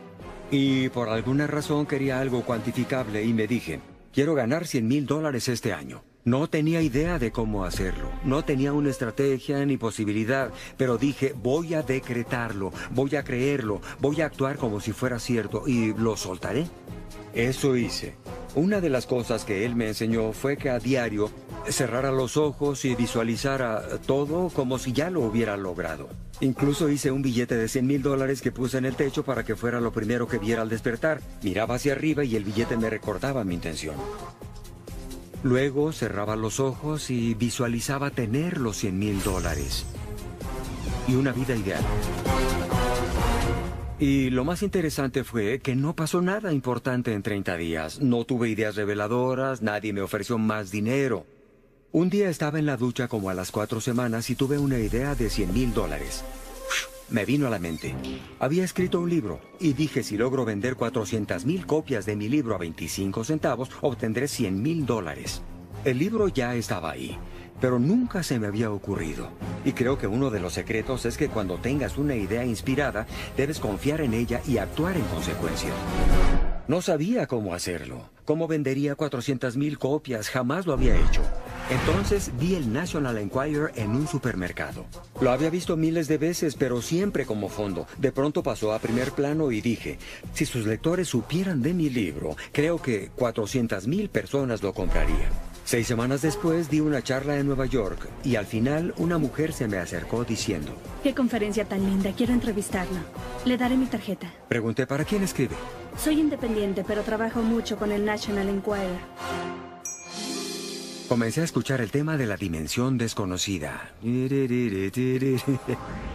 y 0.52 0.88
por 0.90 1.08
alguna 1.08 1.48
razón 1.48 1.84
quería 1.84 2.20
algo 2.20 2.42
cuantificable 2.42 3.24
y 3.24 3.32
me 3.32 3.48
dije, 3.48 3.80
quiero 4.12 4.36
ganar 4.36 4.64
100 4.64 4.86
mil 4.86 5.06
dólares 5.06 5.48
este 5.48 5.72
año. 5.72 6.04
No 6.28 6.46
tenía 6.46 6.82
idea 6.82 7.18
de 7.18 7.32
cómo 7.32 7.64
hacerlo, 7.64 8.10
no 8.22 8.44
tenía 8.44 8.74
una 8.74 8.90
estrategia 8.90 9.64
ni 9.64 9.78
posibilidad, 9.78 10.52
pero 10.76 10.98
dije, 10.98 11.34
voy 11.34 11.72
a 11.72 11.80
decretarlo, 11.80 12.70
voy 12.90 13.16
a 13.16 13.24
creerlo, 13.24 13.80
voy 13.98 14.20
a 14.20 14.26
actuar 14.26 14.58
como 14.58 14.78
si 14.78 14.92
fuera 14.92 15.20
cierto 15.20 15.66
y 15.66 15.94
lo 15.94 16.18
soltaré. 16.18 16.66
Eso 17.32 17.78
hice. 17.78 18.14
Una 18.54 18.82
de 18.82 18.90
las 18.90 19.06
cosas 19.06 19.46
que 19.46 19.64
él 19.64 19.74
me 19.74 19.88
enseñó 19.88 20.34
fue 20.34 20.58
que 20.58 20.68
a 20.68 20.78
diario 20.78 21.30
cerrara 21.66 22.12
los 22.12 22.36
ojos 22.36 22.84
y 22.84 22.94
visualizara 22.94 23.98
todo 24.04 24.50
como 24.50 24.78
si 24.78 24.92
ya 24.92 25.08
lo 25.08 25.22
hubiera 25.22 25.56
logrado. 25.56 26.10
Incluso 26.42 26.90
hice 26.90 27.10
un 27.10 27.22
billete 27.22 27.56
de 27.56 27.68
100 27.68 27.86
mil 27.86 28.02
dólares 28.02 28.42
que 28.42 28.52
puse 28.52 28.76
en 28.76 28.84
el 28.84 28.96
techo 28.96 29.24
para 29.24 29.44
que 29.44 29.56
fuera 29.56 29.80
lo 29.80 29.92
primero 29.92 30.28
que 30.28 30.36
viera 30.36 30.60
al 30.60 30.68
despertar. 30.68 31.22
Miraba 31.42 31.76
hacia 31.76 31.92
arriba 31.92 32.22
y 32.22 32.36
el 32.36 32.44
billete 32.44 32.76
me 32.76 32.90
recordaba 32.90 33.44
mi 33.44 33.54
intención. 33.54 33.94
Luego 35.42 35.92
cerraba 35.92 36.34
los 36.36 36.58
ojos 36.58 37.10
y 37.10 37.34
visualizaba 37.34 38.10
tener 38.10 38.58
los 38.58 38.76
100 38.76 38.98
mil 38.98 39.22
dólares. 39.22 39.86
Y 41.06 41.14
una 41.14 41.32
vida 41.32 41.54
ideal. 41.54 41.82
Y 44.00 44.30
lo 44.30 44.44
más 44.44 44.62
interesante 44.62 45.24
fue 45.24 45.60
que 45.60 45.74
no 45.74 45.94
pasó 45.96 46.22
nada 46.22 46.52
importante 46.52 47.12
en 47.12 47.22
30 47.22 47.56
días. 47.56 48.00
No 48.00 48.24
tuve 48.24 48.48
ideas 48.48 48.76
reveladoras, 48.76 49.62
nadie 49.62 49.92
me 49.92 50.02
ofreció 50.02 50.38
más 50.38 50.70
dinero. 50.70 51.26
Un 51.90 52.10
día 52.10 52.28
estaba 52.28 52.58
en 52.58 52.66
la 52.66 52.76
ducha 52.76 53.08
como 53.08 53.30
a 53.30 53.34
las 53.34 53.50
cuatro 53.50 53.80
semanas 53.80 54.30
y 54.30 54.36
tuve 54.36 54.58
una 54.58 54.78
idea 54.78 55.14
de 55.14 55.30
100 55.30 55.52
mil 55.52 55.72
dólares. 55.72 56.24
Me 57.10 57.24
vino 57.24 57.46
a 57.46 57.50
la 57.50 57.58
mente. 57.58 57.94
Había 58.38 58.64
escrito 58.64 59.00
un 59.00 59.08
libro 59.08 59.40
y 59.58 59.72
dije 59.72 60.02
si 60.02 60.18
logro 60.18 60.44
vender 60.44 60.76
400 60.76 61.46
mil 61.46 61.64
copias 61.64 62.04
de 62.04 62.16
mi 62.16 62.28
libro 62.28 62.54
a 62.54 62.58
25 62.58 63.24
centavos, 63.24 63.70
obtendré 63.80 64.28
100 64.28 64.62
mil 64.62 64.84
dólares. 64.84 65.42
El 65.86 65.98
libro 65.98 66.28
ya 66.28 66.54
estaba 66.54 66.90
ahí, 66.90 67.16
pero 67.62 67.78
nunca 67.78 68.22
se 68.22 68.38
me 68.38 68.46
había 68.46 68.70
ocurrido. 68.70 69.30
Y 69.64 69.72
creo 69.72 69.96
que 69.96 70.06
uno 70.06 70.28
de 70.28 70.40
los 70.40 70.52
secretos 70.52 71.06
es 71.06 71.16
que 71.16 71.28
cuando 71.28 71.56
tengas 71.56 71.96
una 71.96 72.14
idea 72.14 72.44
inspirada, 72.44 73.06
debes 73.38 73.58
confiar 73.58 74.02
en 74.02 74.12
ella 74.12 74.42
y 74.46 74.58
actuar 74.58 74.96
en 74.96 75.04
consecuencia. 75.04 75.70
No 76.66 76.82
sabía 76.82 77.26
cómo 77.26 77.54
hacerlo. 77.54 78.10
¿Cómo 78.26 78.46
vendería 78.46 78.94
400 78.94 79.56
mil 79.56 79.78
copias? 79.78 80.28
Jamás 80.28 80.66
lo 80.66 80.74
había 80.74 80.94
hecho. 80.94 81.22
Entonces 81.70 82.32
vi 82.38 82.54
el 82.54 82.72
National 82.72 83.18
Enquirer 83.18 83.72
en 83.74 83.90
un 83.90 84.08
supermercado. 84.08 84.86
Lo 85.20 85.30
había 85.30 85.50
visto 85.50 85.76
miles 85.76 86.08
de 86.08 86.16
veces, 86.16 86.56
pero 86.56 86.80
siempre 86.80 87.26
como 87.26 87.50
fondo. 87.50 87.86
De 87.98 88.10
pronto 88.10 88.42
pasó 88.42 88.72
a 88.72 88.78
primer 88.78 89.12
plano 89.12 89.50
y 89.52 89.60
dije, 89.60 89.98
si 90.32 90.46
sus 90.46 90.66
lectores 90.66 91.08
supieran 91.08 91.60
de 91.60 91.74
mi 91.74 91.90
libro, 91.90 92.36
creo 92.52 92.80
que 92.80 93.10
400 93.16 93.86
mil 93.86 94.08
personas 94.08 94.62
lo 94.62 94.72
comprarían. 94.72 95.30
Seis 95.66 95.86
semanas 95.86 96.22
después 96.22 96.70
di 96.70 96.80
una 96.80 97.02
charla 97.02 97.36
en 97.36 97.46
Nueva 97.46 97.66
York 97.66 98.08
y 98.24 98.36
al 98.36 98.46
final 98.46 98.94
una 98.96 99.18
mujer 99.18 99.52
se 99.52 99.68
me 99.68 99.76
acercó 99.76 100.24
diciendo, 100.24 100.72
Qué 101.02 101.14
conferencia 101.14 101.66
tan 101.66 101.84
linda, 101.84 102.12
quiero 102.16 102.32
entrevistarlo. 102.32 103.00
Le 103.44 103.58
daré 103.58 103.76
mi 103.76 103.84
tarjeta. 103.84 104.32
pregunté, 104.48 104.86
¿para 104.86 105.04
quién 105.04 105.22
escribe? 105.22 105.54
Soy 106.02 106.18
independiente, 106.18 106.82
pero 106.88 107.02
trabajo 107.02 107.42
mucho 107.42 107.76
con 107.76 107.92
el 107.92 108.06
National 108.06 108.48
Enquirer. 108.48 108.96
Comencé 111.08 111.40
a 111.40 111.44
escuchar 111.44 111.80
el 111.80 111.90
tema 111.90 112.18
de 112.18 112.26
la 112.26 112.36
dimensión 112.36 112.98
desconocida. 112.98 113.94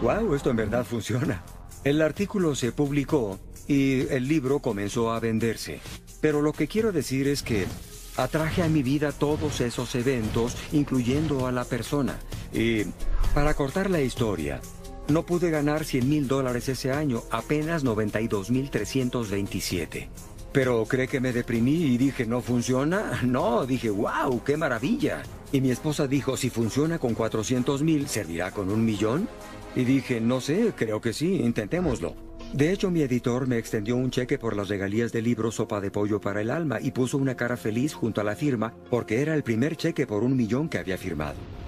¡Wow! 0.03 0.35
Esto 0.35 0.51
en 0.51 0.55
verdad 0.55 0.85
funciona. 0.85 1.43
El 1.83 1.99
artículo 1.99 2.53
se 2.53 2.71
publicó 2.71 3.39
y 3.67 4.01
el 4.09 4.27
libro 4.27 4.59
comenzó 4.59 5.11
a 5.11 5.19
venderse. 5.19 5.79
Pero 6.21 6.43
lo 6.43 6.53
que 6.53 6.67
quiero 6.67 6.91
decir 6.91 7.27
es 7.27 7.41
que 7.41 7.65
atraje 8.17 8.61
a 8.61 8.69
mi 8.69 8.83
vida 8.83 9.11
todos 9.11 9.61
esos 9.61 9.95
eventos, 9.95 10.55
incluyendo 10.71 11.47
a 11.47 11.51
la 11.51 11.65
persona. 11.65 12.19
Y 12.53 12.83
para 13.33 13.55
cortar 13.55 13.89
la 13.89 14.01
historia, 14.01 14.61
no 15.07 15.25
pude 15.25 15.49
ganar 15.49 15.85
100 15.85 16.07
mil 16.07 16.27
dólares 16.27 16.69
ese 16.69 16.91
año, 16.91 17.23
apenas 17.31 17.83
92 17.83 18.51
mil 18.51 18.69
327. 18.69 20.09
Pero 20.53 20.85
¿cree 20.85 21.07
que 21.07 21.19
me 21.19 21.33
deprimí 21.33 21.83
y 21.83 21.97
dije, 21.97 22.27
no 22.27 22.41
funciona? 22.41 23.21
No, 23.23 23.65
dije, 23.65 23.89
wow, 23.89 24.43
qué 24.43 24.55
maravilla. 24.55 25.23
Y 25.51 25.59
mi 25.61 25.71
esposa 25.71 26.07
dijo, 26.07 26.37
si 26.37 26.51
funciona 26.51 26.99
con 26.99 27.15
400 27.15 27.81
mil, 27.81 28.07
¿servirá 28.07 28.51
con 28.51 28.69
un 28.69 28.85
millón? 28.85 29.27
Y 29.75 29.83
dije, 29.83 30.21
no 30.21 30.39
sé, 30.39 30.73
creo 30.75 31.01
que 31.01 31.13
sí, 31.13 31.37
intentémoslo. 31.37 32.15
De 32.53 32.71
hecho, 32.71 32.91
mi 32.91 33.01
editor 33.01 33.47
me 33.47 33.57
extendió 33.57 33.95
un 33.95 34.11
cheque 34.11 34.37
por 34.37 34.55
las 34.55 34.69
regalías 34.69 35.11
del 35.11 35.23
libro 35.23 35.51
Sopa 35.51 35.81
de 35.81 35.89
Pollo 35.89 36.21
para 36.21 36.41
el 36.41 36.51
Alma 36.51 36.79
y 36.79 36.91
puso 36.91 37.17
una 37.17 37.35
cara 37.35 37.57
feliz 37.57 37.95
junto 37.95 38.21
a 38.21 38.23
la 38.23 38.35
firma 38.35 38.75
porque 38.91 39.21
era 39.23 39.33
el 39.33 39.41
primer 39.41 39.75
cheque 39.75 40.05
por 40.05 40.23
un 40.23 40.37
millón 40.37 40.69
que 40.69 40.77
había 40.77 40.99
firmado. 40.99 41.62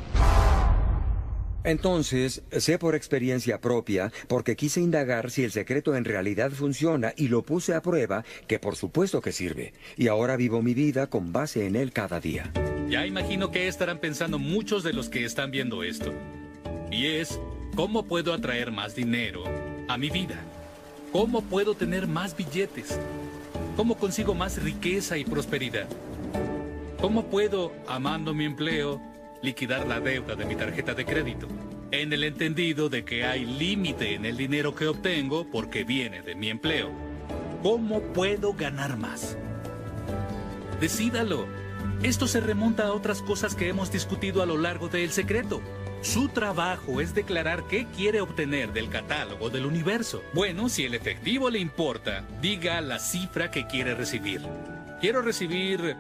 Entonces, 1.66 2.44
sé 2.52 2.78
por 2.78 2.94
experiencia 2.94 3.60
propia, 3.60 4.12
porque 4.28 4.56
quise 4.56 4.82
indagar 4.82 5.32
si 5.32 5.44
el 5.44 5.52
secreto 5.52 5.96
en 5.96 6.06
realidad 6.06 6.52
funciona 6.52 7.12
y 7.18 7.28
lo 7.28 7.42
puse 7.42 7.74
a 7.74 7.82
prueba, 7.82 8.24
que 8.48 8.60
por 8.60 8.76
supuesto 8.76 9.20
que 9.20 9.32
sirve. 9.32 9.74
Y 9.98 10.08
ahora 10.08 10.38
vivo 10.38 10.62
mi 10.62 10.76
vida 10.76 11.08
con 11.08 11.34
base 11.34 11.66
en 11.66 11.76
él 11.76 11.92
cada 11.92 12.20
día. 12.20 12.52
Ya 12.88 13.08
imagino 13.08 13.50
que 13.50 13.68
estarán 13.68 13.98
pensando 13.98 14.38
muchos 14.38 14.84
de 14.84 14.94
los 14.94 15.10
que 15.10 15.26
están 15.26 15.50
viendo 15.50 15.82
esto. 15.82 16.14
Y 16.92 17.08
es, 17.08 17.40
¿cómo 17.76 18.06
puedo 18.06 18.32
atraer 18.32 18.72
más 18.72 18.96
dinero 18.96 19.44
a 19.88 19.98
mi 19.98 20.12
vida? 20.12 20.40
¿Cómo 21.12 21.42
puedo 21.42 21.74
tener 21.74 22.06
más 22.06 22.38
billetes? 22.38 23.00
¿Cómo 23.76 23.98
consigo 23.98 24.36
más 24.36 24.62
riqueza 24.62 25.18
y 25.18 25.26
prosperidad? 25.26 25.88
¿Cómo 27.02 27.26
puedo, 27.26 27.72
amando 27.88 28.36
mi 28.36 28.46
empleo, 28.46 29.02
liquidar 29.46 29.88
la 29.88 30.00
deuda 30.00 30.36
de 30.36 30.46
mi 30.46 30.56
tarjeta 30.56 30.94
de 30.94 31.06
crédito? 31.06 31.48
En 31.92 32.12
el 32.12 32.24
entendido 32.24 32.90
de 32.90 33.06
que 33.06 33.24
hay 33.24 33.46
límite 33.46 34.16
en 34.16 34.26
el 34.26 34.36
dinero 34.36 34.76
que 34.76 34.88
obtengo 34.88 35.50
porque 35.50 35.84
viene 35.84 36.22
de 36.22 36.36
mi 36.36 36.50
empleo. 36.50 36.92
¿Cómo 37.62 38.02
puedo 38.02 38.54
ganar 38.54 38.98
más? 38.98 39.38
Decídalo. 40.82 41.48
Esto 42.04 42.28
se 42.28 42.42
remonta 42.42 42.88
a 42.88 42.94
otras 42.94 43.22
cosas 43.22 43.56
que 43.56 43.70
hemos 43.70 43.92
discutido 43.92 44.42
a 44.42 44.46
lo 44.46 44.58
largo 44.58 44.90
de 44.90 45.04
El 45.04 45.12
Secreto. 45.12 45.62
Su 46.02 46.28
trabajo 46.28 47.02
es 47.02 47.16
declarar 47.16 47.64
qué 47.68 47.88
quiere 47.96 48.22
obtener 48.22 48.74
del 48.74 48.90
catálogo 48.90 49.50
del 49.50 49.66
universo. 49.66 50.22
Bueno, 50.34 50.70
si 50.70 50.86
el 50.86 50.94
efectivo 50.94 51.50
le 51.50 51.60
importa, 51.60 52.24
diga 52.42 52.82
la 52.82 53.00
cifra 53.00 53.50
que 53.50 53.66
quiere 53.66 53.96
recibir. 53.96 54.42
Quiero 55.02 55.22
recibir 55.22 55.96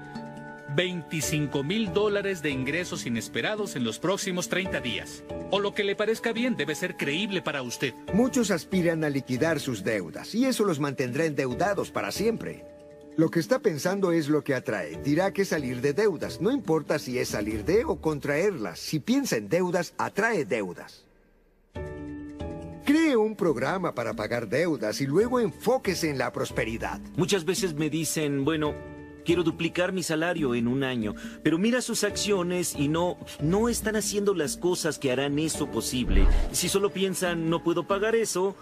25 0.75 1.63
mil 1.63 1.93
dólares 1.93 2.41
de 2.41 2.49
ingresos 2.49 3.05
inesperados 3.05 3.75
en 3.75 3.83
los 3.83 3.99
próximos 3.99 4.49
30 4.49 4.81
días. 4.81 5.23
O 5.51 5.59
lo 5.59 5.73
que 5.73 5.83
le 5.83 5.95
parezca 5.95 6.31
bien 6.33 6.55
debe 6.55 6.75
ser 6.75 6.97
creíble 6.97 7.41
para 7.41 7.61
usted. 7.61 7.93
Muchos 8.13 8.51
aspiran 8.51 9.03
a 9.03 9.09
liquidar 9.09 9.59
sus 9.59 9.83
deudas 9.83 10.33
y 10.33 10.45
eso 10.45 10.63
los 10.63 10.79
mantendrá 10.79 11.25
endeudados 11.25 11.91
para 11.91 12.11
siempre. 12.11 12.65
Lo 13.17 13.31
que 13.31 13.39
está 13.39 13.59
pensando 13.59 14.11
es 14.11 14.27
lo 14.27 14.43
que 14.43 14.55
atrae. 14.55 14.97
Dirá 15.01 15.31
que 15.31 15.45
salir 15.45 15.79
de 15.79 15.93
deudas. 15.93 16.41
No 16.41 16.51
importa 16.51 16.99
si 16.99 17.17
es 17.17 17.29
salir 17.29 17.63
de 17.63 17.85
o 17.85 18.01
contraerlas. 18.01 18.79
Si 18.79 18.99
piensa 18.99 19.37
en 19.37 19.47
deudas, 19.47 19.93
atrae 19.97 20.43
deudas. 20.43 21.05
Cree 22.83 23.15
un 23.15 23.35
programa 23.35 23.95
para 23.95 24.13
pagar 24.13 24.49
deudas 24.49 24.99
y 24.99 25.07
luego 25.07 25.39
enfóquese 25.39 26.09
en 26.09 26.17
la 26.17 26.31
prosperidad. 26.33 26.99
Muchas 27.15 27.45
veces 27.45 27.73
me 27.73 27.89
dicen, 27.89 28.43
bueno, 28.43 28.75
quiero 29.25 29.43
duplicar 29.43 29.91
mi 29.91 30.03
salario 30.03 30.55
en 30.55 30.67
un 30.67 30.83
año, 30.83 31.15
pero 31.43 31.57
mira 31.57 31.81
sus 31.81 32.03
acciones 32.03 32.75
y 32.77 32.87
no, 32.87 33.17
no 33.41 33.67
están 33.67 33.95
haciendo 33.95 34.33
las 34.33 34.55
cosas 34.55 34.99
que 34.99 35.11
harán 35.11 35.39
eso 35.39 35.69
posible. 35.69 36.25
Si 36.51 36.69
solo 36.69 36.91
piensan, 36.91 37.49
no 37.49 37.63
puedo 37.63 37.87
pagar 37.87 38.15
eso, 38.15 38.55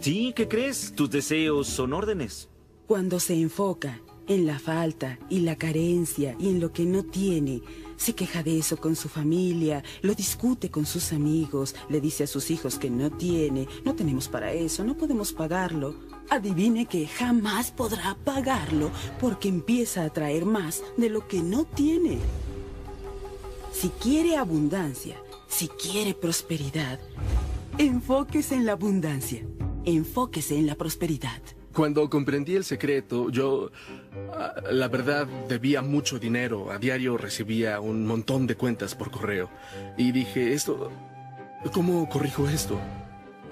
sí, 0.00 0.32
¿qué 0.36 0.48
crees? 0.48 0.92
Tus 0.94 1.10
deseos 1.10 1.68
son 1.68 1.92
órdenes. 1.92 2.48
Cuando 2.86 3.20
se 3.20 3.34
enfoca 3.34 4.00
en 4.26 4.46
la 4.46 4.58
falta 4.58 5.18
y 5.30 5.40
la 5.40 5.56
carencia 5.56 6.36
y 6.38 6.48
en 6.48 6.60
lo 6.60 6.72
que 6.72 6.84
no 6.84 7.04
tiene, 7.04 7.62
se 7.96 8.14
queja 8.14 8.42
de 8.42 8.58
eso 8.58 8.76
con 8.76 8.96
su 8.96 9.08
familia, 9.08 9.82
lo 10.02 10.14
discute 10.14 10.70
con 10.70 10.86
sus 10.86 11.12
amigos, 11.12 11.74
le 11.88 12.00
dice 12.00 12.24
a 12.24 12.26
sus 12.26 12.50
hijos 12.50 12.78
que 12.78 12.90
no 12.90 13.10
tiene, 13.10 13.68
no 13.84 13.94
tenemos 13.94 14.28
para 14.28 14.52
eso, 14.52 14.84
no 14.84 14.96
podemos 14.96 15.32
pagarlo. 15.32 15.94
Adivine 16.32 16.86
que 16.86 17.06
jamás 17.06 17.70
podrá 17.70 18.16
pagarlo 18.24 18.90
porque 19.20 19.48
empieza 19.48 20.02
a 20.02 20.08
traer 20.08 20.46
más 20.46 20.82
de 20.96 21.10
lo 21.10 21.28
que 21.28 21.42
no 21.42 21.66
tiene. 21.66 22.20
Si 23.70 23.90
quiere 23.90 24.38
abundancia, 24.38 25.16
si 25.46 25.68
quiere 25.68 26.14
prosperidad, 26.14 26.98
enfóquese 27.76 28.54
en 28.54 28.64
la 28.64 28.72
abundancia, 28.72 29.44
enfóquese 29.84 30.56
en 30.56 30.68
la 30.68 30.74
prosperidad. 30.74 31.42
Cuando 31.74 32.08
comprendí 32.08 32.56
el 32.56 32.64
secreto, 32.64 33.28
yo, 33.28 33.70
ah, 34.32 34.54
la 34.70 34.88
verdad, 34.88 35.26
debía 35.50 35.82
mucho 35.82 36.18
dinero. 36.18 36.70
A 36.70 36.78
diario 36.78 37.18
recibía 37.18 37.78
un 37.78 38.06
montón 38.06 38.46
de 38.46 38.54
cuentas 38.54 38.94
por 38.94 39.10
correo. 39.10 39.50
Y 39.98 40.12
dije, 40.12 40.54
esto, 40.54 40.90
¿cómo 41.74 42.08
corrijo 42.08 42.48
esto? 42.48 42.80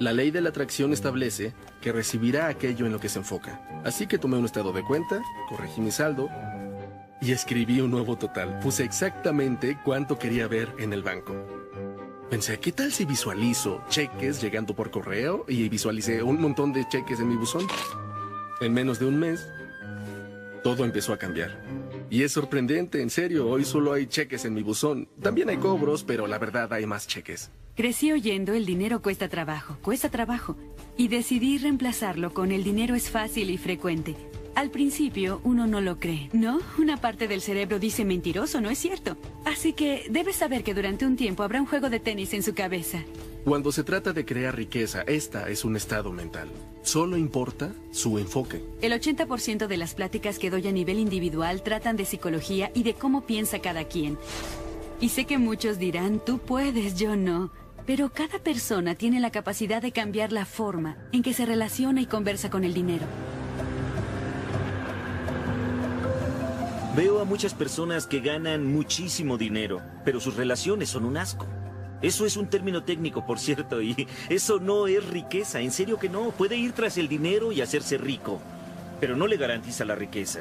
La 0.00 0.14
ley 0.14 0.30
de 0.30 0.40
la 0.40 0.48
atracción 0.48 0.94
establece 0.94 1.52
que 1.82 1.92
recibirá 1.92 2.48
aquello 2.48 2.86
en 2.86 2.92
lo 2.92 2.98
que 2.98 3.10
se 3.10 3.18
enfoca. 3.18 3.60
Así 3.84 4.06
que 4.06 4.16
tomé 4.16 4.38
un 4.38 4.46
estado 4.46 4.72
de 4.72 4.82
cuenta, 4.82 5.20
corregí 5.50 5.82
mi 5.82 5.90
saldo 5.90 6.30
y 7.20 7.32
escribí 7.32 7.82
un 7.82 7.90
nuevo 7.90 8.16
total. 8.16 8.60
Puse 8.60 8.82
exactamente 8.82 9.78
cuánto 9.84 10.18
quería 10.18 10.48
ver 10.48 10.72
en 10.78 10.94
el 10.94 11.02
banco. 11.02 11.36
Pensé, 12.30 12.58
¿qué 12.58 12.72
tal 12.72 12.92
si 12.92 13.04
visualizo 13.04 13.84
cheques 13.90 14.40
llegando 14.40 14.74
por 14.74 14.90
correo? 14.90 15.44
Y 15.46 15.68
visualicé 15.68 16.22
un 16.22 16.40
montón 16.40 16.72
de 16.72 16.88
cheques 16.88 17.20
en 17.20 17.28
mi 17.28 17.36
buzón. 17.36 17.66
En 18.62 18.72
menos 18.72 19.00
de 19.00 19.04
un 19.04 19.18
mes, 19.18 19.46
todo 20.64 20.86
empezó 20.86 21.12
a 21.12 21.18
cambiar. 21.18 21.62
Y 22.08 22.22
es 22.22 22.32
sorprendente, 22.32 23.02
en 23.02 23.10
serio, 23.10 23.46
hoy 23.46 23.66
solo 23.66 23.92
hay 23.92 24.06
cheques 24.06 24.46
en 24.46 24.54
mi 24.54 24.62
buzón. 24.62 25.10
También 25.20 25.50
hay 25.50 25.58
cobros, 25.58 26.04
pero 26.04 26.26
la 26.26 26.38
verdad 26.38 26.72
hay 26.72 26.86
más 26.86 27.06
cheques. 27.06 27.50
Crecí 27.80 28.12
oyendo 28.12 28.52
el 28.52 28.66
dinero 28.66 29.00
cuesta 29.00 29.30
trabajo, 29.30 29.78
cuesta 29.80 30.10
trabajo. 30.10 30.54
Y 30.98 31.08
decidí 31.08 31.56
reemplazarlo 31.56 32.34
con 32.34 32.52
el 32.52 32.62
dinero 32.62 32.94
es 32.94 33.08
fácil 33.08 33.48
y 33.48 33.56
frecuente. 33.56 34.16
Al 34.54 34.70
principio 34.70 35.40
uno 35.44 35.66
no 35.66 35.80
lo 35.80 35.98
cree, 35.98 36.28
¿no? 36.34 36.60
Una 36.76 36.98
parte 36.98 37.26
del 37.26 37.40
cerebro 37.40 37.78
dice 37.78 38.04
mentiroso, 38.04 38.60
¿no 38.60 38.68
es 38.68 38.76
cierto? 38.76 39.16
Así 39.46 39.72
que 39.72 40.04
debes 40.10 40.36
saber 40.36 40.62
que 40.62 40.74
durante 40.74 41.06
un 41.06 41.16
tiempo 41.16 41.42
habrá 41.42 41.58
un 41.58 41.66
juego 41.66 41.88
de 41.88 42.00
tenis 42.00 42.34
en 42.34 42.42
su 42.42 42.52
cabeza. 42.52 43.02
Cuando 43.46 43.72
se 43.72 43.82
trata 43.82 44.12
de 44.12 44.26
crear 44.26 44.54
riqueza, 44.54 45.00
esta 45.06 45.48
es 45.48 45.64
un 45.64 45.74
estado 45.74 46.12
mental. 46.12 46.50
Solo 46.82 47.16
importa 47.16 47.72
su 47.92 48.18
enfoque. 48.18 48.62
El 48.82 48.92
80% 48.92 49.68
de 49.68 49.76
las 49.78 49.94
pláticas 49.94 50.38
que 50.38 50.50
doy 50.50 50.68
a 50.68 50.72
nivel 50.72 50.98
individual 50.98 51.62
tratan 51.62 51.96
de 51.96 52.04
psicología 52.04 52.70
y 52.74 52.82
de 52.82 52.92
cómo 52.92 53.22
piensa 53.22 53.60
cada 53.60 53.84
quien. 53.84 54.18
Y 55.00 55.08
sé 55.08 55.24
que 55.24 55.38
muchos 55.38 55.78
dirán, 55.78 56.22
tú 56.22 56.36
puedes, 56.36 56.96
yo 56.96 57.16
no. 57.16 57.50
Pero 57.86 58.10
cada 58.12 58.38
persona 58.38 58.94
tiene 58.94 59.20
la 59.20 59.30
capacidad 59.30 59.82
de 59.82 59.92
cambiar 59.92 60.32
la 60.32 60.44
forma 60.44 60.96
en 61.12 61.22
que 61.22 61.32
se 61.32 61.46
relaciona 61.46 62.00
y 62.00 62.06
conversa 62.06 62.50
con 62.50 62.64
el 62.64 62.74
dinero. 62.74 63.06
Veo 66.96 67.20
a 67.20 67.24
muchas 67.24 67.54
personas 67.54 68.06
que 68.06 68.20
ganan 68.20 68.66
muchísimo 68.66 69.38
dinero, 69.38 69.80
pero 70.04 70.20
sus 70.20 70.36
relaciones 70.36 70.90
son 70.90 71.04
un 71.04 71.16
asco. 71.16 71.46
Eso 72.02 72.26
es 72.26 72.36
un 72.36 72.48
término 72.48 72.82
técnico, 72.82 73.26
por 73.26 73.38
cierto, 73.38 73.80
y 73.82 74.08
eso 74.28 74.58
no 74.58 74.86
es 74.86 75.06
riqueza, 75.08 75.60
en 75.60 75.70
serio 75.70 75.98
que 75.98 76.08
no. 76.08 76.30
Puede 76.30 76.56
ir 76.56 76.72
tras 76.72 76.98
el 76.98 77.08
dinero 77.08 77.52
y 77.52 77.60
hacerse 77.60 77.98
rico, 77.98 78.40
pero 79.00 79.16
no 79.16 79.26
le 79.26 79.36
garantiza 79.36 79.84
la 79.84 79.94
riqueza. 79.94 80.40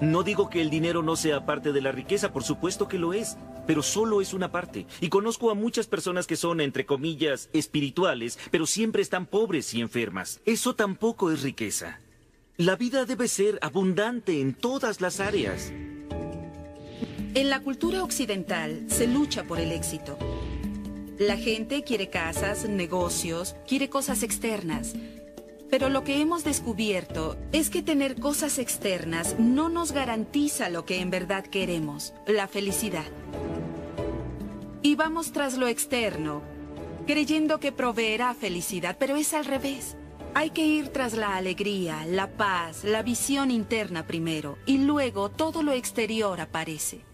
No 0.00 0.22
digo 0.22 0.48
que 0.48 0.60
el 0.60 0.70
dinero 0.70 1.02
no 1.02 1.16
sea 1.16 1.44
parte 1.44 1.72
de 1.72 1.80
la 1.80 1.92
riqueza, 1.92 2.32
por 2.32 2.44
supuesto 2.44 2.88
que 2.88 2.98
lo 2.98 3.12
es, 3.12 3.36
pero 3.68 3.82
solo 3.82 4.22
es 4.22 4.32
una 4.32 4.50
parte. 4.50 4.86
Y 4.98 5.10
conozco 5.10 5.50
a 5.50 5.54
muchas 5.54 5.86
personas 5.86 6.26
que 6.26 6.36
son, 6.36 6.62
entre 6.62 6.86
comillas, 6.86 7.50
espirituales, 7.52 8.38
pero 8.50 8.64
siempre 8.64 9.02
están 9.02 9.26
pobres 9.26 9.74
y 9.74 9.82
enfermas. 9.82 10.40
Eso 10.46 10.74
tampoco 10.74 11.30
es 11.30 11.42
riqueza. 11.42 12.00
La 12.56 12.76
vida 12.76 13.04
debe 13.04 13.28
ser 13.28 13.58
abundante 13.60 14.40
en 14.40 14.54
todas 14.54 15.02
las 15.02 15.20
áreas. 15.20 15.70
En 17.34 17.50
la 17.50 17.60
cultura 17.60 18.02
occidental 18.02 18.86
se 18.88 19.06
lucha 19.06 19.44
por 19.44 19.60
el 19.60 19.70
éxito. 19.70 20.18
La 21.18 21.36
gente 21.36 21.84
quiere 21.84 22.08
casas, 22.08 22.66
negocios, 22.66 23.54
quiere 23.66 23.90
cosas 23.90 24.22
externas. 24.22 24.94
Pero 25.68 25.90
lo 25.90 26.04
que 26.04 26.22
hemos 26.22 26.42
descubierto 26.42 27.36
es 27.52 27.68
que 27.68 27.82
tener 27.82 28.18
cosas 28.18 28.58
externas 28.58 29.36
no 29.38 29.68
nos 29.68 29.92
garantiza 29.92 30.70
lo 30.70 30.86
que 30.86 31.02
en 31.02 31.10
verdad 31.10 31.44
queremos, 31.44 32.14
la 32.26 32.48
felicidad. 32.48 33.04
Y 34.88 34.94
vamos 34.94 35.32
tras 35.32 35.58
lo 35.58 35.68
externo, 35.68 36.40
creyendo 37.06 37.60
que 37.60 37.72
proveerá 37.72 38.32
felicidad, 38.32 38.96
pero 38.98 39.16
es 39.16 39.34
al 39.34 39.44
revés. 39.44 39.98
Hay 40.32 40.48
que 40.48 40.64
ir 40.64 40.88
tras 40.88 41.12
la 41.12 41.36
alegría, 41.36 42.06
la 42.06 42.30
paz, 42.30 42.84
la 42.84 43.02
visión 43.02 43.50
interna 43.50 44.06
primero, 44.06 44.56
y 44.64 44.78
luego 44.78 45.28
todo 45.28 45.62
lo 45.62 45.72
exterior 45.72 46.40
aparece. 46.40 47.04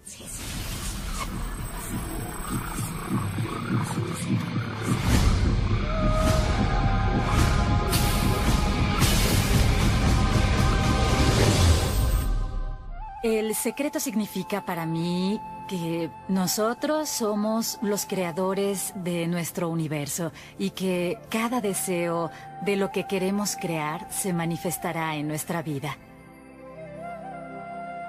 El 13.25 13.55
secreto 13.55 14.01
significa 14.01 14.66
para 14.66 14.85
mí 14.85 15.41
que 15.66 16.11
nosotros 16.29 17.09
somos 17.09 17.79
los 17.81 18.05
creadores 18.05 18.93
de 18.97 19.27
nuestro 19.29 19.70
universo 19.70 20.31
y 20.59 20.72
que 20.72 21.18
cada 21.31 21.62
deseo 21.62 22.31
de 22.66 22.77
lo 22.77 22.93
que 22.93 23.07
queremos 23.07 23.57
crear 23.57 24.12
se 24.12 24.35
manifestará 24.35 25.16
en 25.16 25.27
nuestra 25.27 25.62
vida. 25.62 25.97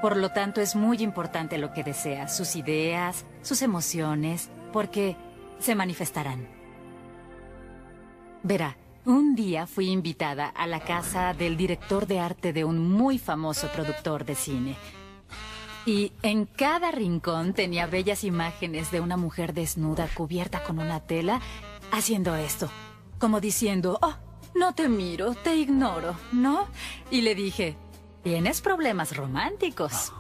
Por 0.01 0.17
lo 0.17 0.31
tanto, 0.33 0.59
es 0.59 0.75
muy 0.75 0.97
importante 0.97 1.57
lo 1.59 1.71
que 1.71 1.85
deseas, 1.85 2.35
sus 2.35 2.57
ideas, 2.57 3.23
sus 3.41 3.61
emociones, 3.61 4.49
porque 4.73 5.15
se 5.59 5.75
manifestarán. 5.75 6.45
Verá, 8.43 8.75
un 9.05 9.33
día 9.33 9.65
fui 9.65 9.91
invitada 9.91 10.47
a 10.49 10.67
la 10.67 10.81
casa 10.81 11.33
del 11.33 11.55
director 11.55 12.05
de 12.05 12.19
arte 12.19 12.51
de 12.51 12.65
un 12.65 12.91
muy 12.91 13.17
famoso 13.17 13.69
productor 13.71 14.25
de 14.25 14.35
cine. 14.35 14.75
Y 15.85 16.13
en 16.23 16.45
cada 16.45 16.91
rincón 16.91 17.53
tenía 17.53 17.85
bellas 17.85 18.23
imágenes 18.23 18.91
de 18.91 19.01
una 19.01 19.17
mujer 19.17 19.53
desnuda 19.53 20.07
cubierta 20.13 20.63
con 20.63 20.79
una 20.79 20.99
tela 21.01 21.41
haciendo 21.91 22.35
esto, 22.35 22.69
como 23.19 23.39
diciendo, 23.39 23.99
oh, 24.01 24.15
no 24.55 24.73
te 24.73 24.89
miro, 24.89 25.35
te 25.35 25.55
ignoro, 25.55 26.15
¿no? 26.31 26.67
Y 27.11 27.21
le 27.21 27.35
dije, 27.35 27.77
tienes 28.23 28.61
problemas 28.61 29.15
románticos. 29.15 30.11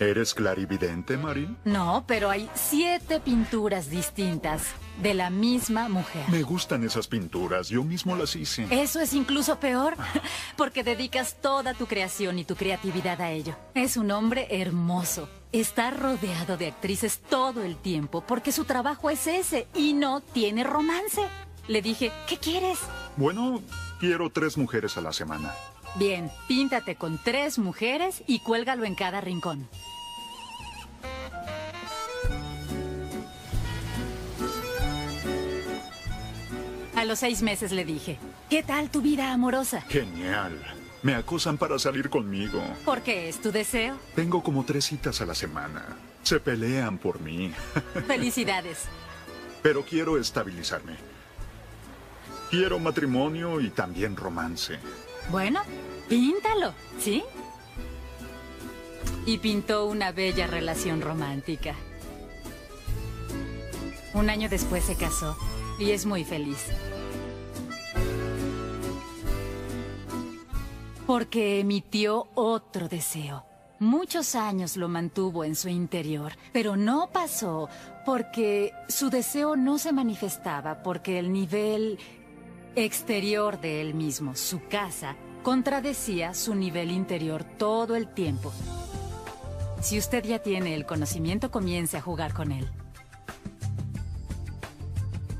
¿Eres 0.00 0.34
clarividente, 0.34 1.16
Marie? 1.16 1.48
No, 1.64 2.04
pero 2.06 2.28
hay 2.28 2.50
siete 2.54 3.20
pinturas 3.20 3.90
distintas 3.90 4.62
de 5.00 5.14
la 5.14 5.30
misma 5.30 5.88
mujer. 5.88 6.24
Me 6.30 6.42
gustan 6.42 6.82
esas 6.82 7.06
pinturas. 7.06 7.68
Yo 7.68 7.84
mismo 7.84 8.16
las 8.16 8.34
hice. 8.34 8.66
Eso 8.70 9.00
es 9.00 9.12
incluso 9.12 9.60
peor, 9.60 9.96
porque 10.56 10.82
dedicas 10.82 11.36
toda 11.40 11.74
tu 11.74 11.86
creación 11.86 12.38
y 12.38 12.44
tu 12.44 12.56
creatividad 12.56 13.20
a 13.20 13.30
ello. 13.30 13.56
Es 13.74 13.96
un 13.96 14.10
hombre 14.10 14.48
hermoso. 14.50 15.28
Está 15.52 15.92
rodeado 15.92 16.56
de 16.56 16.66
actrices 16.66 17.20
todo 17.30 17.62
el 17.62 17.76
tiempo, 17.76 18.24
porque 18.26 18.50
su 18.50 18.64
trabajo 18.64 19.10
es 19.10 19.28
ese 19.28 19.68
y 19.74 19.92
no 19.92 20.20
tiene 20.20 20.64
romance. 20.64 21.22
Le 21.68 21.80
dije, 21.82 22.10
¿qué 22.28 22.38
quieres? 22.38 22.78
Bueno, 23.16 23.62
quiero 24.00 24.28
tres 24.30 24.58
mujeres 24.58 24.96
a 24.96 25.00
la 25.00 25.12
semana. 25.12 25.54
Bien, 25.96 26.30
píntate 26.48 26.96
con 26.96 27.18
tres 27.22 27.58
mujeres 27.58 28.22
y 28.26 28.40
cuélgalo 28.40 28.84
en 28.84 28.96
cada 28.96 29.20
rincón. 29.20 29.68
A 36.96 37.04
los 37.04 37.20
seis 37.20 37.42
meses 37.42 37.70
le 37.70 37.84
dije, 37.84 38.18
¿qué 38.50 38.62
tal 38.62 38.90
tu 38.90 39.02
vida 39.02 39.32
amorosa? 39.32 39.82
Genial. 39.82 40.58
Me 41.02 41.14
acosan 41.14 41.58
para 41.58 41.78
salir 41.78 42.08
conmigo. 42.08 42.62
¿Por 42.84 43.02
qué 43.02 43.28
es 43.28 43.40
tu 43.40 43.52
deseo? 43.52 43.96
Tengo 44.16 44.42
como 44.42 44.64
tres 44.64 44.86
citas 44.86 45.20
a 45.20 45.26
la 45.26 45.34
semana. 45.34 45.84
Se 46.22 46.40
pelean 46.40 46.98
por 46.98 47.20
mí. 47.20 47.52
Felicidades. 48.06 48.86
Pero 49.62 49.84
quiero 49.84 50.18
estabilizarme. 50.18 50.96
Quiero 52.50 52.78
matrimonio 52.78 53.60
y 53.60 53.68
también 53.70 54.16
romance. 54.16 54.78
Bueno, 55.30 55.60
píntalo, 56.08 56.74
¿sí? 56.98 57.24
Y 59.26 59.38
pintó 59.38 59.86
una 59.86 60.12
bella 60.12 60.46
relación 60.46 61.00
romántica. 61.00 61.74
Un 64.12 64.30
año 64.30 64.48
después 64.48 64.84
se 64.84 64.96
casó 64.96 65.36
y 65.78 65.90
es 65.90 66.06
muy 66.06 66.24
feliz. 66.24 66.66
Porque 71.06 71.60
emitió 71.60 72.28
otro 72.34 72.88
deseo. 72.88 73.44
Muchos 73.80 74.34
años 74.36 74.76
lo 74.76 74.88
mantuvo 74.88 75.44
en 75.44 75.56
su 75.56 75.68
interior, 75.68 76.32
pero 76.52 76.76
no 76.76 77.10
pasó 77.12 77.68
porque 78.06 78.72
su 78.88 79.10
deseo 79.10 79.56
no 79.56 79.78
se 79.78 79.92
manifestaba, 79.92 80.82
porque 80.82 81.18
el 81.18 81.32
nivel 81.32 81.98
exterior 82.76 83.60
de 83.60 83.80
él 83.80 83.94
mismo, 83.94 84.34
su 84.36 84.60
casa, 84.68 85.16
contradecía 85.42 86.34
su 86.34 86.54
nivel 86.54 86.90
interior 86.90 87.44
todo 87.44 87.96
el 87.96 88.08
tiempo. 88.08 88.52
Si 89.80 89.98
usted 89.98 90.24
ya 90.24 90.38
tiene 90.38 90.74
el 90.74 90.86
conocimiento, 90.86 91.50
comience 91.50 91.96
a 91.96 92.00
jugar 92.00 92.32
con 92.32 92.52
él. 92.52 92.68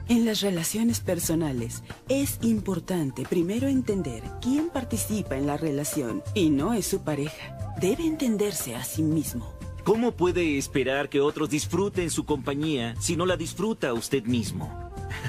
En 0.07 0.27
las 0.27 0.43
relaciones 0.43 1.01
personales 1.01 1.83
es 2.09 2.39
importante 2.43 3.23
primero 3.23 3.69
entender 3.69 4.23
quién 4.43 4.69
participa 4.69 5.37
en 5.37 5.47
la 5.47 5.57
relación 5.57 6.23
y 6.35 6.51
no 6.51 6.75
es 6.75 6.87
su 6.87 7.03
pareja. 7.03 7.57
Debe 7.81 8.07
entenderse 8.07 8.75
a 8.75 8.85
sí 8.85 9.03
mismo. 9.03 9.55
¿Cómo 9.83 10.13
puede 10.13 10.59
esperar 10.59 11.09
que 11.09 11.21
otros 11.21 11.49
disfruten 11.49 12.11
su 12.11 12.27
compañía 12.27 12.95
si 13.01 13.17
no 13.17 13.25
la 13.25 13.39
disfruta 13.39 13.95
usted 13.95 14.25
mismo? 14.25 14.84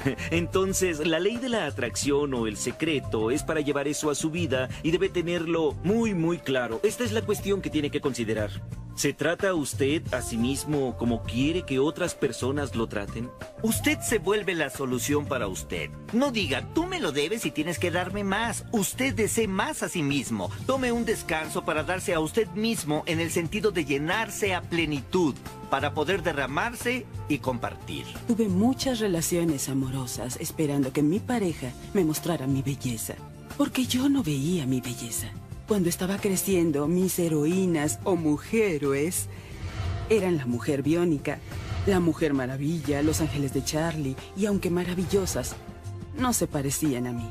Entonces, 0.31 1.05
la 1.05 1.19
ley 1.19 1.37
de 1.37 1.49
la 1.49 1.65
atracción 1.65 2.33
o 2.33 2.47
el 2.47 2.57
secreto 2.57 3.31
es 3.31 3.43
para 3.43 3.61
llevar 3.61 3.87
eso 3.87 4.09
a 4.09 4.15
su 4.15 4.31
vida 4.31 4.69
y 4.83 4.91
debe 4.91 5.09
tenerlo 5.09 5.73
muy, 5.83 6.13
muy 6.13 6.37
claro. 6.37 6.79
Esta 6.83 7.03
es 7.03 7.11
la 7.11 7.21
cuestión 7.21 7.61
que 7.61 7.69
tiene 7.69 7.89
que 7.89 8.01
considerar. 8.01 8.51
¿Se 8.95 9.11
trata 9.11 9.53
usted 9.53 10.01
a 10.13 10.21
sí 10.21 10.37
mismo 10.37 10.95
como 10.97 11.21
quiere 11.23 11.63
que 11.63 11.79
otras 11.79 12.15
personas 12.15 12.75
lo 12.75 12.87
traten? 12.87 13.29
Usted 13.61 13.99
se 13.99 14.19
vuelve 14.19 14.55
la 14.55 14.69
solución 14.69 15.25
para 15.25 15.49
usted. 15.49 15.89
No 16.13 16.31
diga, 16.31 16.65
tú 16.73 16.85
me 16.85 17.01
lo 17.01 17.11
debes 17.11 17.45
y 17.45 17.51
tienes 17.51 17.77
que 17.77 17.91
darme 17.91 18.23
más. 18.23 18.63
Usted 18.71 19.13
desee 19.13 19.49
más 19.49 19.83
a 19.83 19.89
sí 19.89 20.01
mismo. 20.01 20.49
Tome 20.65 20.93
un 20.93 21.03
descanso 21.03 21.65
para 21.65 21.83
darse 21.83 22.13
a 22.13 22.21
usted 22.21 22.47
mismo 22.51 23.03
en 23.05 23.19
el 23.19 23.31
sentido 23.31 23.71
de 23.71 23.83
llenarse 23.83 24.55
a 24.55 24.61
plenitud, 24.61 25.35
para 25.69 25.93
poder 25.93 26.23
derramarse 26.23 27.05
y 27.27 27.39
compartir. 27.39 28.05
Tuve 28.29 28.47
muchas 28.47 28.99
relaciones 28.99 29.67
amorosas 29.67 30.37
esperando 30.39 30.93
que 30.93 31.03
mi 31.03 31.19
pareja 31.19 31.73
me 31.93 32.05
mostrara 32.05 32.47
mi 32.47 32.61
belleza, 32.61 33.15
porque 33.57 33.85
yo 33.87 34.07
no 34.07 34.23
veía 34.23 34.65
mi 34.65 34.79
belleza. 34.79 35.33
Cuando 35.67 35.89
estaba 35.89 36.19
creciendo, 36.19 36.87
mis 36.87 37.17
heroínas 37.17 37.97
o 38.03 38.15
mujeres 38.15 39.29
eran 40.09 40.37
la 40.37 40.45
mujer 40.45 40.83
biónica, 40.83 41.39
la 41.87 41.99
mujer 41.99 42.35
maravilla, 42.35 43.01
los 43.01 43.19
ángeles 43.19 43.51
de 43.51 43.63
Charlie, 43.63 44.15
y 44.37 44.45
aunque 44.45 44.69
maravillosas, 44.69 45.55
no 46.19 46.33
se 46.33 46.45
parecían 46.45 47.07
a 47.07 47.13
mí. 47.13 47.27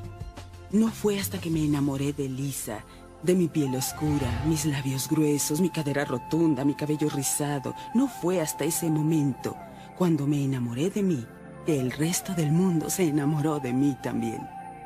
No 0.72 0.91
fue 0.91 1.20
hasta 1.20 1.41
que 1.41 1.49
me 1.49 1.64
enamoré 1.64 2.12
de 2.12 2.28
Lisa, 2.28 2.80
de 3.22 3.37
mi 3.37 3.47
piel 3.47 3.76
oscura, 3.76 4.43
mis 4.49 4.66
labios 4.66 5.09
gruesos, 5.09 5.61
mi 5.61 5.70
cadera 5.70 6.05
rotunda, 6.05 6.64
mi 6.64 6.74
cabello 6.74 7.09
rizado. 7.11 7.72
No 7.95 8.09
fue 8.09 8.41
hasta 8.41 8.64
ese 8.64 8.91
momento, 8.91 9.57
cuando 9.97 10.26
me 10.26 10.43
enamoré 10.43 10.91
de 10.91 11.05
mí, 11.05 11.24
que 11.64 11.78
el 11.78 11.93
resto 11.93 12.35
del 12.35 12.51
mundo 12.51 12.91
se 12.91 13.05
enamoró 13.05 13.61
de 13.61 13.72
mí 13.72 13.97
también. 14.03 14.41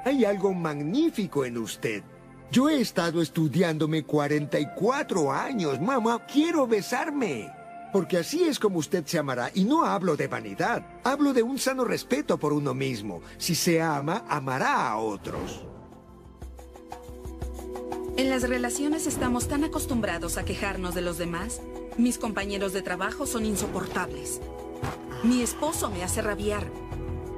Hay 0.05 0.27
algo 0.27 0.53
magnífico 0.53 1.47
en 1.47 1.57
usted. 1.57 2.03
Yo 2.51 2.71
he 2.71 2.81
estado 2.81 3.21
estudiándome 3.21 4.05
44 4.05 5.33
años. 5.33 5.79
Mamá, 5.81 6.25
quiero 6.27 6.67
besarme. 6.67 7.51
Porque 7.93 8.17
así 8.19 8.45
es 8.45 8.59
como 8.59 8.79
usted 8.79 9.05
se 9.05 9.19
amará. 9.19 9.51
Y 9.55 9.65
no 9.65 9.85
hablo 9.85 10.17
de 10.17 10.29
vanidad. 10.29 11.01
Hablo 11.05 11.35
de 11.35 11.43
un 11.43 11.59
sano 11.59 11.85
respeto 11.85 12.39
por 12.39 12.55
uno 12.55 12.73
mismo. 12.73 13.21
Si 13.37 13.55
se 13.55 13.83
ama, 13.83 14.25
amará 14.29 14.89
a 14.89 14.97
otros. 14.97 15.67
En 18.17 18.31
las 18.31 18.49
relaciones 18.49 19.07
estamos 19.07 19.47
tan 19.47 19.63
acostumbrados 19.65 20.39
a 20.39 20.45
quejarnos 20.45 20.95
de 20.95 21.03
los 21.03 21.19
demás. 21.19 21.61
Mis 21.99 22.17
compañeros 22.17 22.73
de 22.73 22.81
trabajo 22.81 23.27
son 23.27 23.45
insoportables. 23.45 24.41
Mi 25.23 25.43
esposo 25.43 25.91
me 25.91 26.03
hace 26.03 26.23
rabiar. 26.23 26.67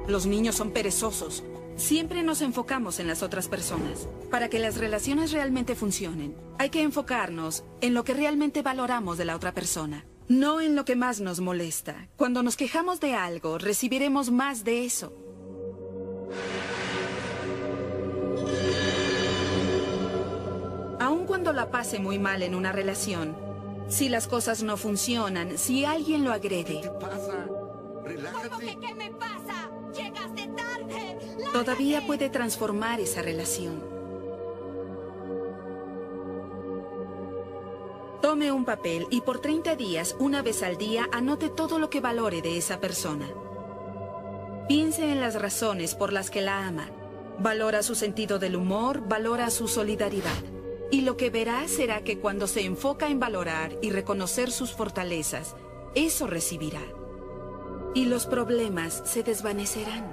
Los 0.07 0.25
niños 0.25 0.55
son 0.55 0.71
perezosos. 0.71 1.43
Siempre 1.75 2.23
nos 2.23 2.41
enfocamos 2.41 2.99
en 2.99 3.07
las 3.07 3.23
otras 3.23 3.47
personas. 3.47 4.07
Para 4.29 4.49
que 4.49 4.59
las 4.59 4.77
relaciones 4.77 5.31
realmente 5.31 5.75
funcionen, 5.75 6.35
hay 6.59 6.69
que 6.69 6.81
enfocarnos 6.81 7.63
en 7.81 7.93
lo 7.93 8.03
que 8.03 8.13
realmente 8.13 8.61
valoramos 8.61 9.17
de 9.17 9.25
la 9.25 9.35
otra 9.35 9.53
persona, 9.53 10.05
no 10.27 10.61
en 10.61 10.75
lo 10.75 10.85
que 10.85 10.95
más 10.95 11.21
nos 11.21 11.39
molesta. 11.39 12.07
Cuando 12.17 12.43
nos 12.43 12.55
quejamos 12.55 12.99
de 12.99 13.15
algo, 13.15 13.57
recibiremos 13.57 14.31
más 14.31 14.63
de 14.63 14.85
eso. 14.85 15.13
Aun 20.99 21.25
cuando 21.25 21.51
la 21.51 21.71
pase 21.71 21.99
muy 21.99 22.19
mal 22.19 22.43
en 22.43 22.53
una 22.53 22.71
relación, 22.71 23.35
si 23.87 24.07
las 24.07 24.27
cosas 24.27 24.61
no 24.63 24.77
funcionan, 24.77 25.57
si 25.57 25.83
alguien 25.83 26.23
lo 26.23 26.31
agrede, 26.31 26.81
¿Qué 26.81 26.89
me 28.95 29.11
pasa? 29.11 29.69
Llegaste 29.95 30.49
tarde. 30.55 31.17
todavía 31.51 32.05
puede 32.05 32.29
transformar 32.29 32.99
esa 32.99 33.21
relación. 33.21 33.83
Tome 38.21 38.51
un 38.51 38.65
papel 38.65 39.07
y 39.09 39.21
por 39.21 39.39
30 39.39 39.75
días, 39.75 40.15
una 40.19 40.41
vez 40.41 40.61
al 40.63 40.77
día, 40.77 41.09
anote 41.11 41.49
todo 41.49 41.79
lo 41.79 41.89
que 41.89 41.99
valore 41.99 42.41
de 42.41 42.57
esa 42.57 42.79
persona. 42.79 43.27
Piense 44.67 45.11
en 45.11 45.19
las 45.19 45.41
razones 45.41 45.95
por 45.95 46.13
las 46.13 46.29
que 46.29 46.41
la 46.41 46.65
ama. 46.65 46.87
Valora 47.39 47.81
su 47.81 47.95
sentido 47.95 48.37
del 48.37 48.55
humor, 48.55 49.01
valora 49.07 49.49
su 49.49 49.67
solidaridad. 49.67 50.29
Y 50.91 51.01
lo 51.01 51.17
que 51.17 51.29
verá 51.29 51.67
será 51.67 52.03
que 52.03 52.19
cuando 52.19 52.47
se 52.47 52.63
enfoca 52.63 53.09
en 53.09 53.19
valorar 53.19 53.75
y 53.81 53.89
reconocer 53.89 54.51
sus 54.51 54.71
fortalezas, 54.71 55.55
eso 55.95 56.27
recibirá. 56.27 56.81
Y 57.93 58.05
los 58.05 58.25
problemas 58.25 59.01
se 59.05 59.23
desvanecerán. 59.23 60.05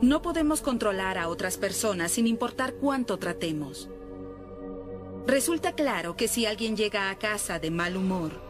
No 0.00 0.22
podemos 0.22 0.60
controlar 0.60 1.18
a 1.18 1.28
otras 1.28 1.56
personas 1.56 2.12
sin 2.12 2.26
importar 2.26 2.74
cuánto 2.74 3.18
tratemos. 3.18 3.88
Resulta 5.26 5.72
claro 5.72 6.16
que 6.16 6.28
si 6.28 6.46
alguien 6.46 6.76
llega 6.76 7.10
a 7.10 7.18
casa 7.18 7.58
de 7.58 7.70
mal 7.70 7.96
humor 7.96 8.48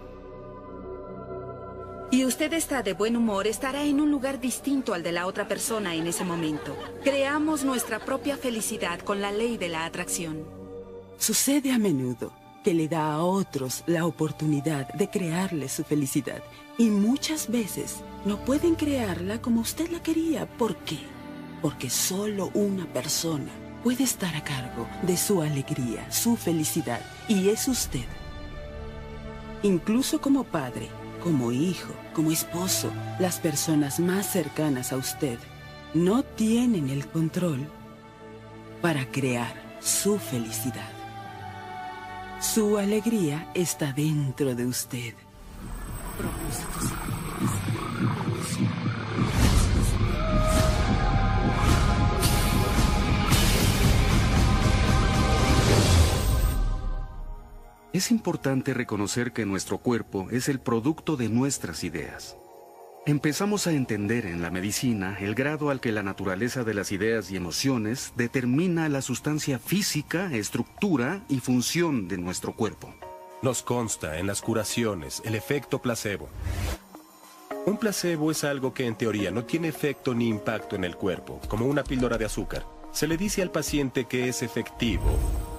y 2.11 2.25
usted 2.25 2.53
está 2.55 2.83
de 2.83 2.95
buen 2.95 3.17
humor, 3.17 3.47
estará 3.47 3.85
en 3.85 4.01
un 4.01 4.11
lugar 4.11 4.41
distinto 4.41 4.95
al 4.95 5.03
de 5.03 5.13
la 5.13 5.27
otra 5.27 5.47
persona 5.47 5.95
en 5.95 6.07
ese 6.07 6.25
momento. 6.25 6.75
Creamos 7.05 7.65
nuestra 7.65 7.99
propia 7.99 8.37
felicidad 8.37 9.01
con 9.01 9.21
la 9.21 9.31
ley 9.31 9.59
de 9.59 9.69
la 9.69 9.85
atracción. 9.85 10.45
Sucede 11.19 11.71
a 11.73 11.79
menudo 11.79 12.33
que 12.69 12.75
le 12.75 12.87
da 12.87 13.15
a 13.15 13.23
otros 13.23 13.83
la 13.87 14.05
oportunidad 14.05 14.93
de 14.93 15.09
crearle 15.09 15.71
su 15.71 15.85
felicidad 15.85 16.43
y 16.77 16.91
muchas 16.91 17.51
veces 17.51 18.01
no 18.27 18.45
pueden 18.45 18.75
crearla 18.75 19.41
como 19.41 19.63
usted 19.63 19.89
la 19.89 20.03
quería. 20.03 20.45
¿Por 20.45 20.77
qué? 20.77 20.99
Porque 21.63 21.89
solo 21.89 22.51
una 22.53 22.85
persona 22.93 23.51
puede 23.83 24.05
estar 24.05 24.37
a 24.37 24.45
cargo 24.45 24.87
de 25.01 25.17
su 25.17 25.41
alegría, 25.41 26.13
su 26.13 26.37
felicidad, 26.37 27.01
y 27.27 27.49
es 27.49 27.69
usted. 27.69 28.05
Incluso 29.63 30.21
como 30.21 30.45
padre, 30.45 30.91
como 31.25 31.53
hijo, 31.53 31.95
como 32.13 32.33
esposo, 32.33 32.93
las 33.19 33.39
personas 33.39 33.99
más 33.99 34.31
cercanas 34.31 34.93
a 34.93 34.99
usted 34.99 35.39
no 35.95 36.23
tienen 36.23 36.91
el 36.91 37.07
control 37.07 37.67
para 38.83 39.11
crear 39.11 39.55
su 39.81 40.19
felicidad. 40.19 40.98
Su 42.41 42.79
alegría 42.79 43.51
está 43.53 43.93
dentro 43.93 44.55
de 44.55 44.67
usted. 44.67 45.15
Es 57.93 58.13
importante 58.13 58.73
reconocer 58.73 59.33
que 59.33 59.45
nuestro 59.45 59.79
cuerpo 59.79 60.29
es 60.31 60.49
el 60.49 60.61
producto 60.61 61.17
de 61.17 61.29
nuestras 61.29 61.83
ideas. 61.83 62.37
Empezamos 63.07 63.67
a 63.67 63.73
entender 63.73 64.27
en 64.27 64.43
la 64.43 64.51
medicina 64.51 65.17
el 65.19 65.35
grado 65.35 65.71
al 65.71 65.81
que 65.81 65.93
la 65.93 66.03
naturaleza 66.03 66.63
de 66.63 66.75
las 66.75 66.93
ideas 66.93 67.31
y 67.31 67.37
emociones 67.37 68.13
determina 68.17 68.89
la 68.89 69.01
sustancia 69.01 69.59
física, 69.59 70.31
estructura 70.35 71.23
y 71.29 71.41
función 71.41 72.07
de 72.07 72.19
nuestro 72.19 72.55
cuerpo. 72.55 72.95
Nos 73.41 73.63
consta 73.63 74.19
en 74.19 74.27
las 74.27 74.43
curaciones 74.43 75.23
el 75.25 75.35
efecto 75.35 75.81
placebo. 75.81 76.29
Un 77.65 77.79
placebo 77.79 78.31
es 78.31 78.45
algo 78.45 78.75
que 78.75 78.87
en 78.87 78.97
teoría 78.97 79.31
no 79.31 79.45
tiene 79.45 79.69
efecto 79.69 80.15
ni 80.15 80.29
impacto 80.29 80.77
en 80.77 80.85
el 80.85 80.97
cuerpo, 80.97 81.41
como 81.49 81.67
una 81.67 81.85
píldora 81.85 82.19
de 82.19 82.27
azúcar. 82.27 82.67
Se 82.93 83.07
le 83.07 83.17
dice 83.17 83.43
al 83.43 83.51
paciente 83.51 84.07
que 84.07 84.29
es 84.29 84.43
efectivo. 84.43 85.05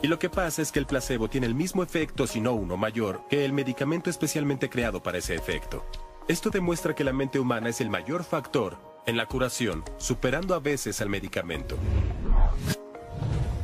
Y 0.01 0.07
lo 0.07 0.19
que 0.19 0.29
pasa 0.29 0.61
es 0.61 0.71
que 0.71 0.79
el 0.79 0.85
placebo 0.85 1.29
tiene 1.29 1.47
el 1.47 1.55
mismo 1.55 1.83
efecto, 1.83 2.27
si 2.27 2.41
no 2.41 2.53
uno 2.53 2.77
mayor, 2.77 3.21
que 3.29 3.43
el 3.43 3.53
medicamento 3.53 4.09
especialmente 4.09 4.69
creado 4.69 5.01
para 5.01 5.17
ese 5.17 5.35
efecto. 5.35 5.83
Esto 6.29 6.51
demuestra 6.51 6.93
que 6.93 7.03
la 7.03 7.11
mente 7.11 7.39
humana 7.39 7.69
es 7.69 7.81
el 7.81 7.89
mayor 7.89 8.23
factor 8.23 8.77
en 9.07 9.17
la 9.17 9.25
curación, 9.25 9.83
superando 9.97 10.53
a 10.53 10.59
veces 10.59 11.01
al 11.01 11.09
medicamento. 11.09 11.75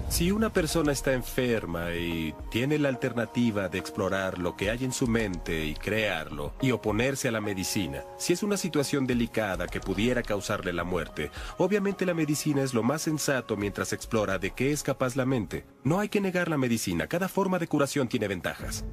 Si 0.10 0.32
una 0.32 0.52
persona 0.52 0.92
está 0.92 1.14
enferma 1.14 1.94
y 1.94 2.34
tiene 2.50 2.80
la 2.80 2.90
alternativa 2.90 3.70
de 3.70 3.78
explorar 3.78 4.40
lo 4.40 4.56
que 4.56 4.72
hay 4.72 4.84
en 4.84 4.94
su 4.94 5.06
mente 5.06 5.64
y 5.64 5.76
crearlo 5.76 6.56
y 6.60 6.72
oponerse 6.72 7.28
a 7.28 7.32
la 7.32 7.40
medicina, 7.40 8.02
si 8.18 8.34
es 8.34 8.42
una 8.42 8.58
situación 8.58 9.06
delicada 9.06 9.68
que 9.68 9.80
pudiera 9.80 10.24
causarle 10.24 10.74
la 10.74 10.84
muerte, 10.84 11.30
obviamente 11.60 12.04
la 12.04 12.16
medicina 12.16 12.64
es 12.64 12.74
lo 12.74 12.82
más 12.82 13.04
sensato 13.04 13.58
mientras 13.58 13.94
explora 13.94 14.40
de 14.40 14.56
qué 14.56 14.72
es 14.72 14.82
capaz 14.82 15.16
la 15.16 15.28
mente. 15.28 15.68
No 15.84 16.00
hay 16.00 16.10
que 16.10 16.20
negar 16.20 16.50
la 16.50 16.58
medicina, 16.58 17.06
cada 17.06 17.28
forma 17.28 17.60
de 17.60 17.68
curación 17.68 18.08
tiene 18.08 18.28
ventajas. 18.28 18.86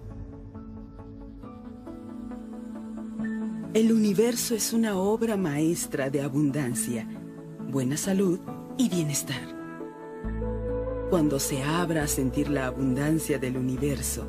El 3.75 3.91
universo 3.91 4.55
es 4.55 4.75
una 4.75 4.99
obra 4.99 5.39
maestra 5.39 6.11
de 6.11 6.21
abundancia, 6.21 7.07
buena 7.71 7.97
salud 7.97 8.39
y 8.77 8.91
bienestar. 8.91 9.41
Cuando 11.09 11.41
se 11.41 11.63
abra 11.63 12.03
a 12.03 12.07
sentir 12.07 12.51
la 12.51 12.67
abundancia 12.67 13.39
del 13.39 13.57
universo, 13.57 14.27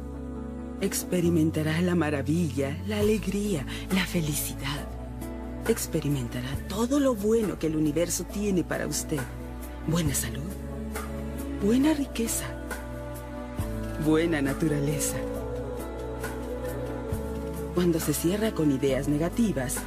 experimentará 0.79 1.81
la 1.81 1.93
maravilla, 1.93 2.81
la 2.87 2.99
alegría, 2.99 3.65
la 3.93 4.05
felicidad. 4.05 4.87
Experimentará 5.67 6.47
todo 6.69 7.01
lo 7.01 7.13
bueno 7.13 7.59
que 7.59 7.67
el 7.67 7.75
universo 7.75 8.23
tiene 8.23 8.63
para 8.63 8.87
usted. 8.87 9.19
Buena 9.87 10.15
salud, 10.15 10.53
buena 11.61 11.93
riqueza, 11.93 12.45
buena 14.05 14.41
naturaleza. 14.41 15.17
Cuando 17.75 17.99
se 17.99 18.13
cierra 18.13 18.51
con 18.51 18.71
ideas 18.71 19.07
negativas, 19.07 19.77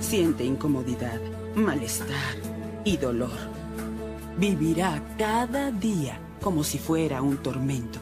siente 0.00 0.44
incomodidad, 0.44 1.20
malestar 1.54 2.36
y 2.84 2.96
dolor 2.96 3.64
vivirá 4.36 5.00
cada 5.18 5.70
día 5.70 6.18
como 6.40 6.64
si 6.64 6.78
fuera 6.78 7.22
un 7.22 7.38
tormento. 7.38 8.00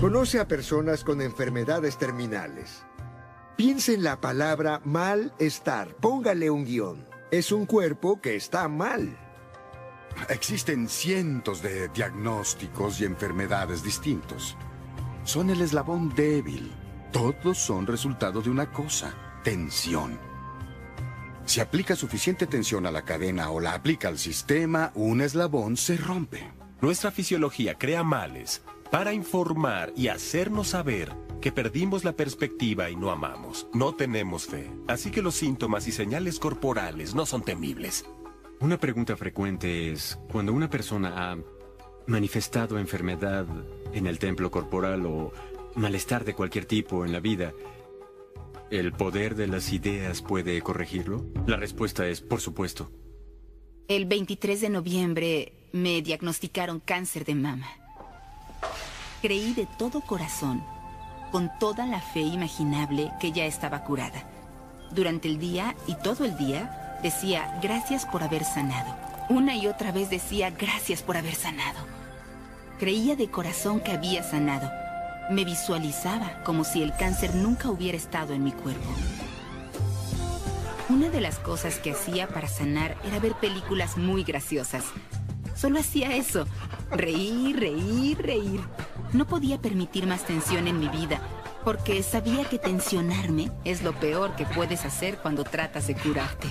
Conoce 0.00 0.38
a 0.38 0.48
personas 0.48 1.04
con 1.04 1.20
enfermedades 1.20 1.98
terminales. 1.98 2.84
Piense 3.56 3.94
en 3.94 4.02
la 4.02 4.20
palabra 4.20 4.80
malestar. 4.84 5.94
Póngale 5.96 6.50
un 6.50 6.64
guion. 6.64 7.06
Es 7.30 7.52
un 7.52 7.66
cuerpo 7.66 8.20
que 8.20 8.36
está 8.36 8.68
mal. 8.68 9.16
Existen 10.28 10.88
cientos 10.88 11.62
de 11.62 11.88
diagnósticos 11.88 13.00
y 13.00 13.04
enfermedades 13.04 13.82
distintos. 13.82 14.56
Son 15.24 15.48
el 15.48 15.62
eslabón 15.62 16.14
débil. 16.14 16.70
Todos 17.10 17.56
son 17.56 17.86
resultado 17.86 18.42
de 18.42 18.50
una 18.50 18.70
cosa, 18.70 19.14
tensión. 19.42 20.18
Si 21.46 21.60
aplica 21.60 21.96
suficiente 21.96 22.46
tensión 22.46 22.84
a 22.86 22.90
la 22.90 23.02
cadena 23.02 23.50
o 23.50 23.58
la 23.58 23.72
aplica 23.72 24.08
al 24.08 24.18
sistema, 24.18 24.92
un 24.94 25.22
eslabón 25.22 25.78
se 25.78 25.96
rompe. 25.96 26.50
Nuestra 26.82 27.10
fisiología 27.10 27.76
crea 27.76 28.02
males 28.02 28.62
para 28.90 29.14
informar 29.14 29.94
y 29.96 30.08
hacernos 30.08 30.68
saber 30.68 31.10
que 31.40 31.52
perdimos 31.52 32.04
la 32.04 32.12
perspectiva 32.12 32.90
y 32.90 32.96
no 32.96 33.10
amamos. 33.10 33.66
No 33.72 33.94
tenemos 33.94 34.44
fe. 34.44 34.70
Así 34.88 35.10
que 35.10 35.22
los 35.22 35.34
síntomas 35.34 35.88
y 35.88 35.92
señales 35.92 36.38
corporales 36.38 37.14
no 37.14 37.24
son 37.24 37.42
temibles. 37.42 38.04
Una 38.60 38.78
pregunta 38.78 39.16
frecuente 39.16 39.90
es, 39.90 40.18
cuando 40.30 40.52
una 40.52 40.68
persona 40.68 41.32
ha 41.32 41.36
manifestado 42.06 42.78
enfermedad 42.78 43.46
en 43.92 44.06
el 44.06 44.18
templo 44.18 44.50
corporal 44.50 45.06
o 45.06 45.32
malestar 45.74 46.24
de 46.24 46.34
cualquier 46.34 46.66
tipo 46.66 47.04
en 47.04 47.12
la 47.12 47.20
vida, 47.20 47.52
¿El 48.70 48.92
poder 48.92 49.36
de 49.36 49.46
las 49.46 49.72
ideas 49.72 50.22
puede 50.22 50.60
corregirlo? 50.60 51.24
La 51.46 51.56
respuesta 51.56 52.08
es, 52.08 52.20
por 52.20 52.40
supuesto. 52.40 52.90
El 53.86 54.06
23 54.06 54.62
de 54.62 54.68
noviembre 54.68 55.52
me 55.72 56.02
diagnosticaron 56.02 56.80
cáncer 56.80 57.24
de 57.24 57.34
mama. 57.34 57.68
Creí 59.20 59.54
de 59.54 59.68
todo 59.78 60.00
corazón, 60.00 60.64
con 61.30 61.50
toda 61.60 61.86
la 61.86 62.00
fe 62.00 62.22
imaginable, 62.22 63.12
que 63.20 63.32
ya 63.32 63.44
estaba 63.44 63.84
curada. 63.84 64.28
Durante 64.90 65.28
el 65.28 65.38
día 65.38 65.76
y 65.86 65.94
todo 66.02 66.24
el 66.24 66.36
día 66.36 66.98
decía 67.02 67.60
gracias 67.62 68.06
por 68.06 68.22
haber 68.22 68.44
sanado. 68.44 69.03
Una 69.28 69.56
y 69.56 69.66
otra 69.66 69.92
vez 69.92 70.10
decía 70.10 70.50
gracias 70.50 71.02
por 71.02 71.16
haber 71.16 71.34
sanado. 71.34 71.80
Creía 72.78 73.16
de 73.16 73.30
corazón 73.30 73.80
que 73.80 73.92
había 73.92 74.22
sanado 74.22 74.70
me 75.30 75.44
visualizaba 75.44 76.42
como 76.44 76.64
si 76.64 76.82
el 76.82 76.94
cáncer 76.94 77.34
nunca 77.34 77.70
hubiera 77.70 77.96
estado 77.96 78.34
en 78.34 78.44
mi 78.44 78.52
cuerpo. 78.52 78.88
Una 80.90 81.08
de 81.08 81.20
las 81.20 81.38
cosas 81.38 81.78
que 81.78 81.92
hacía 81.92 82.28
para 82.28 82.46
sanar 82.46 82.96
era 83.04 83.18
ver 83.18 83.32
películas 83.34 83.96
muy 83.96 84.22
graciosas. 84.22 84.84
Solo 85.54 85.80
hacía 85.80 86.14
eso. 86.14 86.46
Reír, 86.90 87.58
reír, 87.58 88.18
reír. 88.20 88.60
No 89.12 89.26
podía 89.26 89.60
permitir 89.60 90.06
más 90.06 90.26
tensión 90.26 90.68
en 90.68 90.78
mi 90.78 90.88
vida, 90.88 91.20
porque 91.64 92.02
sabía 92.02 92.44
que 92.44 92.58
tensionarme 92.58 93.50
es 93.64 93.82
lo 93.82 93.98
peor 93.98 94.36
que 94.36 94.44
puedes 94.44 94.84
hacer 94.84 95.16
cuando 95.18 95.44
tratas 95.44 95.86
de 95.86 95.94
curarte. 95.94 96.48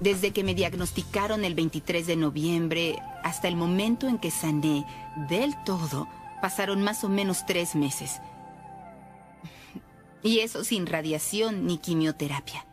Desde 0.00 0.32
que 0.32 0.44
me 0.44 0.54
diagnosticaron 0.54 1.44
el 1.44 1.54
23 1.54 2.06
de 2.06 2.16
noviembre 2.16 2.98
hasta 3.22 3.48
el 3.48 3.56
momento 3.56 4.08
en 4.08 4.18
que 4.18 4.30
sané 4.30 4.84
del 5.28 5.54
todo, 5.64 6.08
pasaron 6.42 6.82
más 6.82 7.04
o 7.04 7.08
menos 7.08 7.46
tres 7.46 7.74
meses. 7.74 8.20
Y 10.22 10.40
eso 10.40 10.64
sin 10.64 10.86
radiación 10.86 11.66
ni 11.66 11.78
quimioterapia. 11.78 12.66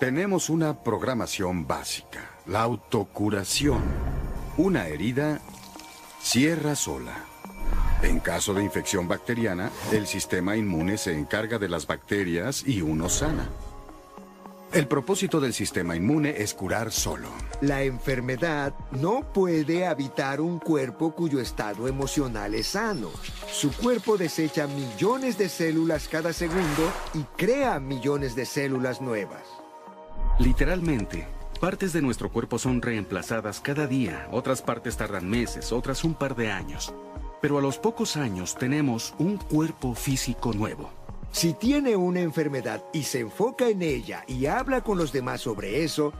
Tenemos 0.00 0.50
una 0.50 0.82
programación 0.82 1.66
básica, 1.66 2.30
la 2.46 2.62
autocuración. 2.62 3.82
Una 4.56 4.88
herida 4.88 5.40
cierra 6.20 6.74
sola. 6.74 7.14
En 8.02 8.20
caso 8.20 8.52
de 8.52 8.64
infección 8.64 9.06
bacteriana, 9.06 9.70
el 9.92 10.06
sistema 10.06 10.56
inmune 10.56 10.98
se 10.98 11.16
encarga 11.16 11.58
de 11.58 11.68
las 11.68 11.86
bacterias 11.86 12.64
y 12.66 12.82
uno 12.82 13.08
sana. 13.08 13.48
El 14.74 14.88
propósito 14.88 15.40
del 15.40 15.54
sistema 15.54 15.94
inmune 15.94 16.34
es 16.36 16.52
curar 16.52 16.90
solo. 16.90 17.28
La 17.60 17.84
enfermedad 17.84 18.74
no 18.90 19.32
puede 19.32 19.86
habitar 19.86 20.40
un 20.40 20.58
cuerpo 20.58 21.14
cuyo 21.14 21.38
estado 21.38 21.86
emocional 21.86 22.56
es 22.56 22.66
sano. 22.66 23.10
Su 23.52 23.70
cuerpo 23.70 24.16
desecha 24.16 24.66
millones 24.66 25.38
de 25.38 25.48
células 25.48 26.08
cada 26.08 26.32
segundo 26.32 26.92
y 27.14 27.22
crea 27.36 27.78
millones 27.78 28.34
de 28.34 28.46
células 28.46 29.00
nuevas. 29.00 29.44
Literalmente, 30.40 31.28
partes 31.60 31.92
de 31.92 32.02
nuestro 32.02 32.32
cuerpo 32.32 32.58
son 32.58 32.82
reemplazadas 32.82 33.60
cada 33.60 33.86
día, 33.86 34.26
otras 34.32 34.60
partes 34.60 34.96
tardan 34.96 35.30
meses, 35.30 35.70
otras 35.70 36.02
un 36.02 36.14
par 36.14 36.34
de 36.34 36.50
años. 36.50 36.92
Pero 37.40 37.58
a 37.58 37.62
los 37.62 37.78
pocos 37.78 38.16
años 38.16 38.56
tenemos 38.56 39.14
un 39.18 39.36
cuerpo 39.36 39.94
físico 39.94 40.52
nuevo. 40.52 41.03
Si 41.34 41.52
tiene 41.52 41.96
una 41.96 42.20
enfermedad 42.20 42.84
y 42.92 43.02
se 43.02 43.18
enfoca 43.18 43.68
en 43.68 43.82
ella 43.82 44.22
y 44.28 44.46
habla 44.46 44.84
con 44.84 44.96
los 44.96 45.12
demás 45.12 45.40
sobre 45.40 45.82
eso, 45.82 46.12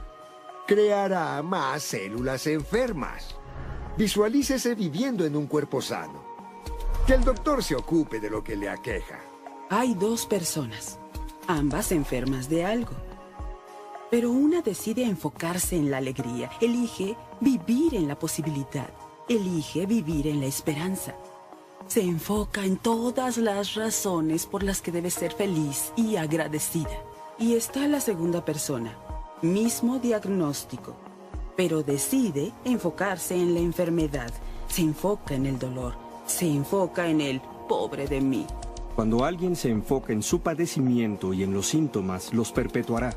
creará 0.67 1.41
más 1.41 1.85
células 1.85 2.49
enfermas. 2.49 3.37
Visualícese 3.97 4.75
viviendo 4.75 5.25
en 5.25 5.37
un 5.37 5.47
cuerpo 5.47 5.81
sano. 5.81 6.25
Que 7.07 7.15
el 7.15 7.23
doctor 7.23 7.63
se 7.63 7.77
ocupe 7.77 8.19
de 8.19 8.29
lo 8.29 8.43
que 8.43 8.57
le 8.57 8.69
aqueja. 8.69 9.21
Hay 9.71 9.95
dos 9.95 10.27
personas, 10.27 10.99
ambas 11.47 11.93
enfermas 11.93 12.49
de 12.49 12.65
algo. 12.65 12.95
Pero 14.11 14.33
una 14.33 14.63
decide 14.63 15.05
enfocarse 15.05 15.77
en 15.77 15.93
la 15.93 15.99
alegría, 15.99 16.51
elige 16.61 17.17
vivir 17.41 17.95
en 17.95 18.09
la 18.09 18.19
posibilidad, 18.19 18.91
elige 19.29 19.87
vivir 19.87 20.27
en 20.27 20.41
la 20.41 20.47
esperanza. 20.47 21.15
Se 21.87 22.01
enfoca 22.01 22.65
en 22.65 22.77
todas 22.77 23.37
las 23.37 23.75
razones 23.75 24.47
por 24.47 24.63
las 24.63 24.81
que 24.81 24.91
debe 24.91 25.11
ser 25.11 25.33
feliz 25.33 25.93
y 25.97 26.17
agradecida. 26.17 26.99
Y 27.39 27.55
está 27.55 27.87
la 27.87 28.01
segunda 28.01 28.45
persona, 28.45 28.97
mismo 29.43 29.99
diagnóstico, 29.99 30.97
pero 31.57 31.83
decide 31.83 32.53
enfocarse 32.65 33.35
en 33.35 33.55
la 33.55 33.61
enfermedad, 33.61 34.33
se 34.69 34.83
enfoca 34.83 35.35
en 35.35 35.47
el 35.47 35.59
dolor, 35.59 35.95
se 36.27 36.47
enfoca 36.47 37.09
en 37.09 37.21
el 37.21 37.41
pobre 37.69 38.07
de 38.07 38.21
mí. 38.21 38.47
Cuando 38.97 39.25
alguien 39.25 39.57
se 39.57 39.71
enfoca 39.71 40.13
en 40.13 40.23
su 40.23 40.41
padecimiento 40.41 41.35
y 41.35 41.43
en 41.43 41.53
los 41.53 41.67
síntomas, 41.67 42.33
los 42.33 42.53
perpetuará. 42.53 43.15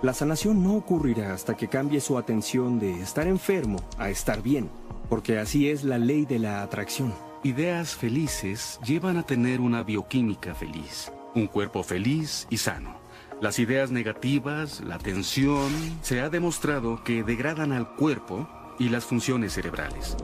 La 0.00 0.14
sanación 0.14 0.62
no 0.62 0.74
ocurrirá 0.74 1.32
hasta 1.32 1.56
que 1.56 1.68
cambie 1.68 2.00
su 2.00 2.18
atención 2.18 2.78
de 2.78 3.00
estar 3.00 3.26
enfermo 3.26 3.78
a 3.98 4.10
estar 4.10 4.42
bien, 4.42 4.68
porque 5.08 5.38
así 5.38 5.68
es 5.68 5.84
la 5.84 5.98
ley 5.98 6.24
de 6.24 6.38
la 6.38 6.62
atracción. 6.62 7.12
Ideas 7.44 7.96
felices 7.96 8.78
llevan 8.86 9.16
a 9.16 9.24
tener 9.24 9.60
una 9.60 9.82
bioquímica 9.82 10.54
feliz, 10.54 11.10
un 11.34 11.48
cuerpo 11.48 11.82
feliz 11.82 12.46
y 12.50 12.58
sano. 12.58 13.00
Las 13.40 13.58
ideas 13.58 13.90
negativas, 13.90 14.80
la 14.80 14.98
tensión, 14.98 15.72
se 16.02 16.20
ha 16.20 16.30
demostrado 16.30 17.02
que 17.02 17.24
degradan 17.24 17.72
al 17.72 17.96
cuerpo 17.96 18.48
y 18.78 18.90
las 18.90 19.06
funciones 19.06 19.54
cerebrales. 19.54 20.16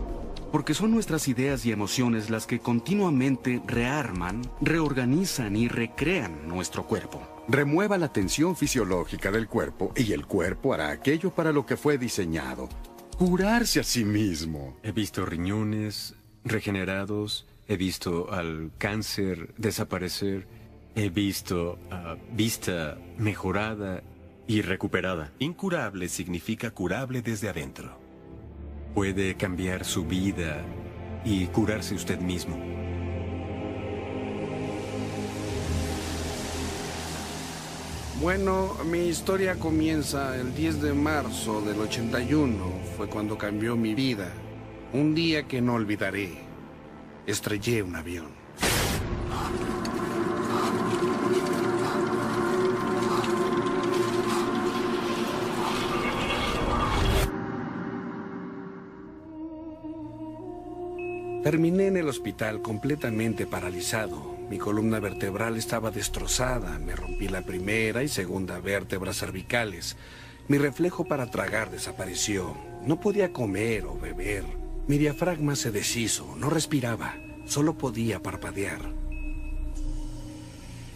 Porque 0.52 0.74
son 0.74 0.92
nuestras 0.92 1.26
ideas 1.26 1.66
y 1.66 1.72
emociones 1.72 2.30
las 2.30 2.46
que 2.46 2.60
continuamente 2.60 3.60
rearman, 3.66 4.42
reorganizan 4.60 5.56
y 5.56 5.66
recrean 5.66 6.46
nuestro 6.46 6.86
cuerpo. 6.86 7.20
Remueva 7.48 7.98
la 7.98 8.12
tensión 8.12 8.54
fisiológica 8.54 9.32
del 9.32 9.48
cuerpo 9.48 9.92
y 9.96 10.12
el 10.12 10.24
cuerpo 10.24 10.72
hará 10.72 10.90
aquello 10.90 11.34
para 11.34 11.50
lo 11.50 11.66
que 11.66 11.76
fue 11.76 11.98
diseñado. 11.98 12.68
Curarse 13.18 13.80
a 13.80 13.82
sí 13.82 14.04
mismo. 14.04 14.76
He 14.84 14.92
visto 14.92 15.26
riñones 15.26 16.14
regenerados, 16.44 17.46
he 17.68 17.76
visto 17.76 18.32
al 18.32 18.70
cáncer 18.78 19.54
desaparecer, 19.56 20.46
he 20.94 21.10
visto 21.10 21.78
a 21.90 22.16
vista 22.32 22.98
mejorada 23.18 24.02
y 24.46 24.62
recuperada. 24.62 25.32
Incurable 25.38 26.08
significa 26.08 26.70
curable 26.70 27.22
desde 27.22 27.48
adentro. 27.48 27.98
Puede 28.94 29.36
cambiar 29.36 29.84
su 29.84 30.06
vida 30.06 30.64
y 31.24 31.46
curarse 31.48 31.94
usted 31.94 32.18
mismo. 32.20 32.58
Bueno, 38.20 38.74
mi 38.90 39.06
historia 39.06 39.54
comienza 39.54 40.36
el 40.36 40.52
10 40.52 40.82
de 40.82 40.92
marzo 40.92 41.60
del 41.60 41.78
81. 41.80 42.56
Fue 42.96 43.06
cuando 43.06 43.38
cambió 43.38 43.76
mi 43.76 43.94
vida. 43.94 44.32
Un 44.90 45.14
día 45.14 45.46
que 45.46 45.60
no 45.60 45.74
olvidaré. 45.74 46.30
Estrellé 47.26 47.82
un 47.82 47.94
avión. 47.94 48.28
Terminé 61.44 61.88
en 61.88 61.98
el 61.98 62.08
hospital 62.08 62.62
completamente 62.62 63.46
paralizado. 63.46 64.38
Mi 64.48 64.56
columna 64.56 65.00
vertebral 65.00 65.58
estaba 65.58 65.90
destrozada. 65.90 66.78
Me 66.78 66.96
rompí 66.96 67.28
la 67.28 67.42
primera 67.42 68.02
y 68.02 68.08
segunda 68.08 68.58
vértebras 68.58 69.18
cervicales. 69.18 69.98
Mi 70.48 70.56
reflejo 70.56 71.04
para 71.04 71.30
tragar 71.30 71.70
desapareció. 71.70 72.56
No 72.86 72.98
podía 73.00 73.34
comer 73.34 73.84
o 73.84 73.98
beber. 73.98 74.67
Mi 74.88 74.96
diafragma 74.96 75.54
se 75.54 75.70
deshizo. 75.70 76.34
No 76.38 76.48
respiraba. 76.48 77.14
Solo 77.44 77.76
podía 77.76 78.22
parpadear. 78.22 78.80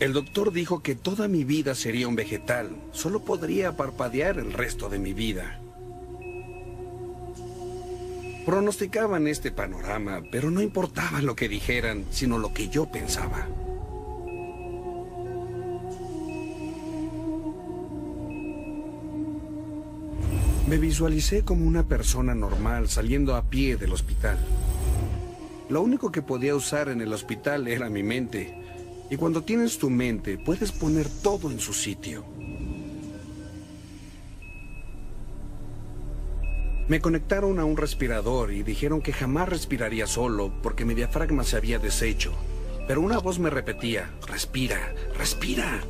El 0.01 0.15
doctor 0.15 0.51
dijo 0.51 0.83
que 0.83 0.95
toda 0.95 1.29
mi 1.29 1.45
vida 1.45 1.75
sería 1.75 2.09
un 2.09 2.17
vegetal. 2.17 2.75
Solo 2.93 3.21
podría 3.21 3.77
parpadear 3.77 4.39
el 4.39 4.55
resto 4.55 4.89
de 4.89 4.99
mi 4.99 5.13
vida. 5.13 5.61
Pronosticaban 8.47 9.29
este 9.29 9.53
panorama, 9.53 10.23
pero 10.33 10.51
no 10.51 10.63
importaba 10.63 11.21
lo 11.21 11.37
que 11.37 11.49
dijeran, 11.49 12.07
sino 12.11 12.39
lo 12.39 12.53
que 12.53 12.69
yo 12.69 12.87
pensaba. 12.91 13.47
Me 20.69 20.79
visualicé 20.79 21.45
como 21.45 21.67
una 21.67 21.83
persona 21.83 22.35
normal 22.35 22.89
saliendo 22.89 23.35
a 23.35 23.43
pie 23.43 23.77
del 23.77 23.93
hospital. 23.93 24.39
Lo 25.69 25.83
único 25.83 26.13
que 26.13 26.23
podía 26.23 26.55
usar 26.55 26.89
en 26.89 27.01
el 27.01 27.13
hospital 27.13 27.67
era 27.67 27.91
mi 27.91 28.03
mente. 28.03 28.55
Y 29.11 29.17
cuando 29.17 29.43
tienes 29.43 29.79
tu 29.79 29.91
mente, 29.91 30.39
puedes 30.39 30.71
poner 30.71 31.09
todo 31.23 31.51
en 31.51 31.59
su 31.59 31.73
sitio. 31.73 32.25
Me 36.89 37.01
conectaron 37.01 37.59
a 37.59 37.65
un 37.65 37.77
respirador 37.77 38.53
y 38.53 38.63
dijeron 38.63 39.03
que 39.03 39.13
jamás 39.13 39.49
respiraría 39.49 40.07
solo 40.07 40.53
porque 40.63 40.85
mi 40.85 40.95
diafragma 40.95 41.43
se 41.43 41.57
había 41.57 41.79
deshecho. 41.79 42.33
Pero 42.87 43.01
una 43.01 43.19
voz 43.19 43.39
me 43.39 43.51
repetía, 43.51 44.11
respira, 44.27 44.95
respira. 45.17 45.81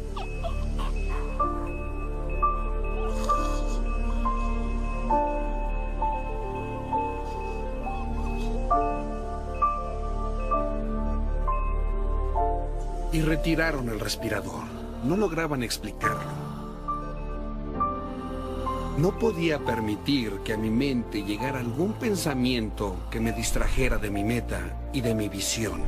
Y 13.42 13.44
retiraron 13.44 13.88
el 13.88 13.98
respirador. 13.98 14.62
No 15.02 15.16
lograban 15.16 15.64
explicarlo. 15.64 16.30
No 18.98 19.18
podía 19.18 19.58
permitir 19.58 20.38
que 20.44 20.52
a 20.52 20.56
mi 20.56 20.70
mente 20.70 21.24
llegara 21.24 21.58
algún 21.58 21.94
pensamiento 21.94 22.96
que 23.10 23.18
me 23.18 23.32
distrajera 23.32 23.98
de 23.98 24.12
mi 24.12 24.22
meta 24.22 24.60
y 24.92 25.00
de 25.00 25.16
mi 25.16 25.28
visión. 25.28 25.82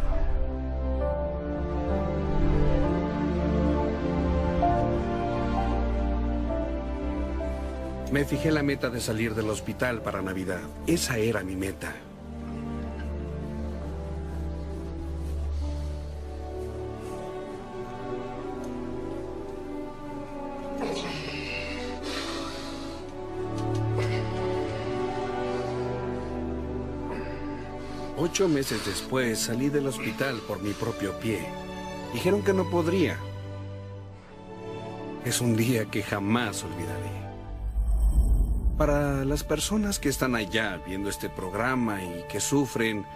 Me 8.11 8.25
fijé 8.25 8.51
la 8.51 8.65
meta 8.65 8.91
de 8.91 9.01
salir 9.01 9.37
del 9.37 9.49
hospital 9.49 10.03
para 10.03 10.23
Navidad. 10.23 10.63
Esa 10.89 11.19
era 11.19 11.45
mi 11.45 11.55
meta. 11.55 11.95
Ocho 28.35 28.49
meses 28.49 28.85
después 28.85 29.39
salí 29.39 29.69
del 29.69 29.87
hospital 29.87 30.41
por 30.49 30.61
mi 30.61 30.73
propio 30.73 31.17
pie. 31.21 31.47
Dijeron 32.13 32.43
que 32.43 32.53
no 32.53 32.69
podría. 32.69 33.17
Es 35.25 35.41
un 35.41 35.57
día 35.57 35.85
que 35.85 36.03
jamás 36.03 36.65
olvidaré. 36.65 37.13
Para 38.77 39.25
las 39.25 39.45
personas 39.45 40.01
que 40.01 40.09
están 40.09 40.35
allá 40.35 40.83
viendo 40.85 41.11
este 41.11 41.31
programa 41.31 42.03
y 42.03 42.25
que 42.29 42.41
sufren, 42.41 43.07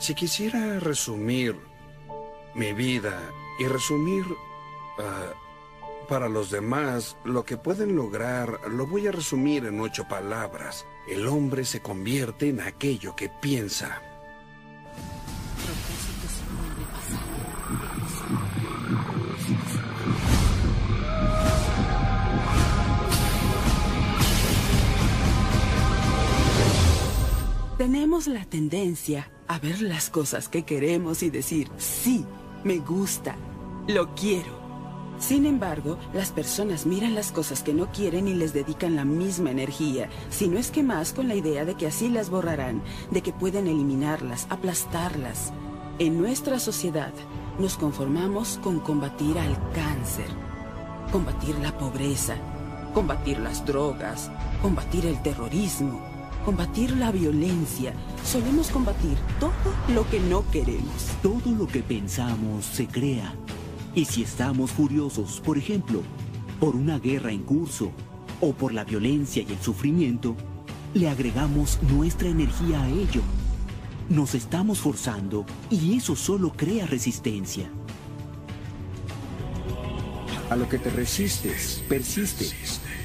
si 0.00 0.16
quisiera 0.16 0.80
resumir 0.80 1.56
mi 2.56 2.72
vida 2.72 3.20
y 3.60 3.66
resumir 3.66 4.24
ah, 4.98 5.34
para 6.08 6.28
los 6.28 6.50
demás 6.50 7.16
lo 7.22 7.44
que 7.44 7.56
pueden 7.56 7.94
lograr, 7.94 8.58
lo 8.68 8.88
voy 8.88 9.06
a 9.06 9.12
resumir 9.12 9.66
en 9.66 9.78
ocho 9.78 10.08
palabras. 10.08 10.84
El 11.08 11.28
hombre 11.28 11.64
se 11.64 11.80
convierte 11.80 12.48
en 12.48 12.60
aquello 12.60 13.14
que 13.14 13.28
piensa. 13.28 14.02
Tenemos 27.84 28.28
la 28.28 28.46
tendencia 28.46 29.30
a 29.46 29.58
ver 29.58 29.82
las 29.82 30.08
cosas 30.08 30.48
que 30.48 30.62
queremos 30.62 31.22
y 31.22 31.28
decir, 31.28 31.70
sí, 31.76 32.24
me 32.64 32.78
gusta, 32.78 33.36
lo 33.86 34.14
quiero. 34.14 34.58
Sin 35.18 35.44
embargo, 35.44 35.98
las 36.14 36.32
personas 36.32 36.86
miran 36.86 37.14
las 37.14 37.30
cosas 37.30 37.62
que 37.62 37.74
no 37.74 37.92
quieren 37.92 38.26
y 38.26 38.32
les 38.32 38.54
dedican 38.54 38.96
la 38.96 39.04
misma 39.04 39.50
energía, 39.50 40.08
si 40.30 40.48
no 40.48 40.58
es 40.58 40.70
que 40.70 40.82
más 40.82 41.12
con 41.12 41.28
la 41.28 41.34
idea 41.34 41.66
de 41.66 41.74
que 41.74 41.86
así 41.86 42.08
las 42.08 42.30
borrarán, 42.30 42.82
de 43.10 43.20
que 43.20 43.34
pueden 43.34 43.66
eliminarlas, 43.66 44.46
aplastarlas. 44.48 45.52
En 45.98 46.18
nuestra 46.18 46.60
sociedad, 46.60 47.12
nos 47.58 47.76
conformamos 47.76 48.58
con 48.62 48.80
combatir 48.80 49.38
al 49.38 49.58
cáncer, 49.74 50.30
combatir 51.12 51.54
la 51.58 51.76
pobreza, 51.76 52.36
combatir 52.94 53.40
las 53.40 53.66
drogas, 53.66 54.30
combatir 54.62 55.04
el 55.04 55.20
terrorismo, 55.20 56.13
combatir 56.44 56.90
la 56.96 57.10
violencia. 57.10 57.94
Solemos 58.22 58.68
combatir 58.68 59.16
todo 59.40 59.52
lo 59.94 60.08
que 60.08 60.20
no 60.20 60.48
queremos. 60.50 61.08
Todo 61.22 61.50
lo 61.50 61.66
que 61.66 61.82
pensamos 61.82 62.64
se 62.64 62.86
crea. 62.86 63.34
Y 63.94 64.04
si 64.04 64.22
estamos 64.22 64.70
furiosos, 64.70 65.40
por 65.40 65.56
ejemplo, 65.56 66.02
por 66.60 66.76
una 66.76 66.98
guerra 66.98 67.32
en 67.32 67.42
curso 67.42 67.92
o 68.40 68.52
por 68.52 68.72
la 68.72 68.84
violencia 68.84 69.42
y 69.42 69.52
el 69.52 69.60
sufrimiento, 69.60 70.36
le 70.92 71.08
agregamos 71.08 71.78
nuestra 71.82 72.28
energía 72.28 72.82
a 72.82 72.88
ello. 72.88 73.22
Nos 74.08 74.34
estamos 74.34 74.80
forzando 74.80 75.46
y 75.70 75.96
eso 75.96 76.14
solo 76.14 76.52
crea 76.54 76.86
resistencia. 76.86 77.70
A 80.50 80.56
lo 80.56 80.68
que 80.68 80.78
te 80.78 80.90
resistes, 80.90 81.82
persiste. 81.88 82.46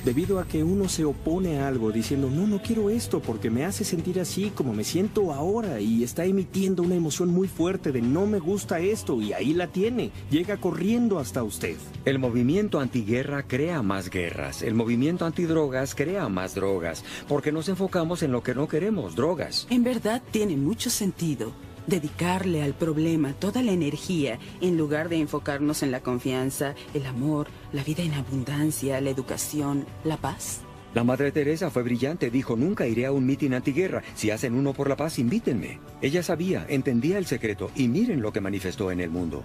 Debido 0.05 0.39
a 0.39 0.47
que 0.47 0.63
uno 0.63 0.87
se 0.87 1.03
opone 1.03 1.59
a 1.59 1.67
algo 1.67 1.91
diciendo, 1.91 2.29
no, 2.29 2.47
no 2.47 2.61
quiero 2.61 2.89
esto 2.89 3.19
porque 3.19 3.49
me 3.49 3.65
hace 3.65 3.83
sentir 3.83 4.19
así 4.19 4.51
como 4.55 4.73
me 4.73 4.83
siento 4.83 5.33
ahora 5.33 5.81
y 5.81 6.03
está 6.03 6.25
emitiendo 6.25 6.83
una 6.83 6.95
emoción 6.95 7.29
muy 7.29 7.47
fuerte 7.47 7.91
de 7.91 8.01
no 8.01 8.25
me 8.25 8.39
gusta 8.39 8.79
esto 8.79 9.21
y 9.21 9.33
ahí 9.33 9.53
la 9.53 9.67
tiene, 9.67 10.11
llega 10.31 10.57
corriendo 10.57 11.19
hasta 11.19 11.43
usted. 11.43 11.77
El 12.05 12.19
movimiento 12.19 12.79
antiguerra 12.79 13.43
crea 13.43 13.81
más 13.81 14.09
guerras, 14.09 14.61
el 14.61 14.73
movimiento 14.73 15.25
antidrogas 15.25 15.95
crea 15.95 16.29
más 16.29 16.55
drogas, 16.55 17.03
porque 17.27 17.51
nos 17.51 17.69
enfocamos 17.69 18.23
en 18.23 18.31
lo 18.31 18.41
que 18.41 18.55
no 18.55 18.67
queremos, 18.67 19.15
drogas. 19.15 19.67
En 19.69 19.83
verdad 19.83 20.21
tiene 20.31 20.55
mucho 20.55 20.89
sentido 20.89 21.51
dedicarle 21.87 22.63
al 22.63 22.73
problema 22.73 23.33
toda 23.33 23.61
la 23.61 23.71
energía 23.71 24.39
en 24.61 24.77
lugar 24.77 25.09
de 25.09 25.17
enfocarnos 25.17 25.83
en 25.83 25.91
la 25.91 26.01
confianza, 26.01 26.75
el 26.93 27.05
amor, 27.05 27.47
la 27.73 27.83
vida 27.83 28.03
en 28.03 28.13
abundancia, 28.13 29.01
la 29.01 29.09
educación, 29.09 29.85
la 30.03 30.17
paz? 30.17 30.61
La 30.93 31.03
Madre 31.03 31.31
Teresa 31.31 31.69
fue 31.69 31.83
brillante, 31.83 32.31
dijo, 32.31 32.55
nunca 32.55 32.87
iré 32.87 33.05
a 33.05 33.11
un 33.11 33.25
mitin 33.25 33.53
antiguerra. 33.53 34.01
Si 34.15 34.31
hacen 34.31 34.55
uno 34.55 34.73
por 34.73 34.89
la 34.89 34.97
paz, 34.97 35.19
invítenme. 35.19 35.79
Ella 36.01 36.23
sabía, 36.23 36.65
entendía 36.67 37.19
el 37.19 37.27
secreto 37.27 37.69
y 37.75 37.87
miren 37.87 38.21
lo 38.21 38.33
que 38.33 38.41
manifestó 38.41 38.91
en 38.91 38.99
el 38.99 39.11
mundo. 39.11 39.43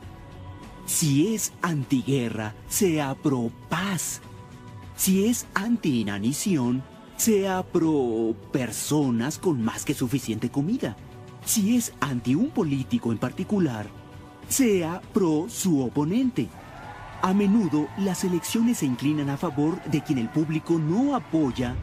Si 0.86 1.34
es 1.34 1.52
antiguerra, 1.60 2.54
sea 2.68 3.14
pro 3.14 3.50
paz. 3.68 4.22
Si 4.96 5.26
es 5.26 5.46
anti-inanición, 5.54 6.82
sea 7.16 7.62
pro 7.62 8.34
personas 8.50 9.38
con 9.38 9.62
más 9.62 9.84
que 9.84 9.92
suficiente 9.92 10.48
comida 10.50 10.96
si 11.44 11.76
es 11.76 11.92
anti 12.00 12.34
un 12.34 12.50
político 12.50 13.12
en 13.12 13.18
particular, 13.18 13.86
sea 14.48 15.00
pro 15.12 15.46
su 15.48 15.82
oponente. 15.82 16.48
A 17.22 17.32
menudo 17.32 17.88
las 17.98 18.24
elecciones 18.24 18.78
se 18.78 18.86
inclinan 18.86 19.30
a 19.30 19.36
favor 19.36 19.82
de 19.84 20.02
quien 20.02 20.18
el 20.18 20.28
público 20.28 20.78
no 20.78 21.16
apoya 21.16 21.74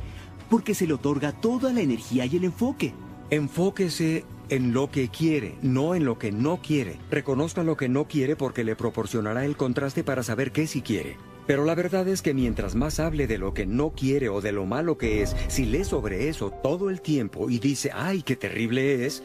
porque 0.49 0.75
se 0.75 0.85
le 0.85 0.93
otorga 0.93 1.31
toda 1.31 1.73
la 1.73 1.81
energía 1.81 2.25
y 2.25 2.35
el 2.35 2.43
enfoque. 2.43 2.93
Enfóquese 3.29 4.25
en 4.49 4.73
lo 4.73 4.91
que 4.91 5.07
quiere, 5.07 5.55
no 5.61 5.95
en 5.95 6.03
lo 6.03 6.19
que 6.19 6.31
no 6.31 6.61
quiere. 6.61 6.97
Reconozca 7.09 7.63
lo 7.63 7.77
que 7.77 7.87
no 7.87 8.05
quiere 8.05 8.35
porque 8.35 8.65
le 8.65 8.75
proporcionará 8.75 9.45
el 9.45 9.55
contraste 9.55 10.03
para 10.03 10.23
saber 10.23 10.51
qué 10.51 10.67
sí 10.67 10.81
quiere. 10.81 11.17
Pero 11.47 11.65
la 11.65 11.73
verdad 11.73 12.07
es 12.07 12.21
que 12.21 12.33
mientras 12.33 12.75
más 12.75 12.99
hable 12.99 13.27
de 13.27 13.37
lo 13.37 13.53
que 13.53 13.65
no 13.65 13.91
quiere 13.91 14.29
o 14.29 14.41
de 14.41 14.51
lo 14.51 14.65
malo 14.65 14.97
que 14.97 15.21
es, 15.21 15.35
si 15.47 15.65
lee 15.65 15.85
sobre 15.85 16.29
eso 16.29 16.51
todo 16.63 16.89
el 16.89 17.01
tiempo 17.01 17.49
y 17.49 17.59
dice, 17.59 17.91
ay, 17.93 18.21
qué 18.21 18.35
terrible 18.35 19.05
es, 19.05 19.23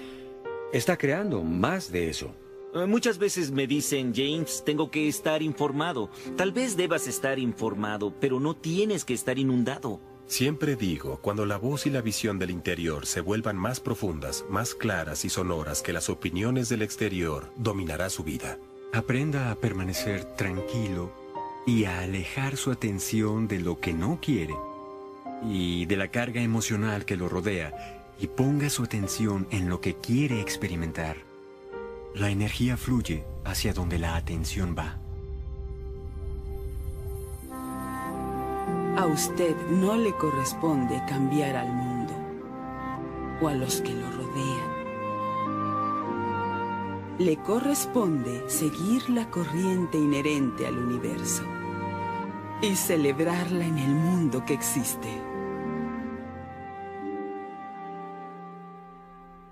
está 0.73 0.97
creando 0.97 1.43
más 1.43 1.91
de 1.91 2.09
eso. 2.11 2.33
Eh, 2.75 2.87
muchas 2.87 3.19
veces 3.19 3.51
me 3.51 3.67
dicen, 3.67 4.13
James, 4.15 4.63
tengo 4.65 4.91
que 4.91 5.09
estar 5.09 5.43
informado. 5.43 6.11
Tal 6.37 6.53
vez 6.53 6.77
debas 6.77 7.07
estar 7.07 7.39
informado, 7.39 8.13
pero 8.21 8.41
no 8.41 8.55
tienes 8.55 9.05
que 9.05 9.15
estar 9.15 9.39
inundado. 9.39 10.01
Siempre 10.27 10.75
digo, 10.75 11.21
cuando 11.23 11.47
la 11.47 11.57
voz 11.57 11.87
y 11.87 11.91
la 11.91 12.03
visión 12.03 12.39
del 12.39 12.51
interior 12.51 13.07
se 13.07 13.21
vuelvan 13.21 13.57
más 13.57 13.79
profundas, 13.79 14.45
más 14.51 14.75
claras 14.75 15.25
y 15.25 15.29
sonoras 15.29 15.83
que 15.83 15.93
las 15.93 16.11
opiniones 16.11 16.69
del 16.69 16.83
exterior, 16.83 17.53
dominará 17.57 18.11
su 18.11 18.25
vida. 18.25 18.59
Aprenda 18.93 19.51
a 19.53 19.55
permanecer 19.55 20.25
tranquilo 20.37 21.13
y 21.65 21.85
a 21.85 22.01
alejar 22.01 22.57
su 22.57 22.73
atención 22.73 23.47
de 23.47 23.61
lo 23.61 23.79
que 23.79 23.93
no 23.93 24.19
quiere 24.21 24.55
y 25.49 25.87
de 25.87 25.97
la 25.97 26.09
carga 26.09 26.41
emocional 26.43 27.05
que 27.05 27.17
lo 27.17 27.29
rodea 27.29 27.96
y 28.19 28.27
ponga 28.29 28.71
su 28.71 28.83
atención 28.85 29.47
en 29.51 29.69
lo 29.69 29.81
que 29.81 29.95
quiere 29.95 30.41
experimentar. 30.41 31.17
La 32.15 32.31
energía 32.31 32.77
fluye 32.77 33.25
hacia 33.45 33.73
donde 33.73 33.99
la 33.99 34.17
atención 34.17 34.75
va. 34.77 34.99
A 38.97 39.07
usted 39.07 39.55
no 39.71 39.97
le 39.97 40.15
corresponde 40.15 41.03
cambiar 41.07 41.57
al 41.57 41.71
mundo 41.71 42.15
o 43.43 43.49
a 43.49 43.55
los 43.55 43.83
que 43.83 43.93
lo 43.93 44.11
rodean. 44.11 44.77
Le 47.19 47.37
corresponde 47.37 48.49
seguir 48.49 49.09
la 49.11 49.31
corriente 49.31 49.99
inherente 49.99 50.67
al 50.67 50.79
universo 50.79 51.43
y 52.63 52.75
celebrarla 52.75 53.67
en 53.67 53.79
el 53.79 53.95
mundo 53.95 54.45
que 54.47 54.55
existe. 54.55 55.26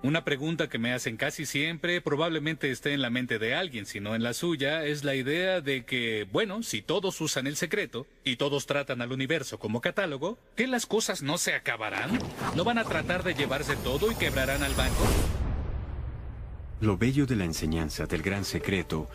Una 0.05 0.23
pregunta 0.23 0.69
que 0.69 0.79
me 0.79 0.93
hacen 0.93 1.17
casi 1.17 1.47
siempre, 1.47 2.03
probablemente 2.03 2.71
esté 2.71 2.93
en 2.93 3.01
la 3.01 3.09
mente 3.09 3.39
de 3.39 3.55
alguien, 3.55 3.87
si 3.87 4.01
no 4.01 4.15
en 4.15 4.23
la 4.23 4.35
suya, 4.35 4.85
es 4.85 5.03
la 5.03 5.15
idea 5.15 5.63
de 5.63 5.87
que, 5.87 6.29
bueno, 6.31 6.63
si 6.63 6.83
todos 6.83 7.19
usan 7.23 7.47
el 7.47 7.57
secreto 7.57 8.07
y 8.23 8.37
todos 8.37 8.67
tratan 8.67 9.01
al 9.01 9.13
universo 9.13 9.59
como 9.59 9.81
catálogo, 9.81 10.37
¿que 10.57 10.67
las 10.67 10.85
cosas 10.85 11.23
no 11.23 11.39
se 11.39 11.55
acabarán? 11.55 12.19
¿No 12.55 12.65
van 12.65 12.77
a 12.77 12.85
tratar 12.85 13.23
de 13.23 13.33
llevarse 13.33 13.77
todo 13.77 14.13
y 14.13 14.15
quebrarán 14.15 14.63
al 14.63 14.75
banco? 14.75 15.07
Lo 16.83 16.99
bello 16.99 17.25
de 17.25 17.37
la 17.37 17.47
enseñanza 17.47 18.05
del 18.05 18.21
gran 18.21 18.45
secreto 18.45 19.09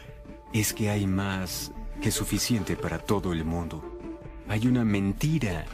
es 0.55 0.73
que 0.73 0.89
hay 0.89 1.05
más 1.05 1.71
que 2.01 2.09
suficiente 2.09 2.75
para 2.75 2.97
todo 2.97 3.31
el 3.31 3.45
mundo. 3.45 3.99
Hay 4.47 4.65
una 4.65 4.83
mentira 4.83 5.67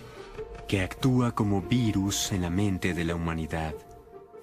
que 0.68 0.82
actúa 0.82 1.34
como 1.34 1.62
virus 1.62 2.34
en 2.34 2.42
la 2.42 2.50
mente 2.50 2.94
de 2.94 3.06
la 3.06 3.16
humanidad. 3.16 3.76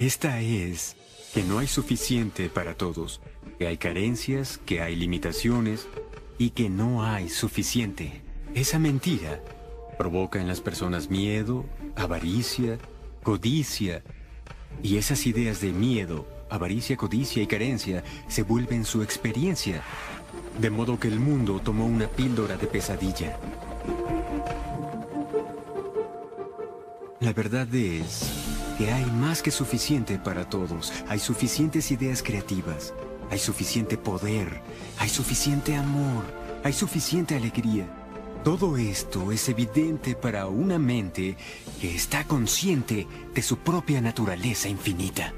Esta 0.02 0.40
es 0.40 0.96
que 1.32 1.44
no 1.44 1.60
hay 1.60 1.68
suficiente 1.68 2.48
para 2.48 2.74
todos, 2.74 3.20
que 3.56 3.68
hay 3.68 3.76
carencias, 3.76 4.58
que 4.66 4.82
hay 4.82 4.96
limitaciones 4.96 5.86
y 6.38 6.50
que 6.50 6.68
no 6.68 7.04
hay 7.04 7.28
suficiente. 7.28 8.20
Esa 8.52 8.80
mentira 8.80 9.40
provoca 9.96 10.40
en 10.40 10.48
las 10.48 10.60
personas 10.60 11.08
miedo, 11.08 11.66
avaricia, 11.94 12.78
codicia, 13.22 14.02
y 14.82 14.96
esas 14.96 15.24
ideas 15.24 15.60
de 15.60 15.72
miedo, 15.72 16.26
avaricia, 16.50 16.96
codicia 16.96 17.40
y 17.40 17.46
carencia 17.46 18.02
se 18.26 18.42
vuelven 18.42 18.84
su 18.84 19.04
experiencia, 19.04 19.84
de 20.58 20.68
modo 20.68 20.98
que 20.98 21.06
el 21.06 21.20
mundo 21.20 21.60
tomó 21.60 21.86
una 21.86 22.08
píldora 22.08 22.56
de 22.56 22.66
pesadilla. 22.66 23.38
La 27.20 27.32
verdad 27.32 27.72
es 27.72 28.41
que 28.78 28.92
hay 28.92 29.04
más 29.06 29.42
que 29.42 29.50
suficiente 29.50 30.18
para 30.18 30.48
todos. 30.48 30.92
Hay 31.08 31.18
suficientes 31.18 31.90
ideas 31.90 32.22
creativas. 32.22 32.94
Hay 33.30 33.38
suficiente 33.38 33.96
poder. 33.96 34.62
Hay 34.98 35.08
suficiente 35.08 35.74
amor. 35.74 36.24
Hay 36.64 36.72
suficiente 36.72 37.36
alegría. 37.36 37.88
Todo 38.44 38.76
esto 38.76 39.30
es 39.30 39.48
evidente 39.48 40.16
para 40.16 40.46
una 40.46 40.78
mente 40.78 41.36
que 41.80 41.94
está 41.94 42.24
consciente 42.24 43.06
de 43.34 43.42
su 43.42 43.58
propia 43.58 44.00
naturaleza 44.00 44.68
infinita. 44.68 45.32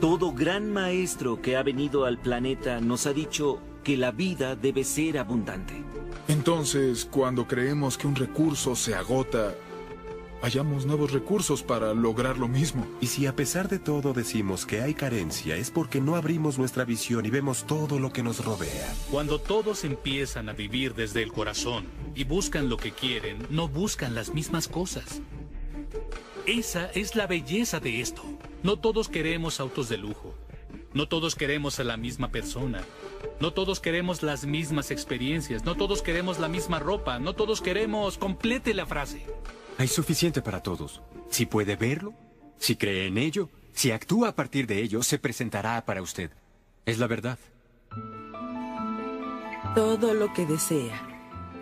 Todo 0.00 0.32
gran 0.32 0.72
maestro 0.72 1.40
que 1.40 1.56
ha 1.56 1.62
venido 1.62 2.06
al 2.06 2.18
planeta 2.18 2.80
nos 2.80 3.06
ha 3.06 3.12
dicho 3.12 3.60
que 3.84 3.96
la 3.96 4.10
vida 4.10 4.56
debe 4.56 4.84
ser 4.84 5.18
abundante. 5.18 5.91
Entonces, 6.28 7.04
cuando 7.10 7.46
creemos 7.46 7.98
que 7.98 8.06
un 8.06 8.14
recurso 8.14 8.76
se 8.76 8.94
agota, 8.94 9.54
hallamos 10.42 10.86
nuevos 10.86 11.12
recursos 11.12 11.62
para 11.62 11.94
lograr 11.94 12.36
lo 12.38 12.48
mismo. 12.48 12.86
Y 13.00 13.06
si 13.06 13.26
a 13.26 13.34
pesar 13.34 13.68
de 13.68 13.78
todo 13.78 14.12
decimos 14.12 14.66
que 14.66 14.82
hay 14.82 14.94
carencia, 14.94 15.56
es 15.56 15.70
porque 15.70 16.00
no 16.00 16.16
abrimos 16.16 16.58
nuestra 16.58 16.84
visión 16.84 17.24
y 17.26 17.30
vemos 17.30 17.64
todo 17.64 17.98
lo 17.98 18.12
que 18.12 18.22
nos 18.22 18.44
rodea. 18.44 18.92
Cuando 19.10 19.38
todos 19.40 19.84
empiezan 19.84 20.48
a 20.48 20.52
vivir 20.52 20.94
desde 20.94 21.22
el 21.22 21.32
corazón 21.32 21.86
y 22.14 22.24
buscan 22.24 22.68
lo 22.68 22.76
que 22.76 22.92
quieren, 22.92 23.38
no 23.50 23.68
buscan 23.68 24.14
las 24.14 24.34
mismas 24.34 24.68
cosas. 24.68 25.20
Esa 26.46 26.86
es 26.86 27.14
la 27.14 27.28
belleza 27.28 27.78
de 27.78 28.00
esto. 28.00 28.22
No 28.64 28.76
todos 28.76 29.08
queremos 29.08 29.60
autos 29.60 29.88
de 29.88 29.98
lujo. 29.98 30.34
No 30.94 31.08
todos 31.08 31.34
queremos 31.34 31.80
a 31.80 31.84
la 31.84 31.96
misma 31.96 32.30
persona. 32.30 32.82
No 33.40 33.52
todos 33.52 33.80
queremos 33.80 34.22
las 34.22 34.44
mismas 34.44 34.90
experiencias. 34.90 35.64
No 35.64 35.74
todos 35.74 36.02
queremos 36.02 36.38
la 36.38 36.48
misma 36.48 36.78
ropa. 36.78 37.18
No 37.18 37.34
todos 37.34 37.62
queremos... 37.62 38.18
Complete 38.18 38.74
la 38.74 38.84
frase. 38.84 39.24
Hay 39.78 39.88
suficiente 39.88 40.42
para 40.42 40.62
todos. 40.62 41.00
Si 41.30 41.46
puede 41.46 41.76
verlo, 41.76 42.12
si 42.58 42.76
cree 42.76 43.06
en 43.06 43.16
ello, 43.16 43.48
si 43.72 43.90
actúa 43.90 44.28
a 44.28 44.34
partir 44.34 44.66
de 44.66 44.82
ello, 44.82 45.02
se 45.02 45.18
presentará 45.18 45.82
para 45.86 46.02
usted. 46.02 46.30
Es 46.84 46.98
la 46.98 47.06
verdad. 47.06 47.38
Todo 49.74 50.12
lo 50.12 50.34
que 50.34 50.44
desea. 50.44 51.08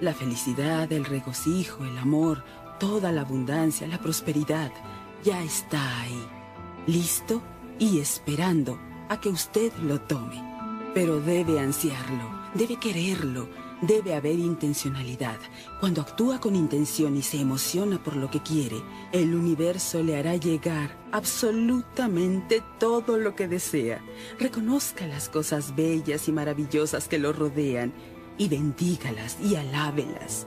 La 0.00 0.12
felicidad, 0.12 0.92
el 0.92 1.04
regocijo, 1.04 1.84
el 1.84 1.96
amor, 1.98 2.42
toda 2.80 3.12
la 3.12 3.20
abundancia, 3.20 3.86
la 3.86 3.98
prosperidad, 3.98 4.72
ya 5.22 5.40
está 5.44 6.00
ahí. 6.00 6.26
Listo 6.88 7.42
y 7.78 8.00
esperando 8.00 8.89
a 9.10 9.20
que 9.20 9.28
usted 9.28 9.72
lo 9.82 10.00
tome. 10.00 10.42
Pero 10.94 11.20
debe 11.20 11.58
ansiarlo, 11.60 12.30
debe 12.54 12.76
quererlo, 12.76 13.48
debe 13.82 14.14
haber 14.14 14.38
intencionalidad. 14.38 15.36
Cuando 15.80 16.00
actúa 16.00 16.40
con 16.40 16.54
intención 16.54 17.16
y 17.16 17.22
se 17.22 17.40
emociona 17.40 18.02
por 18.02 18.16
lo 18.16 18.30
que 18.30 18.40
quiere, 18.40 18.80
el 19.12 19.34
universo 19.34 20.02
le 20.02 20.16
hará 20.16 20.36
llegar 20.36 20.96
absolutamente 21.10 22.62
todo 22.78 23.18
lo 23.18 23.34
que 23.34 23.48
desea. 23.48 24.00
Reconozca 24.38 25.06
las 25.06 25.28
cosas 25.28 25.74
bellas 25.74 26.28
y 26.28 26.32
maravillosas 26.32 27.08
que 27.08 27.18
lo 27.18 27.32
rodean 27.32 27.92
y 28.38 28.48
bendígalas 28.48 29.38
y 29.42 29.56
alábelas. 29.56 30.46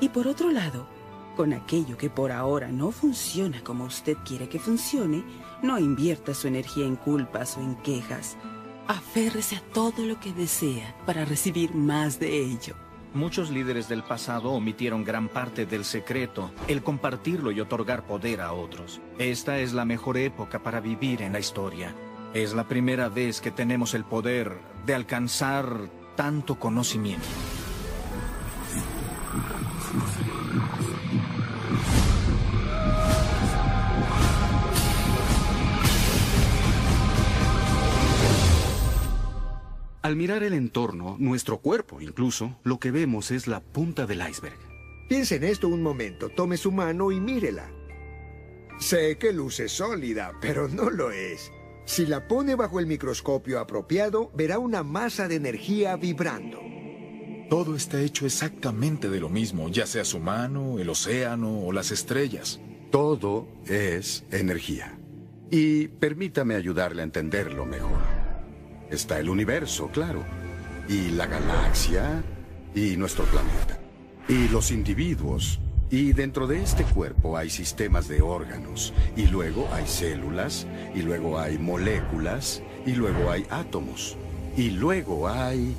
Y 0.00 0.08
por 0.08 0.26
otro 0.26 0.50
lado, 0.50 0.88
con 1.36 1.52
aquello 1.52 1.96
que 1.96 2.10
por 2.10 2.32
ahora 2.32 2.66
no 2.66 2.90
funciona 2.90 3.62
como 3.62 3.84
usted 3.84 4.16
quiere 4.24 4.48
que 4.48 4.58
funcione, 4.58 5.22
no 5.62 5.78
invierta 5.78 6.34
su 6.34 6.48
energía 6.48 6.86
en 6.86 6.96
culpas 6.96 7.56
o 7.56 7.60
en 7.60 7.76
quejas. 7.76 8.36
Aférrese 8.86 9.56
a 9.56 9.60
todo 9.60 10.04
lo 10.04 10.18
que 10.18 10.32
desea 10.32 10.94
para 11.04 11.24
recibir 11.24 11.74
más 11.74 12.18
de 12.18 12.38
ello. 12.38 12.74
Muchos 13.14 13.50
líderes 13.50 13.88
del 13.88 14.02
pasado 14.02 14.52
omitieron 14.52 15.02
gran 15.02 15.28
parte 15.28 15.66
del 15.66 15.84
secreto, 15.84 16.50
el 16.68 16.82
compartirlo 16.82 17.50
y 17.50 17.60
otorgar 17.60 18.06
poder 18.06 18.40
a 18.40 18.52
otros. 18.52 19.00
Esta 19.18 19.58
es 19.58 19.72
la 19.72 19.84
mejor 19.84 20.18
época 20.18 20.62
para 20.62 20.80
vivir 20.80 21.22
en 21.22 21.32
la 21.32 21.38
historia. 21.38 21.94
Es 22.34 22.52
la 22.52 22.68
primera 22.68 23.08
vez 23.08 23.40
que 23.40 23.50
tenemos 23.50 23.94
el 23.94 24.04
poder 24.04 24.58
de 24.84 24.94
alcanzar 24.94 25.88
tanto 26.16 26.58
conocimiento. 26.58 27.26
Al 40.08 40.16
mirar 40.16 40.42
el 40.42 40.54
entorno, 40.54 41.16
nuestro 41.18 41.58
cuerpo 41.58 42.00
incluso, 42.00 42.56
lo 42.64 42.78
que 42.78 42.90
vemos 42.90 43.30
es 43.30 43.46
la 43.46 43.60
punta 43.60 44.06
del 44.06 44.26
iceberg. 44.26 44.56
Piense 45.06 45.36
en 45.36 45.44
esto 45.44 45.68
un 45.68 45.82
momento, 45.82 46.30
tome 46.30 46.56
su 46.56 46.72
mano 46.72 47.12
y 47.12 47.20
mírela. 47.20 47.70
Sé 48.78 49.18
que 49.18 49.34
luce 49.34 49.68
sólida, 49.68 50.32
pero 50.40 50.66
no 50.66 50.88
lo 50.88 51.10
es. 51.10 51.52
Si 51.84 52.06
la 52.06 52.26
pone 52.26 52.54
bajo 52.54 52.80
el 52.80 52.86
microscopio 52.86 53.60
apropiado, 53.60 54.30
verá 54.34 54.58
una 54.58 54.82
masa 54.82 55.28
de 55.28 55.34
energía 55.34 55.96
vibrando. 55.96 56.58
Todo 57.50 57.76
está 57.76 58.00
hecho 58.00 58.24
exactamente 58.24 59.10
de 59.10 59.20
lo 59.20 59.28
mismo, 59.28 59.68
ya 59.68 59.84
sea 59.84 60.06
su 60.06 60.20
mano, 60.20 60.78
el 60.78 60.88
océano 60.88 61.66
o 61.66 61.70
las 61.70 61.90
estrellas. 61.90 62.60
Todo 62.90 63.46
es 63.66 64.24
energía. 64.30 64.98
Y 65.50 65.88
permítame 65.88 66.54
ayudarle 66.54 67.02
a 67.02 67.04
entenderlo 67.04 67.66
mejor. 67.66 68.17
Está 68.90 69.18
el 69.18 69.28
universo, 69.28 69.88
claro, 69.88 70.24
y 70.88 71.10
la 71.10 71.26
galaxia, 71.26 72.22
y 72.74 72.96
nuestro 72.96 73.24
planeta, 73.24 73.78
y 74.28 74.48
los 74.48 74.70
individuos, 74.70 75.60
y 75.90 76.12
dentro 76.12 76.46
de 76.46 76.62
este 76.62 76.84
cuerpo 76.84 77.36
hay 77.36 77.50
sistemas 77.50 78.08
de 78.08 78.22
órganos, 78.22 78.94
y 79.16 79.26
luego 79.26 79.68
hay 79.72 79.86
células, 79.86 80.66
y 80.94 81.02
luego 81.02 81.38
hay 81.38 81.58
moléculas, 81.58 82.62
y 82.86 82.92
luego 82.92 83.30
hay 83.30 83.46
átomos, 83.50 84.16
y 84.56 84.70
luego 84.70 85.28
hay 85.28 85.76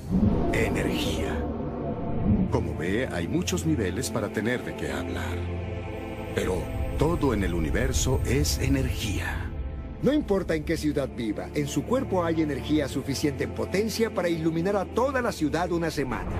energía. 0.53 1.35
Como 2.51 2.75
ve, 2.77 3.07
hay 3.11 3.27
muchos 3.27 3.65
niveles 3.65 4.11
para 4.11 4.29
tener 4.29 4.63
de 4.63 4.75
qué 4.75 4.91
hablar. 4.91 5.37
Pero 6.35 6.61
todo 6.99 7.33
en 7.33 7.43
el 7.43 7.53
universo 7.53 8.21
es 8.25 8.59
energía. 8.59 9.48
No 10.01 10.13
importa 10.13 10.55
en 10.55 10.63
qué 10.63 10.77
ciudad 10.77 11.09
viva, 11.13 11.49
en 11.53 11.67
su 11.67 11.83
cuerpo 11.83 12.23
hay 12.23 12.41
energía 12.41 12.87
suficiente 12.87 13.43
en 13.43 13.53
potencia 13.53 14.13
para 14.13 14.29
iluminar 14.29 14.77
a 14.77 14.85
toda 14.85 15.21
la 15.21 15.33
ciudad 15.33 15.73
una 15.73 15.91
semana. 15.91 16.31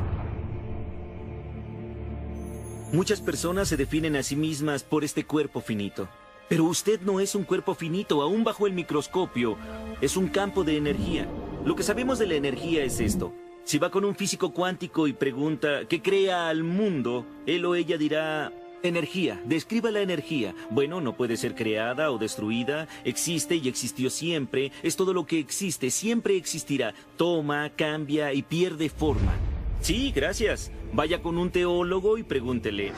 Muchas 2.94 3.19
personas 3.19 3.68
se 3.68 3.76
definen 3.76 4.15
a 4.15 4.23
sí 4.23 4.38
mismas 4.38 4.84
por 4.84 5.03
este 5.03 5.26
cuerpo 5.26 5.60
finito. 5.60 6.07
Pero 6.48 6.64
usted 6.64 7.02
no 7.02 7.19
es 7.19 7.36
un 7.36 7.44
cuerpo 7.44 7.76
finito, 7.76 8.22
aún 8.22 8.45
bajo 8.45 8.65
el 8.65 8.73
microscopio. 8.73 9.57
Es 9.99 10.15
un 10.15 10.30
campo 10.30 10.64
de 10.64 10.77
energía. 10.77 11.27
Lo 11.65 11.76
que 11.76 11.84
sabemos 11.84 12.18
de 12.18 12.27
la 12.27 12.36
energía 12.36 12.84
es 12.84 13.02
esto. 13.02 13.34
Si 13.65 13.77
va 13.77 13.91
con 13.91 14.06
un 14.06 14.15
físico 14.15 14.53
cuántico 14.53 15.06
y 15.06 15.14
pregunta 15.14 15.86
qué 15.88 16.02
crea 16.02 16.48
al 16.48 16.64
mundo, 16.64 17.27
él 17.45 17.65
o 17.65 17.76
ella 17.76 17.98
dirá 17.98 18.52
Energía. 18.81 19.41
Describa 19.45 19.91
la 19.91 20.01
energía. 20.01 20.56
Bueno, 20.69 21.01
no 21.01 21.18
puede 21.18 21.35
ser 21.35 21.53
creada 21.56 22.11
o 22.11 22.18
destruida. 22.18 22.88
Existe 23.03 23.56
y 23.56 23.68
existió 23.68 24.10
siempre. 24.10 24.72
Es 24.84 24.95
todo 24.95 25.14
lo 25.14 25.26
que 25.26 25.39
existe. 25.39 25.91
Siempre 25.91 26.38
existirá. 26.38 26.93
Toma, 27.18 27.72
cambia 27.76 28.34
y 28.34 28.41
pierde 28.41 28.89
forma. 28.89 29.34
Sí, 29.81 30.11
gracias. 30.15 30.72
Vaya 30.93 31.22
con 31.22 31.38
un 31.38 31.51
teólogo 31.51 32.18
y 32.18 32.23
pregúntele. 32.23 32.93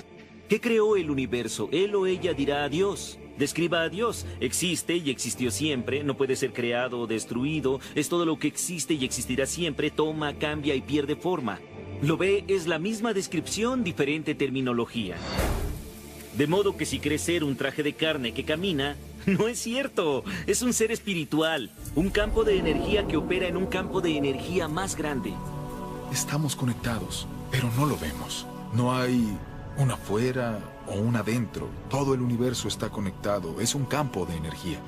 ¿Qué 0.48 0.60
creó 0.60 0.96
el 0.98 1.10
universo? 1.10 1.70
Él 1.72 1.96
o 1.96 2.06
ella 2.06 2.34
dirá 2.34 2.64
a 2.64 2.70
Dios. 2.70 3.18
Describa 3.42 3.82
a 3.82 3.90
Dios. 3.90 4.28
Existe 4.40 4.98
y 4.98 5.10
existió 5.10 5.50
siempre. 5.50 6.04
No 6.04 6.16
puede 6.16 6.36
ser 6.36 6.54
creado 6.54 7.00
o 7.00 7.08
destruido. 7.08 7.80
Es 7.96 8.08
todo 8.08 8.24
lo 8.24 8.38
que 8.38 8.48
existe 8.48 8.94
y 8.94 9.04
existirá 9.04 9.48
siempre. 9.48 9.90
Toma, 9.90 10.36
cambia 10.36 10.76
y 10.76 10.82
pierde 10.82 11.16
forma. 11.16 11.60
Lo 12.04 12.18
ve, 12.18 12.44
es 12.48 12.68
la 12.68 12.78
misma 12.78 13.16
descripción, 13.16 13.84
diferente 13.84 14.36
terminología. 14.36 15.16
De 16.38 16.46
modo 16.46 16.78
que 16.78 16.86
si 16.86 17.00
cree 17.00 17.18
ser 17.18 17.44
un 17.44 17.56
traje 17.56 17.82
de 17.82 17.94
carne 17.94 18.32
que 18.32 18.46
camina, 18.46 18.96
no 19.26 19.48
es 19.48 19.58
cierto. 19.58 20.24
Es 20.46 20.62
un 20.62 20.72
ser 20.72 20.92
espiritual, 20.92 21.72
un 21.96 22.12
campo 22.12 22.44
de 22.44 22.60
energía 22.60 23.08
que 23.08 23.18
opera 23.18 23.48
en 23.48 23.58
un 23.58 23.66
campo 23.66 24.02
de 24.02 24.18
energía 24.18 24.68
más 24.68 24.96
grande. 24.96 25.34
Estamos 26.12 26.56
conectados, 26.56 27.28
pero 27.50 27.72
no 27.76 27.88
lo 27.88 27.98
vemos. 27.98 28.46
No 28.76 28.94
hay 28.94 29.36
un 29.80 29.90
afuera 29.90 30.60
o 30.92 31.00
un 31.00 31.16
adentro. 31.16 31.70
Todo 31.90 32.14
el 32.14 32.22
universo 32.22 32.68
está 32.68 32.90
conectado. 32.90 33.60
Es 33.62 33.76
un 33.76 33.86
campo 33.86 34.26
de 34.26 34.36
energía. 34.36 34.80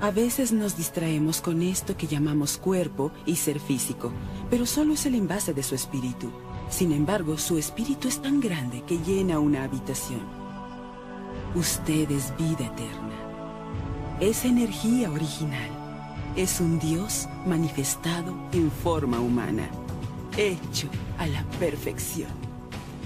A 0.00 0.10
veces 0.10 0.52
nos 0.52 0.76
distraemos 0.76 1.40
con 1.40 1.62
esto 1.62 1.96
que 1.96 2.08
llamamos 2.08 2.58
cuerpo 2.58 3.12
y 3.24 3.36
ser 3.36 3.60
físico, 3.60 4.12
pero 4.50 4.66
solo 4.66 4.94
es 4.94 5.06
el 5.06 5.14
envase 5.14 5.54
de 5.54 5.62
su 5.62 5.74
espíritu. 5.74 6.32
Sin 6.70 6.90
embargo, 6.92 7.38
su 7.38 7.56
espíritu 7.58 8.08
es 8.08 8.20
tan 8.20 8.40
grande 8.40 8.82
que 8.82 8.98
llena 8.98 9.38
una 9.38 9.62
habitación. 9.62 10.22
Usted 11.54 12.10
es 12.10 12.36
vida 12.36 12.66
eterna. 12.66 14.18
Es 14.20 14.44
energía 14.44 15.10
original. 15.10 15.70
Es 16.34 16.60
un 16.60 16.78
Dios 16.78 17.28
manifestado 17.46 18.34
en 18.52 18.70
forma 18.70 19.20
humana, 19.20 19.68
hecho 20.36 20.88
a 21.18 21.26
la 21.26 21.44
perfección. 21.60 22.51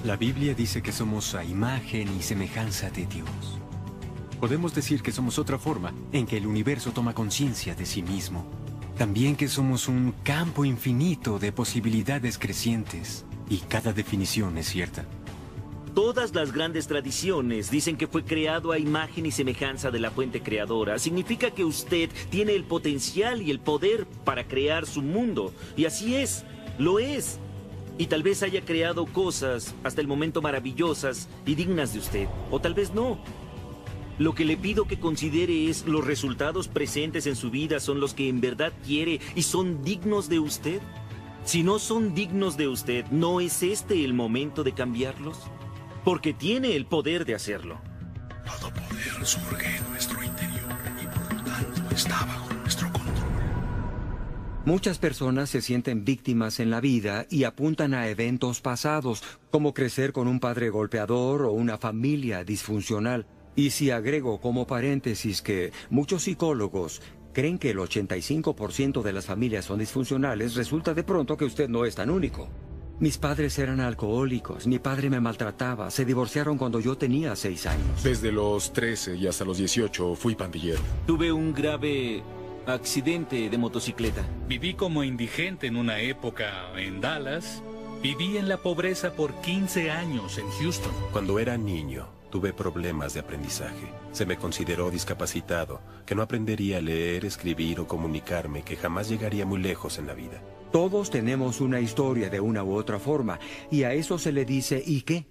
La 0.06 0.16
Biblia 0.16 0.54
dice 0.54 0.82
que 0.82 0.92
somos 0.92 1.34
a 1.34 1.42
imagen 1.42 2.16
y 2.16 2.22
semejanza 2.22 2.90
de 2.90 3.06
Dios. 3.06 3.58
Podemos 4.38 4.72
decir 4.72 5.02
que 5.02 5.10
somos 5.10 5.36
otra 5.36 5.58
forma 5.58 5.92
en 6.12 6.26
que 6.26 6.36
el 6.36 6.46
universo 6.46 6.92
toma 6.92 7.12
conciencia 7.12 7.74
de 7.74 7.86
sí 7.86 8.02
mismo. 8.04 8.46
También 8.96 9.34
que 9.34 9.48
somos 9.48 9.88
un 9.88 10.14
campo 10.22 10.64
infinito 10.64 11.40
de 11.40 11.50
posibilidades 11.50 12.38
crecientes. 12.38 13.24
Y 13.50 13.56
cada 13.56 13.92
definición 13.92 14.56
es 14.58 14.68
cierta. 14.68 15.04
Todas 15.92 16.32
las 16.36 16.52
grandes 16.52 16.86
tradiciones 16.86 17.68
dicen 17.72 17.96
que 17.96 18.06
fue 18.06 18.22
creado 18.22 18.70
a 18.70 18.78
imagen 18.78 19.26
y 19.26 19.32
semejanza 19.32 19.90
de 19.90 19.98
la 19.98 20.12
fuente 20.12 20.40
creadora. 20.40 21.00
Significa 21.00 21.50
que 21.50 21.64
usted 21.64 22.10
tiene 22.30 22.54
el 22.54 22.62
potencial 22.62 23.42
y 23.42 23.50
el 23.50 23.58
poder 23.58 24.06
para 24.24 24.46
crear 24.46 24.86
su 24.86 25.02
mundo. 25.02 25.52
Y 25.76 25.84
así 25.84 26.14
es, 26.14 26.44
lo 26.78 27.00
es. 27.00 27.40
Y 27.98 28.06
tal 28.06 28.22
vez 28.22 28.42
haya 28.42 28.60
creado 28.62 29.06
cosas 29.06 29.74
hasta 29.84 30.00
el 30.00 30.06
momento 30.06 30.42
maravillosas 30.42 31.28
y 31.46 31.54
dignas 31.54 31.92
de 31.92 31.98
usted. 31.98 32.28
O 32.50 32.60
tal 32.60 32.74
vez 32.74 32.92
no. 32.92 33.18
Lo 34.18 34.34
que 34.34 34.44
le 34.44 34.56
pido 34.56 34.86
que 34.86 34.98
considere 34.98 35.68
es 35.68 35.86
los 35.86 36.04
resultados 36.04 36.68
presentes 36.68 37.26
en 37.26 37.36
su 37.36 37.50
vida 37.50 37.80
son 37.80 38.00
los 38.00 38.14
que 38.14 38.28
en 38.28 38.40
verdad 38.40 38.72
quiere 38.84 39.20
y 39.34 39.42
son 39.42 39.82
dignos 39.82 40.28
de 40.28 40.38
usted. 40.38 40.80
Si 41.44 41.62
no 41.62 41.78
son 41.78 42.14
dignos 42.14 42.56
de 42.56 42.68
usted, 42.68 43.06
¿no 43.10 43.40
es 43.40 43.62
este 43.62 44.04
el 44.04 44.14
momento 44.14 44.64
de 44.64 44.72
cambiarlos? 44.72 45.38
porque 46.06 46.32
tiene 46.32 46.76
el 46.76 46.86
poder 46.86 47.24
de 47.24 47.34
hacerlo. 47.34 47.80
Todo 48.44 48.70
poder 48.70 49.26
surge 49.26 49.76
en 49.76 49.90
nuestro 49.90 50.22
interior 50.22 50.78
y 51.02 51.06
por 51.08 51.34
lo 51.34 51.42
tanto 51.42 51.96
está 51.96 52.24
bajo. 52.26 52.45
Muchas 54.66 54.98
personas 54.98 55.48
se 55.48 55.62
sienten 55.62 56.04
víctimas 56.04 56.58
en 56.58 56.70
la 56.70 56.80
vida 56.80 57.24
y 57.30 57.44
apuntan 57.44 57.94
a 57.94 58.08
eventos 58.08 58.60
pasados, 58.60 59.22
como 59.52 59.72
crecer 59.72 60.12
con 60.12 60.26
un 60.26 60.40
padre 60.40 60.70
golpeador 60.70 61.42
o 61.42 61.52
una 61.52 61.78
familia 61.78 62.42
disfuncional. 62.42 63.28
Y 63.54 63.70
si 63.70 63.92
agrego 63.92 64.40
como 64.40 64.66
paréntesis 64.66 65.40
que 65.40 65.70
muchos 65.88 66.24
psicólogos 66.24 67.00
creen 67.32 67.60
que 67.60 67.70
el 67.70 67.78
85% 67.78 69.02
de 69.02 69.12
las 69.12 69.26
familias 69.26 69.66
son 69.66 69.78
disfuncionales, 69.78 70.56
resulta 70.56 70.94
de 70.94 71.04
pronto 71.04 71.36
que 71.36 71.44
usted 71.44 71.68
no 71.68 71.84
es 71.84 71.94
tan 71.94 72.10
único. 72.10 72.48
Mis 72.98 73.18
padres 73.18 73.56
eran 73.60 73.78
alcohólicos, 73.78 74.66
mi 74.66 74.80
padre 74.80 75.10
me 75.10 75.20
maltrataba, 75.20 75.92
se 75.92 76.04
divorciaron 76.04 76.58
cuando 76.58 76.80
yo 76.80 76.98
tenía 76.98 77.36
seis 77.36 77.66
años. 77.66 78.02
Desde 78.02 78.32
los 78.32 78.72
13 78.72 79.14
y 79.14 79.28
hasta 79.28 79.44
los 79.44 79.58
18 79.58 80.16
fui 80.16 80.34
pandillero. 80.34 80.80
Tuve 81.06 81.30
un 81.30 81.54
grave 81.54 82.24
accidente 82.66 83.48
de 83.48 83.58
motocicleta. 83.58 84.22
Viví 84.48 84.74
como 84.74 85.04
indigente 85.04 85.66
en 85.66 85.76
una 85.76 86.00
época 86.00 86.72
en 86.76 87.00
Dallas. 87.00 87.62
Viví 88.02 88.36
en 88.36 88.48
la 88.48 88.58
pobreza 88.58 89.12
por 89.12 89.34
15 89.40 89.90
años 89.90 90.38
en 90.38 90.48
Houston. 90.60 90.92
Cuando 91.12 91.38
era 91.38 91.56
niño, 91.56 92.08
tuve 92.30 92.52
problemas 92.52 93.14
de 93.14 93.20
aprendizaje. 93.20 93.86
Se 94.12 94.26
me 94.26 94.36
consideró 94.36 94.90
discapacitado, 94.90 95.80
que 96.04 96.14
no 96.14 96.22
aprendería 96.22 96.78
a 96.78 96.82
leer, 96.82 97.24
escribir 97.24 97.80
o 97.80 97.86
comunicarme, 97.86 98.62
que 98.62 98.76
jamás 98.76 99.08
llegaría 99.08 99.46
muy 99.46 99.60
lejos 99.60 99.98
en 99.98 100.06
la 100.06 100.14
vida. 100.14 100.42
Todos 100.72 101.10
tenemos 101.10 101.60
una 101.60 101.80
historia 101.80 102.28
de 102.28 102.40
una 102.40 102.62
u 102.62 102.74
otra 102.74 102.98
forma, 102.98 103.38
y 103.70 103.84
a 103.84 103.94
eso 103.94 104.18
se 104.18 104.32
le 104.32 104.44
dice 104.44 104.82
¿y 104.84 105.02
qué? 105.02 105.26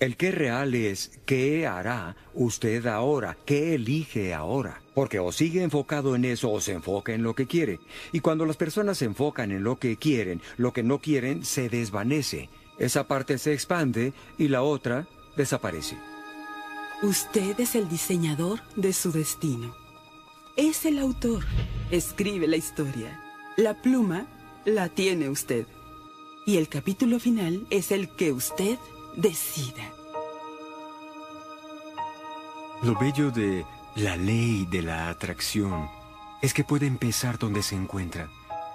El 0.00 0.16
qué 0.16 0.30
real 0.30 0.76
es 0.76 1.18
qué 1.26 1.66
hará 1.66 2.14
usted 2.32 2.86
ahora, 2.86 3.36
qué 3.44 3.74
elige 3.74 4.32
ahora. 4.32 4.80
Porque 4.94 5.18
o 5.18 5.32
sigue 5.32 5.62
enfocado 5.62 6.14
en 6.14 6.24
eso 6.24 6.52
o 6.52 6.60
se 6.60 6.72
enfoca 6.72 7.12
en 7.14 7.24
lo 7.24 7.34
que 7.34 7.46
quiere. 7.46 7.80
Y 8.12 8.20
cuando 8.20 8.46
las 8.46 8.56
personas 8.56 8.98
se 8.98 9.06
enfocan 9.06 9.50
en 9.50 9.64
lo 9.64 9.76
que 9.80 9.96
quieren, 9.96 10.40
lo 10.56 10.72
que 10.72 10.84
no 10.84 11.00
quieren 11.00 11.44
se 11.44 11.68
desvanece. 11.68 12.48
Esa 12.78 13.08
parte 13.08 13.38
se 13.38 13.52
expande 13.52 14.12
y 14.38 14.46
la 14.46 14.62
otra 14.62 15.08
desaparece. 15.36 15.96
Usted 17.02 17.58
es 17.58 17.74
el 17.74 17.88
diseñador 17.88 18.60
de 18.76 18.92
su 18.92 19.10
destino. 19.10 19.74
Es 20.56 20.84
el 20.84 21.00
autor. 21.00 21.44
Escribe 21.90 22.46
la 22.46 22.56
historia. 22.56 23.20
La 23.56 23.82
pluma 23.82 24.26
la 24.64 24.88
tiene 24.88 25.28
usted. 25.28 25.66
Y 26.46 26.56
el 26.56 26.68
capítulo 26.68 27.18
final 27.18 27.66
es 27.70 27.90
el 27.90 28.08
que 28.10 28.32
usted 28.32 28.78
decida. 29.18 29.82
Lo 32.82 32.94
bello 32.94 33.32
de 33.32 33.66
la 33.96 34.16
ley 34.16 34.64
de 34.70 34.82
la 34.82 35.08
atracción 35.08 35.88
es 36.40 36.54
que 36.54 36.62
puede 36.62 36.86
empezar 36.86 37.36
donde 37.36 37.64
se 37.64 37.74
encuentra. 37.74 38.30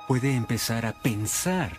Puede 0.06 0.36
empezar 0.36 0.86
a 0.86 0.92
pensar, 0.92 1.78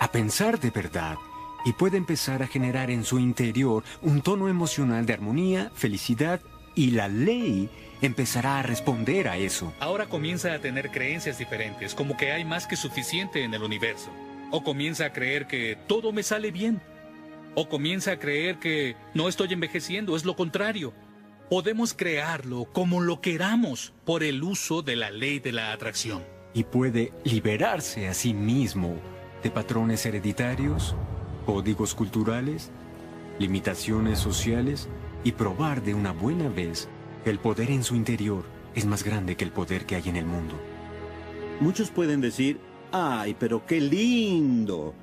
a 0.00 0.10
pensar 0.10 0.58
de 0.58 0.70
verdad, 0.70 1.16
y 1.64 1.72
puede 1.72 1.96
empezar 1.96 2.42
a 2.42 2.48
generar 2.48 2.90
en 2.90 3.04
su 3.04 3.20
interior 3.20 3.84
un 4.02 4.22
tono 4.22 4.48
emocional 4.48 5.06
de 5.06 5.12
armonía, 5.12 5.70
felicidad, 5.74 6.40
y 6.74 6.90
la 6.90 7.06
ley 7.06 7.70
empezará 8.02 8.58
a 8.58 8.62
responder 8.62 9.28
a 9.28 9.36
eso. 9.36 9.72
Ahora 9.78 10.06
comienza 10.06 10.52
a 10.52 10.58
tener 10.58 10.90
creencias 10.90 11.38
diferentes, 11.38 11.94
como 11.94 12.16
que 12.16 12.32
hay 12.32 12.44
más 12.44 12.66
que 12.66 12.74
suficiente 12.74 13.44
en 13.44 13.54
el 13.54 13.62
universo. 13.62 14.10
O 14.50 14.64
comienza 14.64 15.06
a 15.06 15.12
creer 15.12 15.46
que 15.46 15.78
todo 15.86 16.10
me 16.10 16.24
sale 16.24 16.50
bien. 16.50 16.80
O 17.54 17.68
comienza 17.68 18.12
a 18.12 18.18
creer 18.18 18.58
que 18.58 18.96
no 19.14 19.28
estoy 19.28 19.52
envejeciendo, 19.52 20.16
es 20.16 20.24
lo 20.24 20.36
contrario. 20.36 20.92
Podemos 21.50 21.94
crearlo 21.94 22.66
como 22.72 23.00
lo 23.00 23.20
queramos 23.20 23.94
por 24.04 24.22
el 24.22 24.42
uso 24.42 24.82
de 24.82 24.96
la 24.96 25.10
ley 25.10 25.38
de 25.38 25.52
la 25.52 25.72
atracción. 25.72 26.22
Y 26.54 26.64
puede 26.64 27.12
liberarse 27.24 28.08
a 28.08 28.14
sí 28.14 28.34
mismo 28.34 28.96
de 29.42 29.50
patrones 29.50 30.04
hereditarios, 30.04 30.94
códigos 31.46 31.94
culturales, 31.94 32.70
limitaciones 33.38 34.18
sociales 34.18 34.88
y 35.24 35.32
probar 35.32 35.82
de 35.82 35.94
una 35.94 36.12
buena 36.12 36.48
vez 36.48 36.88
que 37.24 37.30
el 37.30 37.38
poder 37.38 37.70
en 37.70 37.84
su 37.84 37.94
interior 37.94 38.44
es 38.74 38.84
más 38.86 39.02
grande 39.02 39.36
que 39.36 39.44
el 39.44 39.50
poder 39.50 39.86
que 39.86 39.96
hay 39.96 40.08
en 40.08 40.16
el 40.16 40.26
mundo. 40.26 40.54
Muchos 41.60 41.90
pueden 41.90 42.20
decir, 42.20 42.60
ay, 42.92 43.34
pero 43.38 43.66
qué 43.66 43.80
lindo. 43.80 44.94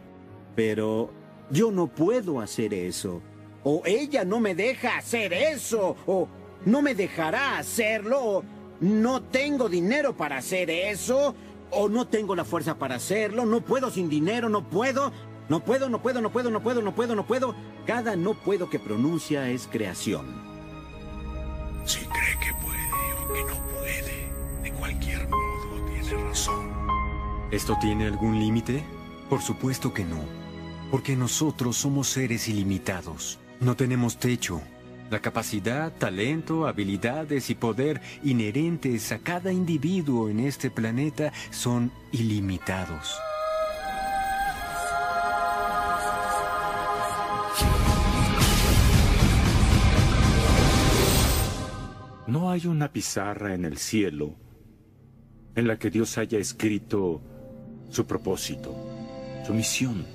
Pero 0.56 1.12
yo 1.50 1.72
no 1.72 1.88
puedo 1.88 2.40
hacer 2.42 2.74
eso. 2.74 3.22
O 3.64 3.82
ella 3.86 4.24
no 4.26 4.40
me 4.40 4.56
deja 4.56 4.98
hacer 4.98 5.34
eso. 5.34 5.96
O 6.06 6.28
no 6.66 6.82
me 6.82 6.96
dejará 6.96 7.58
hacerlo. 7.58 8.20
O 8.20 8.44
no 8.80 9.22
tengo 9.24 9.70
dinero 9.70 10.16
para 10.16 10.38
hacer 10.38 10.70
eso. 10.70 11.36
O 11.72 11.90
no 11.90 12.08
tengo 12.08 12.36
la 12.36 12.46
fuerza 12.46 12.78
para 12.78 12.96
hacerlo. 12.96 13.46
No 13.46 13.62
puedo 13.62 13.90
sin 13.90 14.10
dinero. 14.10 14.50
No 14.50 14.70
puedo. 14.70 15.12
No 15.48 15.64
puedo, 15.64 15.90
no 15.90 16.02
puedo, 16.02 16.22
no 16.22 16.32
puedo, 16.32 16.50
no 16.50 16.64
puedo, 16.64 16.82
no 16.82 16.96
puedo, 16.96 17.16
no 17.16 17.28
puedo. 17.28 17.56
Cada 17.86 18.16
no 18.16 18.34
puedo 18.34 18.70
que 18.70 18.80
pronuncia 18.80 19.48
es 19.50 19.68
creación. 19.68 20.26
Si 21.86 22.00
cree 22.00 22.40
que 22.40 22.52
puede 22.64 23.14
o 23.22 23.34
que 23.34 23.44
no 23.44 23.60
puede, 23.76 24.64
de 24.64 24.72
cualquier 24.72 25.28
modo 25.30 25.86
tiene 25.86 26.24
razón. 26.24 26.72
¿Esto 27.52 27.78
tiene 27.80 28.08
algún 28.08 28.40
límite? 28.40 28.84
Por 29.30 29.42
supuesto 29.42 29.94
que 29.94 30.04
no. 30.04 30.45
Porque 30.91 31.16
nosotros 31.16 31.78
somos 31.78 32.07
seres 32.07 32.48
ilimitados. 32.48 33.40
No 33.60 33.76
tenemos 33.76 34.18
techo. 34.18 34.62
La 35.10 35.20
capacidad, 35.20 35.91
talento, 35.91 36.68
habilidades 36.68 37.49
y 37.49 37.56
poder 37.56 38.02
inherentes 38.24 39.12
a 39.12 39.20
cada 39.20 39.52
individuo 39.52 40.30
en 40.30 40.40
este 40.40 40.72
planeta 40.72 41.32
son 41.52 41.91
ilimitados. 42.12 43.16
No 52.28 52.49
hay 52.49 52.66
una 52.66 52.91
pizarra 52.91 53.53
en 53.53 53.66
el 53.66 53.78
cielo 53.78 54.36
en 55.56 55.68
la 55.68 55.78
que 55.78 55.90
Dios 55.91 56.18
haya 56.18 56.40
escrito 56.40 57.22
su 57.90 58.06
propósito, 58.06 58.76
su 59.45 59.53
misión 59.53 60.15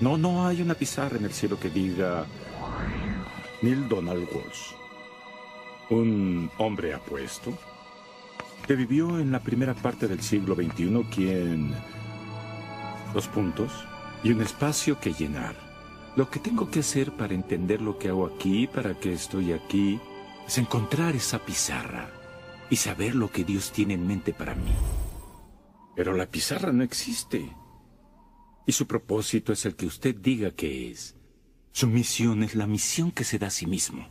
No, 0.00 0.16
no 0.16 0.46
hay 0.46 0.62
una 0.62 0.74
pizarra 0.74 1.16
en 1.16 1.24
el 1.24 1.32
cielo 1.32 1.58
que 1.58 1.70
diga 1.70 2.26
Neil 3.62 3.88
Donald 3.88 4.28
Walsh, 4.32 4.74
un 5.90 6.50
hombre 6.58 6.94
apuesto 6.94 7.52
que 8.66 8.76
vivió 8.76 9.18
en 9.18 9.32
la 9.32 9.40
primera 9.40 9.74
parte 9.74 10.06
del 10.06 10.22
siglo 10.22 10.54
XXI, 10.54 11.06
quien... 11.10 11.74
Dos 13.14 13.26
puntos 13.28 13.72
y 14.22 14.30
un 14.30 14.42
espacio 14.42 15.00
que 15.00 15.14
llenar. 15.14 15.54
Lo 16.16 16.28
que 16.28 16.38
tengo 16.38 16.70
que 16.70 16.80
hacer 16.80 17.12
para 17.12 17.32
entender 17.32 17.80
lo 17.80 17.98
que 17.98 18.08
hago 18.08 18.26
aquí, 18.26 18.66
para 18.66 18.94
que 18.94 19.14
estoy 19.14 19.52
aquí, 19.52 19.98
es 20.46 20.58
encontrar 20.58 21.16
esa 21.16 21.38
pizarra 21.38 22.10
y 22.68 22.76
saber 22.76 23.14
lo 23.14 23.30
que 23.30 23.44
Dios 23.44 23.72
tiene 23.72 23.94
en 23.94 24.06
mente 24.06 24.34
para 24.34 24.54
mí. 24.54 24.72
Pero 25.96 26.14
la 26.14 26.26
pizarra 26.26 26.70
no 26.70 26.84
existe. 26.84 27.50
Y 28.68 28.72
su 28.72 28.86
propósito 28.86 29.54
es 29.54 29.64
el 29.64 29.76
que 29.76 29.86
usted 29.86 30.14
diga 30.14 30.50
que 30.50 30.90
es. 30.90 31.16
Su 31.72 31.86
misión 31.86 32.42
es 32.42 32.54
la 32.54 32.66
misión 32.66 33.10
que 33.10 33.24
se 33.24 33.38
da 33.38 33.46
a 33.46 33.50
sí 33.50 33.66
mismo. 33.66 34.06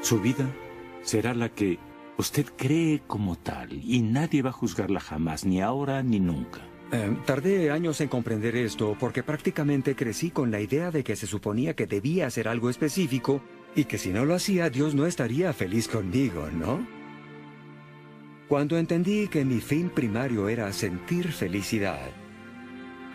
Su 0.00 0.20
vida 0.20 0.52
será 1.02 1.32
la 1.32 1.48
que 1.48 1.78
usted 2.18 2.44
cree 2.56 3.02
como 3.06 3.36
tal 3.36 3.72
y 3.72 4.02
nadie 4.02 4.42
va 4.42 4.50
a 4.50 4.52
juzgarla 4.52 4.98
jamás, 4.98 5.44
ni 5.44 5.62
ahora 5.62 6.02
ni 6.02 6.18
nunca. 6.18 6.58
Eh, 6.90 7.16
tardé 7.24 7.70
años 7.70 8.00
en 8.00 8.08
comprender 8.08 8.56
esto 8.56 8.96
porque 8.98 9.22
prácticamente 9.22 9.94
crecí 9.94 10.32
con 10.32 10.50
la 10.50 10.60
idea 10.60 10.90
de 10.90 11.04
que 11.04 11.14
se 11.14 11.28
suponía 11.28 11.76
que 11.76 11.86
debía 11.86 12.26
hacer 12.26 12.48
algo 12.48 12.68
específico 12.68 13.40
y 13.76 13.84
que 13.84 13.96
si 13.96 14.10
no 14.10 14.24
lo 14.24 14.34
hacía 14.34 14.70
Dios 14.70 14.96
no 14.96 15.06
estaría 15.06 15.52
feliz 15.52 15.86
conmigo, 15.86 16.48
¿no? 16.50 16.84
Cuando 18.48 18.76
entendí 18.76 19.28
que 19.28 19.44
mi 19.44 19.60
fin 19.60 19.88
primario 19.88 20.48
era 20.48 20.72
sentir 20.72 21.30
felicidad, 21.30 22.10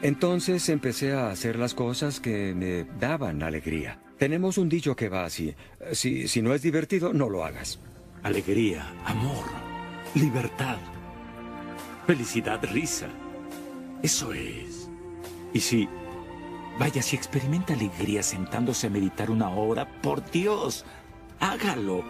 entonces 0.01 0.69
empecé 0.69 1.13
a 1.13 1.29
hacer 1.29 1.57
las 1.57 1.73
cosas 1.73 2.19
que 2.19 2.53
me 2.55 2.85
daban 2.99 3.43
alegría. 3.43 3.99
Tenemos 4.17 4.57
un 4.57 4.69
dicho 4.69 4.95
que 4.95 5.09
va 5.09 5.25
así, 5.25 5.55
si, 5.93 6.27
si 6.27 6.41
no 6.41 6.53
es 6.53 6.61
divertido, 6.61 7.13
no 7.13 7.29
lo 7.29 7.45
hagas. 7.45 7.79
Alegría, 8.23 8.93
amor, 9.05 9.45
libertad, 10.15 10.77
felicidad, 12.05 12.59
risa. 12.71 13.07
Eso 14.03 14.33
es. 14.33 14.89
Y 15.53 15.59
si, 15.59 15.87
vaya, 16.77 17.01
si 17.01 17.15
experimenta 17.15 17.73
alegría 17.73 18.23
sentándose 18.23 18.87
a 18.87 18.89
meditar 18.89 19.31
una 19.31 19.49
hora, 19.49 20.01
por 20.01 20.29
Dios, 20.31 20.85
hágalo. 21.39 22.03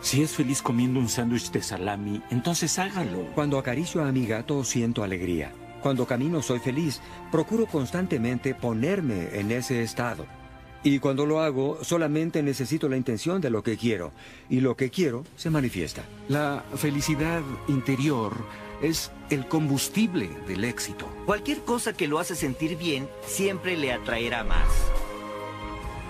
Si 0.00 0.22
es 0.22 0.32
feliz 0.32 0.62
comiendo 0.62 0.98
un 0.98 1.08
sándwich 1.08 1.50
de 1.50 1.62
salami, 1.62 2.22
entonces 2.30 2.78
hágalo. 2.78 3.26
Cuando 3.34 3.58
acaricio 3.58 4.02
a 4.04 4.12
mi 4.12 4.26
gato 4.26 4.64
siento 4.64 5.02
alegría. 5.02 5.52
Cuando 5.82 6.06
camino 6.06 6.42
soy 6.42 6.58
feliz. 6.58 7.00
Procuro 7.30 7.66
constantemente 7.66 8.54
ponerme 8.54 9.38
en 9.38 9.50
ese 9.50 9.82
estado. 9.82 10.26
Y 10.82 10.98
cuando 10.98 11.26
lo 11.26 11.40
hago, 11.40 11.78
solamente 11.82 12.42
necesito 12.42 12.88
la 12.88 12.96
intención 12.96 13.40
de 13.40 13.50
lo 13.50 13.62
que 13.62 13.76
quiero. 13.76 14.12
Y 14.48 14.60
lo 14.60 14.76
que 14.76 14.90
quiero 14.90 15.24
se 15.36 15.50
manifiesta. 15.50 16.02
La 16.28 16.64
felicidad 16.76 17.42
interior 17.68 18.32
es 18.82 19.10
el 19.28 19.46
combustible 19.46 20.30
del 20.46 20.64
éxito. 20.64 21.06
Cualquier 21.26 21.60
cosa 21.64 21.92
que 21.92 22.08
lo 22.08 22.18
hace 22.18 22.34
sentir 22.34 22.78
bien 22.78 23.08
siempre 23.26 23.76
le 23.76 23.92
atraerá 23.92 24.42
más. 24.42 24.68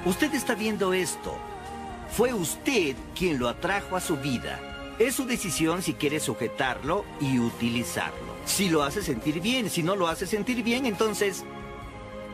Usted 0.05 0.33
está 0.35 0.55
viendo 0.55 0.95
esto. 0.95 1.37
Fue 2.13 2.33
usted 2.33 2.97
quien 3.15 3.39
lo 3.39 3.49
atrajo 3.49 3.97
a 3.97 4.01
su 4.01 4.17
vida. 4.17 4.61
Es 4.99 5.15
su 5.15 5.27
decisión 5.27 5.83
si 5.83 5.95
quiere 5.95 6.21
sujetarlo 6.21 7.05
y 7.21 7.39
utilizarlo. 7.39 8.30
Si 8.45 8.69
lo 8.69 8.83
hace 8.83 9.03
sentir 9.03 9.41
bien, 9.41 9.71
si 9.71 9.83
no 9.83 9.97
lo 9.97 10.09
hace 10.09 10.27
sentir 10.27 10.63
bien, 10.63 10.87
entonces 10.87 11.45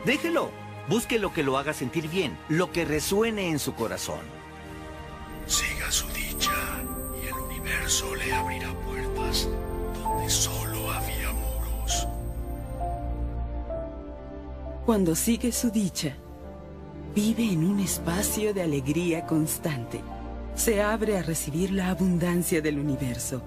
déjelo. 0.05 0.51
Busque 0.89 1.19
lo 1.19 1.33
que 1.33 1.43
lo 1.43 1.57
haga 1.57 1.73
sentir 1.73 2.07
bien, 2.07 2.37
lo 2.47 2.71
que 2.71 2.85
resuene 2.85 3.49
en 3.49 3.59
su 3.59 3.73
corazón. 3.73 4.21
Siga 5.45 5.91
su 5.91 6.07
dicha 6.07 6.51
y 7.21 7.27
el 7.27 7.33
universo 7.33 8.15
le 8.15 8.33
abrirá 8.33 8.73
puertas 8.85 9.49
donde 10.01 10.29
solo 10.29 10.89
había 10.91 11.33
muros. 11.33 12.07
Cuando 14.85 15.13
sigue 15.13 15.51
su 15.51 15.69
dicha, 15.69 16.15
vive 17.13 17.43
en 17.43 17.65
un 17.65 17.81
espacio 17.81 18.53
de 18.53 18.61
alegría 18.61 19.25
constante. 19.25 20.01
Se 20.55 20.81
abre 20.81 21.17
a 21.17 21.21
recibir 21.21 21.71
la 21.71 21.89
abundancia 21.89 22.61
del 22.61 22.79
universo. 22.79 23.41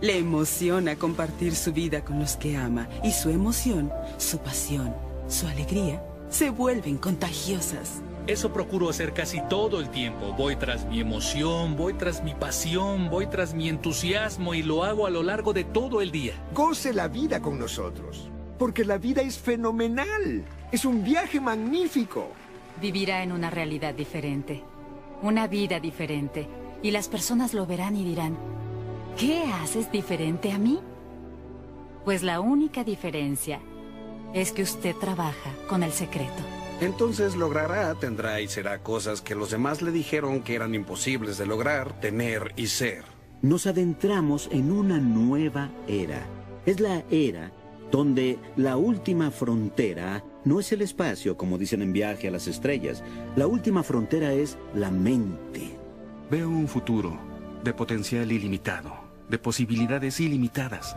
Le 0.00 0.18
emociona 0.18 0.96
compartir 0.96 1.54
su 1.54 1.72
vida 1.72 2.04
con 2.04 2.18
los 2.18 2.36
que 2.36 2.56
ama 2.56 2.88
y 3.02 3.12
su 3.12 3.30
emoción, 3.30 3.92
su 4.18 4.38
pasión, 4.38 4.94
su 5.28 5.46
alegría 5.46 6.02
se 6.34 6.50
vuelven 6.50 6.98
contagiosas. 6.98 8.02
Eso 8.26 8.52
procuro 8.52 8.88
hacer 8.88 9.12
casi 9.12 9.40
todo 9.48 9.80
el 9.80 9.88
tiempo. 9.90 10.34
Voy 10.36 10.56
tras 10.56 10.84
mi 10.86 10.98
emoción, 10.98 11.76
voy 11.76 11.94
tras 11.94 12.24
mi 12.24 12.34
pasión, 12.34 13.08
voy 13.08 13.28
tras 13.28 13.54
mi 13.54 13.68
entusiasmo 13.68 14.52
y 14.54 14.64
lo 14.64 14.82
hago 14.82 15.06
a 15.06 15.10
lo 15.10 15.22
largo 15.22 15.52
de 15.52 15.62
todo 15.62 16.00
el 16.00 16.10
día. 16.10 16.34
Goce 16.52 16.92
la 16.92 17.06
vida 17.06 17.40
con 17.40 17.58
nosotros, 17.58 18.30
porque 18.58 18.84
la 18.84 18.98
vida 18.98 19.22
es 19.22 19.38
fenomenal. 19.38 20.44
Es 20.72 20.84
un 20.84 21.04
viaje 21.04 21.38
magnífico. 21.38 22.28
Vivirá 22.80 23.22
en 23.22 23.30
una 23.30 23.50
realidad 23.50 23.94
diferente, 23.94 24.64
una 25.22 25.46
vida 25.46 25.78
diferente, 25.78 26.48
y 26.82 26.90
las 26.90 27.08
personas 27.08 27.54
lo 27.54 27.64
verán 27.66 27.94
y 27.94 28.04
dirán, 28.04 28.36
¿qué 29.16 29.44
haces 29.44 29.90
diferente 29.90 30.52
a 30.52 30.58
mí? 30.58 30.80
Pues 32.04 32.22
la 32.22 32.40
única 32.40 32.84
diferencia 32.84 33.60
es 34.34 34.52
que 34.52 34.62
usted 34.62 34.94
trabaja 34.96 35.50
con 35.68 35.82
el 35.82 35.92
secreto. 35.92 36.42
Entonces 36.80 37.36
logrará, 37.36 37.94
tendrá 37.94 38.40
y 38.40 38.48
será 38.48 38.82
cosas 38.82 39.22
que 39.22 39.34
los 39.34 39.50
demás 39.50 39.80
le 39.80 39.92
dijeron 39.92 40.42
que 40.42 40.54
eran 40.54 40.74
imposibles 40.74 41.38
de 41.38 41.46
lograr, 41.46 42.00
tener 42.00 42.52
y 42.56 42.66
ser. 42.66 43.04
Nos 43.42 43.66
adentramos 43.66 44.48
en 44.50 44.72
una 44.72 44.98
nueva 44.98 45.70
era. 45.86 46.26
Es 46.66 46.80
la 46.80 47.04
era 47.10 47.52
donde 47.90 48.38
la 48.56 48.76
última 48.76 49.30
frontera 49.30 50.24
no 50.44 50.58
es 50.58 50.72
el 50.72 50.82
espacio, 50.82 51.36
como 51.36 51.58
dicen 51.58 51.80
en 51.80 51.92
viaje 51.92 52.26
a 52.26 52.30
las 52.32 52.48
estrellas. 52.48 53.04
La 53.36 53.46
última 53.46 53.82
frontera 53.82 54.32
es 54.32 54.58
la 54.74 54.90
mente. 54.90 55.78
Veo 56.30 56.48
un 56.48 56.66
futuro 56.66 57.16
de 57.62 57.72
potencial 57.72 58.32
ilimitado, 58.32 58.92
de 59.28 59.38
posibilidades 59.38 60.20
ilimitadas. 60.20 60.96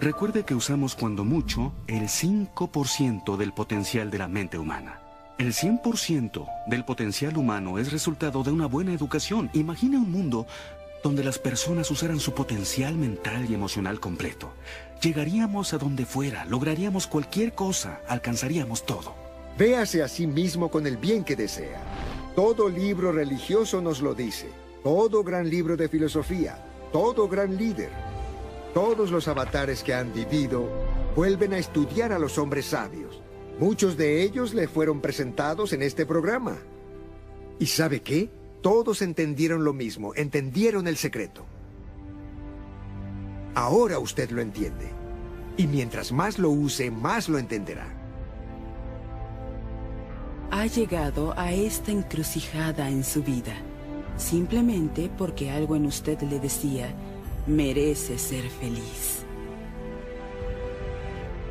Recuerde 0.00 0.44
que 0.44 0.54
usamos 0.54 0.94
cuando 0.94 1.24
mucho 1.24 1.72
el 1.86 2.02
5% 2.04 3.36
del 3.36 3.52
potencial 3.52 4.10
de 4.10 4.18
la 4.18 4.28
mente 4.28 4.58
humana. 4.58 5.00
El 5.38 5.52
100% 5.52 6.46
del 6.66 6.84
potencial 6.84 7.36
humano 7.36 7.78
es 7.78 7.92
resultado 7.92 8.42
de 8.42 8.50
una 8.50 8.66
buena 8.66 8.92
educación. 8.92 9.50
Imagine 9.54 9.96
un 9.96 10.10
mundo 10.10 10.46
donde 11.02 11.22
las 11.22 11.38
personas 11.38 11.90
usaran 11.90 12.20
su 12.20 12.32
potencial 12.32 12.96
mental 12.96 13.48
y 13.48 13.54
emocional 13.54 14.00
completo. 14.00 14.52
Llegaríamos 15.00 15.72
a 15.74 15.78
donde 15.78 16.06
fuera, 16.06 16.44
lograríamos 16.44 17.06
cualquier 17.06 17.54
cosa, 17.54 18.00
alcanzaríamos 18.08 18.84
todo. 18.84 19.14
Véase 19.56 20.02
a 20.02 20.08
sí 20.08 20.26
mismo 20.26 20.70
con 20.70 20.86
el 20.86 20.96
bien 20.96 21.24
que 21.24 21.36
desea. 21.36 21.80
Todo 22.34 22.68
libro 22.68 23.12
religioso 23.12 23.80
nos 23.80 24.00
lo 24.00 24.14
dice. 24.14 24.48
Todo 24.82 25.24
gran 25.24 25.48
libro 25.48 25.76
de 25.76 25.88
filosofía. 25.88 26.56
Todo 26.92 27.28
gran 27.28 27.56
líder. 27.56 27.90
Todos 28.74 29.10
los 29.10 29.28
avatares 29.28 29.82
que 29.82 29.94
han 29.94 30.12
vivido 30.12 30.68
vuelven 31.14 31.52
a 31.52 31.58
estudiar 31.58 32.12
a 32.12 32.18
los 32.18 32.38
hombres 32.38 32.66
sabios. 32.66 33.22
Muchos 33.58 33.96
de 33.96 34.22
ellos 34.22 34.54
le 34.54 34.68
fueron 34.68 35.00
presentados 35.00 35.72
en 35.72 35.82
este 35.82 36.06
programa. 36.06 36.56
¿Y 37.58 37.66
sabe 37.66 38.02
qué? 38.02 38.30
Todos 38.62 39.02
entendieron 39.02 39.64
lo 39.64 39.72
mismo, 39.72 40.14
entendieron 40.14 40.86
el 40.86 40.96
secreto. 40.96 41.44
Ahora 43.54 43.98
usted 43.98 44.30
lo 44.30 44.40
entiende. 44.40 44.88
Y 45.56 45.66
mientras 45.66 46.12
más 46.12 46.38
lo 46.38 46.50
use, 46.50 46.90
más 46.90 47.28
lo 47.28 47.38
entenderá. 47.38 47.88
Ha 50.50 50.66
llegado 50.66 51.34
a 51.36 51.52
esta 51.52 51.90
encrucijada 51.90 52.88
en 52.88 53.02
su 53.02 53.22
vida, 53.22 53.54
simplemente 54.18 55.10
porque 55.16 55.50
algo 55.50 55.76
en 55.76 55.86
usted 55.86 56.20
le 56.22 56.38
decía, 56.38 56.92
merece 57.46 58.18
ser 58.18 58.48
feliz. 58.50 59.24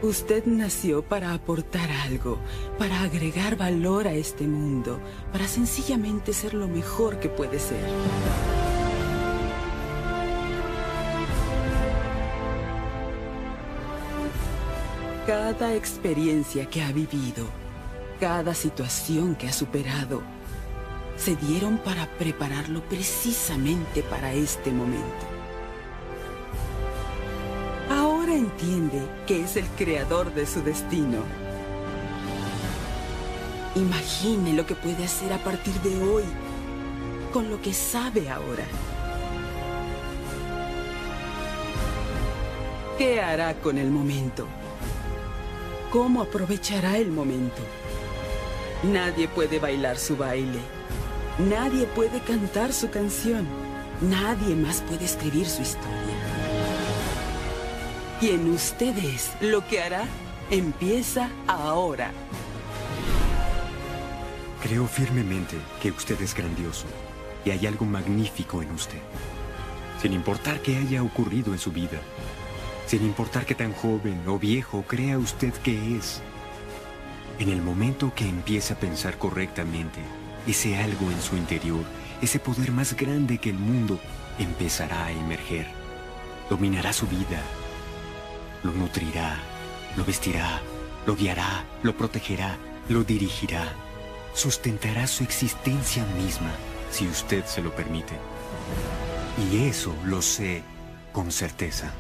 Usted 0.04 0.46
nació 0.46 1.02
para 1.02 1.34
aportar 1.34 1.90
algo, 1.90 2.38
para 2.78 3.02
agregar 3.02 3.58
valor 3.58 4.08
a 4.08 4.14
este 4.14 4.46
mundo, 4.46 5.00
para 5.32 5.48
sencillamente 5.48 6.34
ser 6.34 6.54
lo 6.54 6.68
mejor 6.68 7.20
que 7.20 7.30
puede 7.30 7.58
ser. 7.58 7.84
Cada 15.26 15.74
experiencia 15.74 16.70
que 16.70 16.84
ha 16.84 16.92
vivido, 16.92 17.48
cada 18.20 18.54
situación 18.54 19.36
que 19.36 19.48
ha 19.48 19.52
superado, 19.52 20.22
se 21.18 21.36
dieron 21.36 21.80
para 21.80 22.06
prepararlo 22.18 22.82
precisamente 22.82 24.04
para 24.04 24.34
este 24.34 24.72
momento. 24.72 25.26
Ahora 27.90 28.34
entiende 28.34 29.02
que 29.26 29.42
es 29.42 29.58
el 29.58 29.66
creador 29.78 30.34
de 30.34 30.46
su 30.46 30.62
destino. 30.62 31.24
Imagine 33.76 34.54
lo 34.54 34.66
que 34.66 34.76
puede 34.76 35.06
hacer 35.06 35.34
a 35.34 35.38
partir 35.40 35.74
de 35.82 36.02
hoy, 36.04 36.24
con 37.34 37.50
lo 37.50 37.62
que 37.62 37.74
sabe 37.74 38.30
ahora. 38.30 38.66
¿Qué 42.98 43.22
hará 43.22 43.54
con 43.56 43.78
el 43.78 43.92
momento? 43.92 44.48
¿Cómo 45.92 46.22
aprovechará 46.22 46.98
el 46.98 47.12
momento? 47.12 47.62
Nadie 48.84 49.28
puede 49.28 49.60
bailar 49.60 49.98
su 49.98 50.18
baile. 50.18 50.77
Nadie 51.40 51.86
puede 51.86 52.20
cantar 52.22 52.74
su 52.74 52.90
canción. 52.90 53.48
Nadie 54.02 54.56
más 54.56 54.82
puede 54.82 55.06
escribir 55.06 55.46
su 55.46 55.62
historia. 55.62 55.94
Quien 58.20 58.50
usted 58.50 58.98
es, 58.98 59.32
lo 59.40 59.66
que 59.68 59.80
hará, 59.80 60.06
empieza 60.50 61.30
ahora. 61.46 62.10
Creo 64.64 64.88
firmemente 64.88 65.58
que 65.80 65.92
usted 65.92 66.20
es 66.24 66.34
grandioso 66.34 66.88
y 67.46 67.52
hay 67.52 67.68
algo 67.68 67.86
magnífico 67.86 68.64
en 68.64 68.72
usted. 68.72 69.02
Sin 70.02 70.14
importar 70.14 70.60
qué 70.62 70.78
haya 70.78 71.04
ocurrido 71.04 71.54
en 71.54 71.60
su 71.60 71.72
vida, 71.72 72.00
sin 72.88 73.04
importar 73.04 73.46
qué 73.46 73.54
tan 73.54 73.74
joven 73.74 74.24
o 74.26 74.40
viejo 74.40 74.84
crea 74.88 75.20
usted 75.20 75.54
que 75.54 75.98
es, 75.98 76.20
en 77.38 77.50
el 77.50 77.62
momento 77.62 78.12
que 78.16 78.28
empiece 78.28 78.74
a 78.74 78.80
pensar 78.80 79.20
correctamente, 79.20 80.00
ese 80.48 80.78
algo 80.78 81.12
en 81.12 81.22
su 81.22 81.36
interior, 81.36 81.84
ese 82.22 82.40
poder 82.40 82.72
más 82.72 82.96
grande 82.96 83.38
que 83.38 83.50
el 83.50 83.58
mundo, 83.58 84.00
empezará 84.40 85.06
a 85.06 85.12
emerger. 85.12 85.68
Dominará 86.50 86.94
su 86.94 87.06
vida, 87.08 87.42
lo 88.64 88.72
nutrirá, 88.72 89.38
lo 89.96 90.06
vestirá, 90.06 90.62
lo 91.06 91.16
guiará, 91.16 91.66
lo 91.84 91.96
protegerá, 91.96 92.58
lo 92.90 93.04
dirigirá, 93.04 93.74
sustentará 94.34 95.08
su 95.08 95.24
existencia 95.24 96.06
misma, 96.18 96.52
si 96.90 97.08
usted 97.08 97.46
se 97.46 97.62
lo 97.62 97.76
permite. 97.76 98.14
Y 99.52 99.66
eso 99.66 99.94
lo 100.06 100.22
sé 100.22 100.64
con 101.12 101.32
certeza. 101.32 101.92